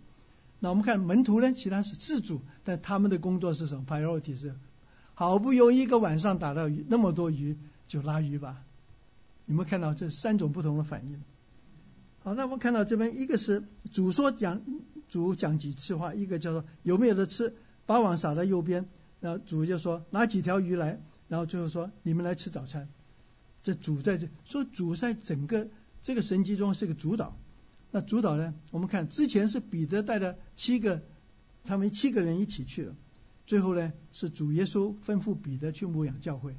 [0.60, 4.54] 那我们看门徒呢，其他是自主，但他们的工作是什么？priority 是
[5.12, 8.62] 好不容易一个晚上打到鱼那么多鱼，就拉鱼吧。
[9.44, 11.20] 有没有看到这三种不同的反应？
[12.20, 14.62] 好，那我们看到这边一个是主说讲，
[15.10, 17.54] 主讲几次话，一个叫做有没有的吃，
[17.86, 18.86] 把网撒在右边，
[19.20, 22.88] 然后主就说拿几条鱼来，然后最后说你们来吃早餐。
[23.62, 25.68] 这主在这说主在整个
[26.02, 27.36] 这个神迹中是个主导，
[27.90, 28.54] 那主导呢？
[28.70, 31.02] 我们看之前是彼得带着七个，
[31.64, 32.94] 他们七个人一起去了，
[33.46, 36.56] 最后呢是主耶稣吩咐彼得去牧养教会，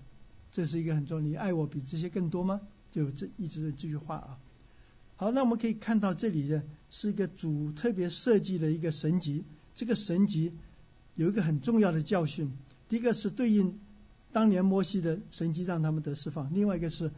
[0.52, 1.26] 这是一个很重要。
[1.26, 2.60] 你爱我比这些更多吗？
[2.92, 4.38] 就这一直这句话啊。
[5.16, 9.46] 好，那我们可以看到这里呢是一个主特别设计的一个神级，
[9.76, 10.52] 这个神级
[11.18, 12.54] 有一个很重要的教训。
[12.88, 13.80] 第一个是对应
[14.32, 17.12] 当年摩西的神迹让他们得释放，另外一个是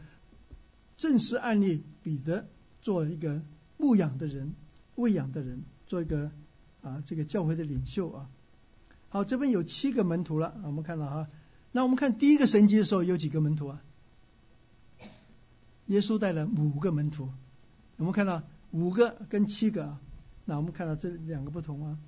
[0.96, 2.48] 正式案例彼得
[2.82, 3.42] 做一个
[3.76, 4.54] 牧养的人、
[4.96, 6.32] 喂养的人，做一个
[6.82, 8.28] 啊这个教会的领袖啊。
[9.10, 11.28] 好，这边有七个门徒了，我们看到哈。
[11.72, 13.82] 那我们看第一个神迹的时候有几个门徒啊？
[15.86, 17.28] 耶稣带了五个门徒。
[17.96, 20.00] 我们看到五个跟七个啊，
[20.46, 21.98] 那我们看到这两个不同啊。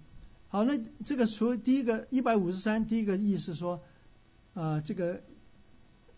[0.52, 3.80] 好，那这个除第一个一百五十三，第一个意思说
[4.52, 5.22] 啊，这个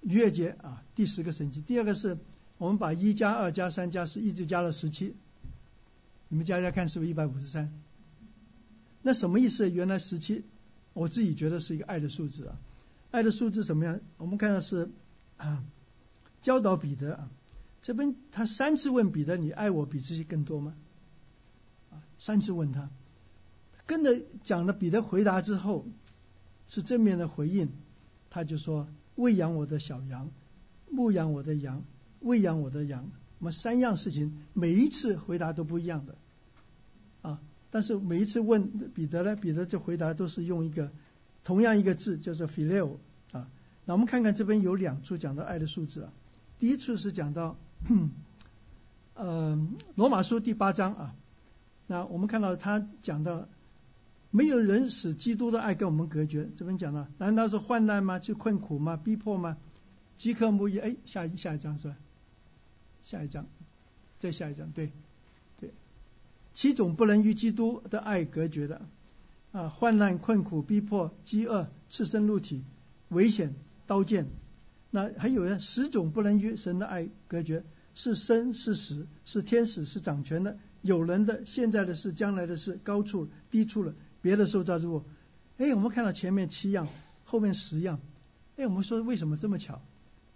[0.01, 1.61] 逾越节啊，第十个神迹。
[1.61, 2.19] 第二个是
[2.59, 5.15] 我们把一加二加三加四一直加了十七，
[6.27, 7.73] 你们加加看是不是一百五十三？
[9.03, 9.71] 那什么意思？
[9.71, 10.43] 原来十七，
[10.95, 12.59] 我自己觉得是一个爱的数字啊。
[13.13, 14.01] 爱的数字怎么样？
[14.17, 14.91] 我们看到是
[15.37, 15.63] 啊，
[16.43, 17.31] 教导彼得啊。
[17.83, 20.75] 这边他三次问彼得：“你爱我比这些更多吗？”
[21.95, 22.91] 啊，三次问他，
[23.87, 25.87] 跟着讲了彼得回答之后，
[26.67, 27.71] 是正面的回应，
[28.31, 30.31] 他就说：“喂养我的小羊，
[30.91, 31.85] 牧养我的羊，
[32.21, 36.17] 喂养我的羊。”我们三样事情，每一次回答都不一样的
[37.23, 37.41] 啊。
[37.71, 40.91] 但是每一次问彼得呢，彼得就回答都是用一个
[41.43, 42.97] 同样一个字，叫做 “phileo”
[43.33, 43.49] 啊。
[43.85, 46.13] 那我们看看这边有两处讲到爱的数字啊。
[46.59, 47.57] 第一处是讲到。
[47.87, 48.13] 嗯，
[49.13, 51.15] 呃，罗马书第八章啊，
[51.87, 53.47] 那我们看到他讲到，
[54.35, 56.51] 没有人使基督的爱跟我们隔绝。
[56.57, 58.19] 这边讲了，难道是患难吗？
[58.19, 58.97] 就困苦吗？
[58.97, 59.59] 逼迫吗？
[60.19, 60.77] 饥渴慕义？
[60.81, 61.97] 哎，下一下一章是吧？
[63.01, 63.47] 下一章，
[64.19, 64.91] 再下一章，对，
[65.61, 65.73] 对，
[66.53, 68.83] 七种不能与基督的爱隔绝的
[69.53, 72.65] 啊，患难、困苦、逼迫、饥饿、赤身露体、
[73.11, 73.55] 危险、
[73.87, 74.27] 刀剑。
[74.91, 83.95] 那还有呢，十种不能与神的爱隔绝，是生是死，是天使是掌权的，有人的现在的事将来的事，高处低处了，
[84.25, 85.05] 别的受造之物。
[85.59, 86.89] 哎，我们看到前面七样，
[87.25, 88.01] 后面十样。
[88.57, 89.83] 哎，我们说为什么这么巧？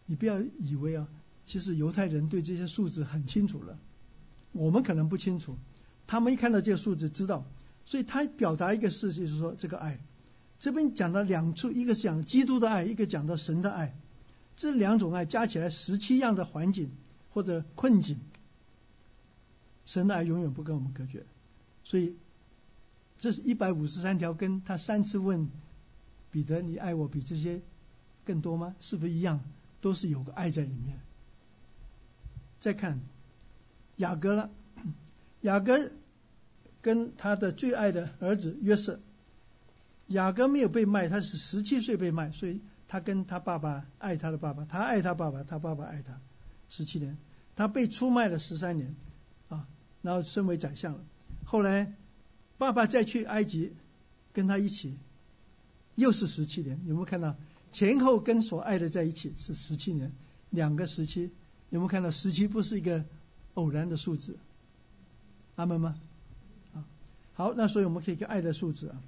[0.05, 1.09] 你不要以为啊，
[1.47, 3.78] 其实犹太人对这些数字很清楚了，
[4.52, 5.56] 我们可能不清楚，
[6.06, 7.47] 他们一看到这个数字知道，
[7.86, 9.98] 所以他表达一个事就是说这个爱，
[10.60, 13.97] 这边讲到两处，一个是讲基督的爱，一个讲到神的爱。
[14.55, 16.90] 这两种爱加起来十七样的环境
[17.31, 18.19] 或者困境，
[19.86, 21.24] 神的爱永远不跟我们隔绝，
[21.85, 22.16] 所以
[23.19, 25.49] 这是一百五十三条，跟他三次问
[26.31, 27.61] 彼得：“你爱我比这些
[28.24, 29.40] 更多吗？”是不是一样？
[29.81, 30.99] 都是有个爱在里面。
[32.61, 33.01] 再看
[33.97, 34.51] 雅各了，
[35.40, 35.90] 雅各
[36.82, 39.01] 跟他的最爱的儿子约瑟，
[40.07, 42.61] 雅各没有被卖，他是十七岁被卖，所以。
[42.90, 46.19] 他跟他爸爸爱他的爸爸，他爱他爸爸，他爸爸爱他，
[46.70, 47.19] 十七年，
[47.55, 48.97] 他被出卖了十三年，
[49.51, 49.69] 啊，
[50.01, 51.01] 然后升为宰相了。
[51.45, 51.93] 后来
[52.59, 53.72] 爸爸再去埃及
[54.32, 54.94] 跟他一起，
[55.94, 56.78] 又是十七年。
[56.86, 57.36] 有没有看到
[57.72, 60.12] 前后跟所爱的在一起是十七年，
[60.51, 61.30] 两个时期
[61.70, 63.05] 有没有看到十七不是一个
[63.55, 64.36] 偶然的数字？
[65.56, 65.97] 阿门吗？
[66.74, 66.85] 啊，
[67.35, 69.01] 好，那所以我们可以跟爱的数字啊。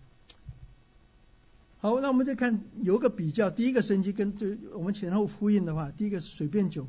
[1.78, 6.86] 好，那我们再看有个比较，第一个神迹跟这我们前后呼应的话，第一个是水变酒，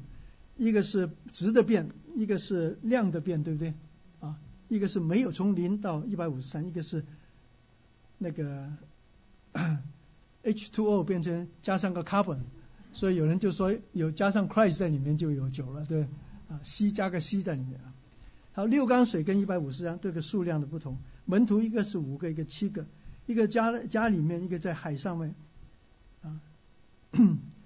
[0.58, 3.74] 一个是值的变，一个是量的变，对不对？
[4.72, 7.04] 一个是没有从零到一百五十三，一个是
[8.18, 8.72] 那个
[10.44, 12.40] H2O 变成加上个 carbon，
[12.94, 16.04] 所以有人就说有加上 Christ 在里面就有酒了，对？
[16.48, 17.94] 啊，C 加个 C 在里面啊。
[18.54, 22.86] 好，六缸水跟一百五十三这个数量的不同，门徒一个是五个，一个七个。
[23.26, 25.36] 一个家家里面，一个在海上面，
[26.22, 26.40] 啊，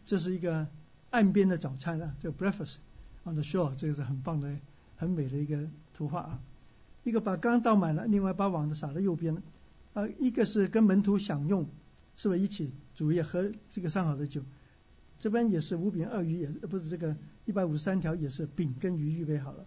[0.07, 0.67] 这是一个
[1.11, 2.77] 岸边的早餐啊，这个 breakfast
[3.25, 4.57] on the shore，这个是很棒的、
[4.97, 6.39] 很美的一个图画啊。
[7.05, 9.41] 一个把缸倒满了，另外把网子撒在右边了，
[9.93, 11.67] 啊，一个是跟门徒享用，
[12.17, 14.41] 是不是一起煮也喝这个上好的酒？
[15.19, 17.15] 这边也是五饼二鱼，也不是这个
[17.45, 19.65] 一百五十三条，也是饼跟鱼预备好了。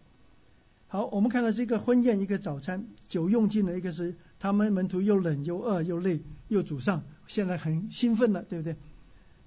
[0.89, 8.77] 好，我们看到这个婚宴，一个早餐，酒用尽了，一个是他们门徒又冷又饿又累又沮丧，现在很兴奋了，对不对？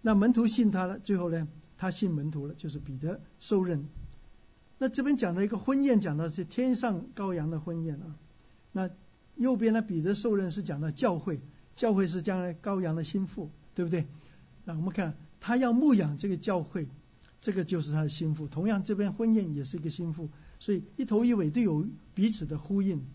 [0.01, 1.47] 那门徒信他了，最后呢，
[1.77, 3.85] 他信门徒了，就是彼得受任。
[4.81, 8.15] 那这边讲的一个婚宴，讲的是天上羔羊的婚宴啊。
[8.71, 8.89] 那
[9.35, 11.39] 右边呢，彼得受任是讲到教会，
[11.75, 14.07] 教会是将来羔羊的心腹，对不对？
[14.65, 16.87] 那我们看他要牧养这个教会，
[17.41, 18.47] 这个就是他的心腹。
[18.47, 20.29] 同样，这边婚宴也是一个心腹。
[20.59, 21.85] 所以一头一尾都有
[22.15, 23.05] 彼此的呼应，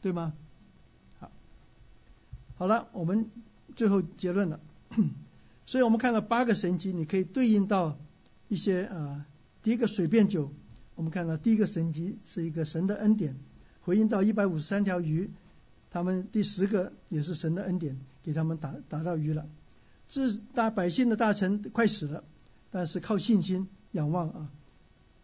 [0.00, 0.32] 对吗？
[1.20, 1.30] 好，
[2.56, 3.28] 好了，我们
[3.76, 4.60] 最后结论了。
[5.66, 7.98] 所以我们看到八个神迹，你可以对应到
[8.48, 9.26] 一些啊，
[9.64, 10.52] 第一个水变酒，
[10.94, 13.34] 我们看到第一个神迹是一个神的恩典，
[13.80, 15.30] 回应到一百五十三条鱼，
[15.90, 19.48] 他们第十个也是神的恩典，给他们打打到鱼了。
[20.06, 22.24] 自大百姓的大臣快死了，
[22.70, 24.50] 但是靠信心仰望啊，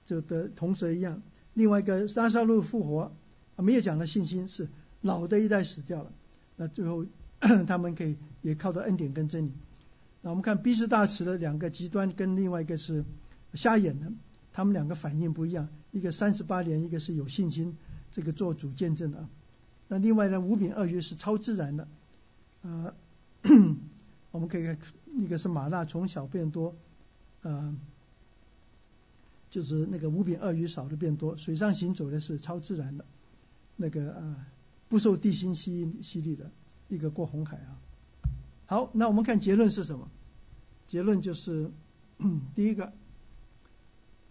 [0.06, 1.20] 就得同蛇一样。
[1.52, 3.12] 另外一个拉萨路复活，
[3.56, 4.68] 没有讲的信心是
[5.02, 6.10] 老的一代死掉了，
[6.56, 7.04] 那最后
[7.68, 9.52] 他们可以也靠着恩典跟真理。
[10.22, 13.04] 那我们看 B 是大池的两个极端，跟另外一个是
[13.52, 14.10] 瞎眼的，
[14.60, 17.78] 他们两个反应不一样，一个三十八年，一个是有信心，
[18.12, 19.26] 这个做主见证的。
[19.88, 21.88] 那另外呢，五饼二鱼是超自然的，
[22.60, 22.94] 呃，
[24.30, 24.78] 我们可以看
[25.16, 26.76] 一个是马纳从小变多，
[27.40, 27.74] 呃，
[29.48, 33.06] 就是那个五饼二鱼少的变多，水上行走的是超自然的，
[33.76, 34.44] 那个呃
[34.90, 36.50] 不受地心吸吸力的
[36.90, 37.80] 一个过红海啊。
[38.66, 40.10] 好，那我们看结论是什么？
[40.86, 41.70] 结论就是
[42.54, 42.92] 第一个，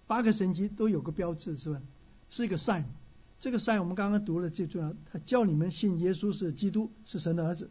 [0.09, 1.79] 八个神迹都有个标志，是吧？
[2.31, 2.85] 是一个 sign。
[3.39, 7.69] 这个 sign 我们刚刚读了最重要，他叫你们信耶稣是基督，是神的儿子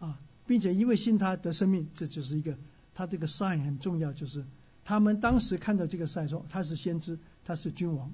[0.00, 0.18] 啊，
[0.48, 2.58] 并且因为信他得生命，这就是一个
[2.94, 4.44] 他这个 sign 很重要，就是
[4.84, 8.12] 他们当时看到这个 sign 说他是先知，他是君王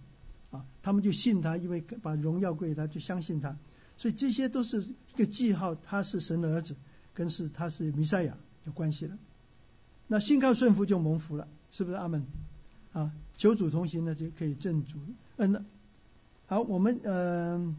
[0.51, 3.57] 啊，他们就信他，因为把荣耀归他，就相信他，
[3.97, 6.77] 所以这些都是一个记号，他是神的儿子。
[7.15, 9.19] 跟是他是弥赛亚有关系的，
[10.07, 12.25] 那信靠顺服就蒙福了，是不是阿门？
[12.95, 13.13] 啊，
[13.43, 15.01] 求主同行呢就可以正主
[15.39, 15.65] 恩了。
[16.47, 17.75] 好，我们嗯，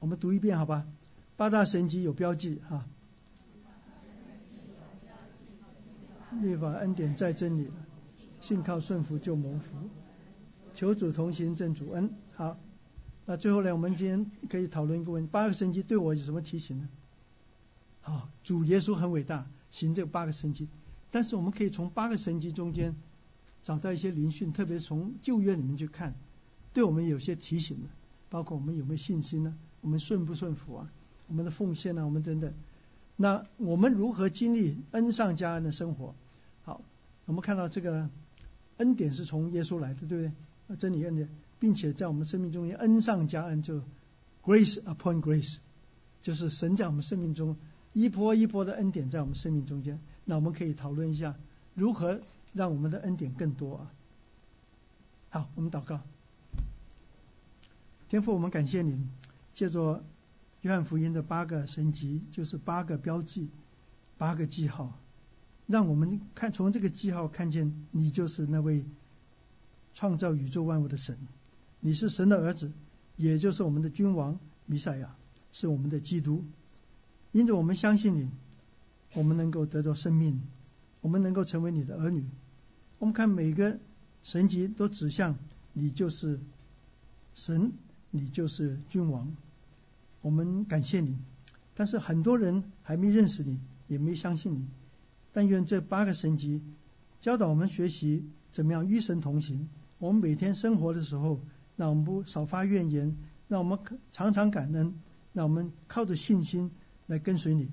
[0.00, 0.88] 我们读一遍好吧？
[1.36, 2.84] 八大神级有标记哈，
[6.42, 7.70] 律法恩典在真理，
[8.40, 9.88] 信靠顺服就蒙福，
[10.74, 12.12] 求主同行正主恩。
[12.34, 12.58] 好，
[13.26, 16.88] 那最后呢，我们今天可以讨论一个问题：八个神级对我有什么提醒呢？
[18.00, 20.68] 好，主耶稣很伟大，行这八个神迹，
[21.12, 22.96] 但是我们可以从八个神迹中间
[23.62, 26.14] 找到一些灵训，特别从旧约里面去看，
[26.72, 27.88] 对我们有些提醒的，
[28.28, 29.54] 包括我们有没有信心呢？
[29.80, 30.92] 我们顺不顺服啊？
[31.28, 32.04] 我们的奉献呢？
[32.04, 32.52] 我们等等。
[33.16, 36.14] 那我们如何经历恩上加恩的生活？
[36.62, 36.80] 好，
[37.26, 38.08] 我们看到这个
[38.78, 40.34] 恩典是从耶稣来的，对不
[40.68, 40.76] 对？
[40.76, 41.28] 真理恩典，
[41.58, 43.82] 并且在我们生命中间恩上加恩，就
[44.42, 45.56] grace upon grace，
[46.22, 47.56] 就是神在我们生命中。
[47.92, 51.34] 一波一波的恩典在我们生命中间，那我们可以讨论一下
[51.74, 52.20] 如何
[52.52, 53.92] 让我们的恩典更多啊。
[55.30, 56.00] 好，我们祷告，
[58.08, 59.06] 天父，我们感谢你，
[59.54, 60.02] 借着
[60.62, 63.48] 约翰福音的八个神级，就是八个标记、
[64.18, 64.98] 八个记号，
[65.66, 68.84] 让我们看从这个记号看见你就是那位
[69.94, 71.16] 创造宇宙万物的神，
[71.78, 72.72] 你是神的儿子，
[73.16, 75.14] 也就是我们的君王弥赛亚，
[75.52, 76.44] 是我们的基督。
[77.32, 78.28] 因着我们相信你，
[79.14, 80.42] 我们能够得到生命，
[81.00, 82.24] 我们能够成为你的儿女。
[82.98, 83.78] 我们看每个
[84.22, 85.36] 神级都指向
[85.72, 86.40] 你就是
[87.34, 87.72] 神，
[88.10, 89.34] 你就是君王。
[90.22, 91.16] 我们感谢你，
[91.74, 93.58] 但是很多人还没认识你，
[93.88, 94.66] 也没相信你。
[95.32, 96.60] 但愿这八个神级
[97.20, 99.68] 教导我们学习怎么样与神同行。
[99.98, 101.40] 我们每天生活的时候，
[101.76, 103.16] 让我们不少发怨言，
[103.48, 103.78] 让我们
[104.12, 104.94] 常常感恩，
[105.32, 106.70] 让我们靠着信心。
[107.06, 107.68] 来跟随你，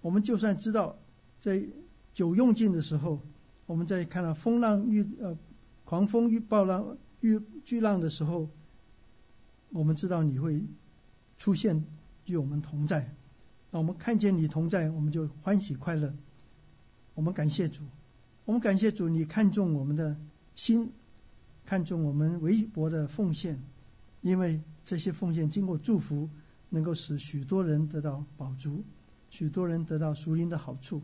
[0.00, 0.96] 我们就算知道
[1.40, 1.60] 在
[2.16, 3.20] 酒用尽的时候，
[3.66, 5.36] 我们在看到风浪遇呃
[5.84, 8.48] 狂风遇暴浪遇巨浪的时候，
[9.68, 10.64] 我们知道你会
[11.36, 11.84] 出现
[12.24, 13.14] 与我们同在。
[13.70, 16.14] 那我们看见你同在，我们就欢喜快乐。
[17.12, 17.82] 我们感谢主，
[18.46, 20.16] 我们感谢主，你看中我们的
[20.54, 20.92] 心，
[21.66, 23.62] 看中我们微薄的奉献，
[24.22, 26.30] 因为这些奉献经过祝福。
[26.70, 28.82] 能够使许多人得到饱足，
[29.30, 31.02] 许多人得到属灵的好处。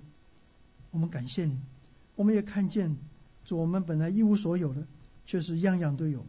[0.93, 1.59] 我们感谢你，
[2.15, 2.97] 我们也看见，
[3.45, 4.87] 主我们本来一无所有的，
[5.27, 6.25] 却是样样都有。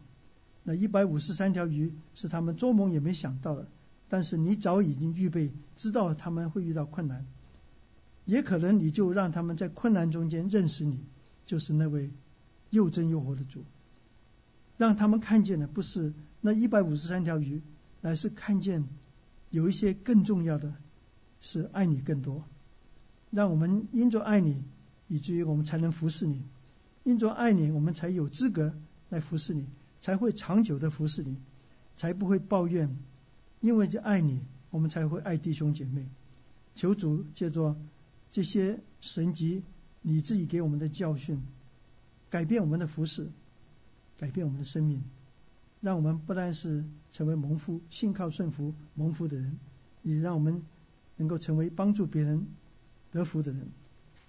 [0.64, 3.68] 那一百五十三条鱼是他们做梦也没想到的，
[4.08, 7.24] 但是你早已经预备，知道他们会遇到困难，
[8.24, 10.98] 也可能你就让他们在困难中间认识你，
[11.46, 12.10] 就是那位
[12.70, 13.62] 又真又活的主，
[14.76, 17.62] 让他们看见的不是那一百五十三条鱼，
[18.02, 18.84] 而是看见。
[19.50, 20.74] 有一些更重要的
[21.40, 22.42] 是爱你更多，
[23.34, 24.62] 让我们因着爱你，
[25.08, 26.44] 以至于我们才能服侍你；
[27.02, 28.72] 因着爱你，我们才有资格
[29.08, 29.66] 来服侍你，
[30.00, 31.36] 才会长久的服侍你，
[31.96, 32.96] 才不会抱怨。
[33.60, 34.40] 因为这爱你，
[34.70, 36.06] 我们才会爱弟兄姐妹。
[36.76, 37.76] 求主借着
[38.30, 39.64] 这些神级，
[40.00, 41.42] 你自己给我们的教训，
[42.30, 43.26] 改变我们的服侍，
[44.16, 45.02] 改变我们的生命。
[45.80, 49.58] 让我们不但是成为蒙福、信靠顺服蒙福的人，
[50.02, 50.62] 也让我们
[51.16, 52.46] 能够成为帮助别人
[53.14, 53.70] 得福的人。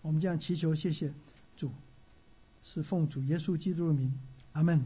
[0.04, 1.12] 我们这样祈求，谢谢
[1.58, 1.72] 主，
[2.62, 4.14] 是奉主耶稣基督的名，
[4.54, 4.80] 阿门。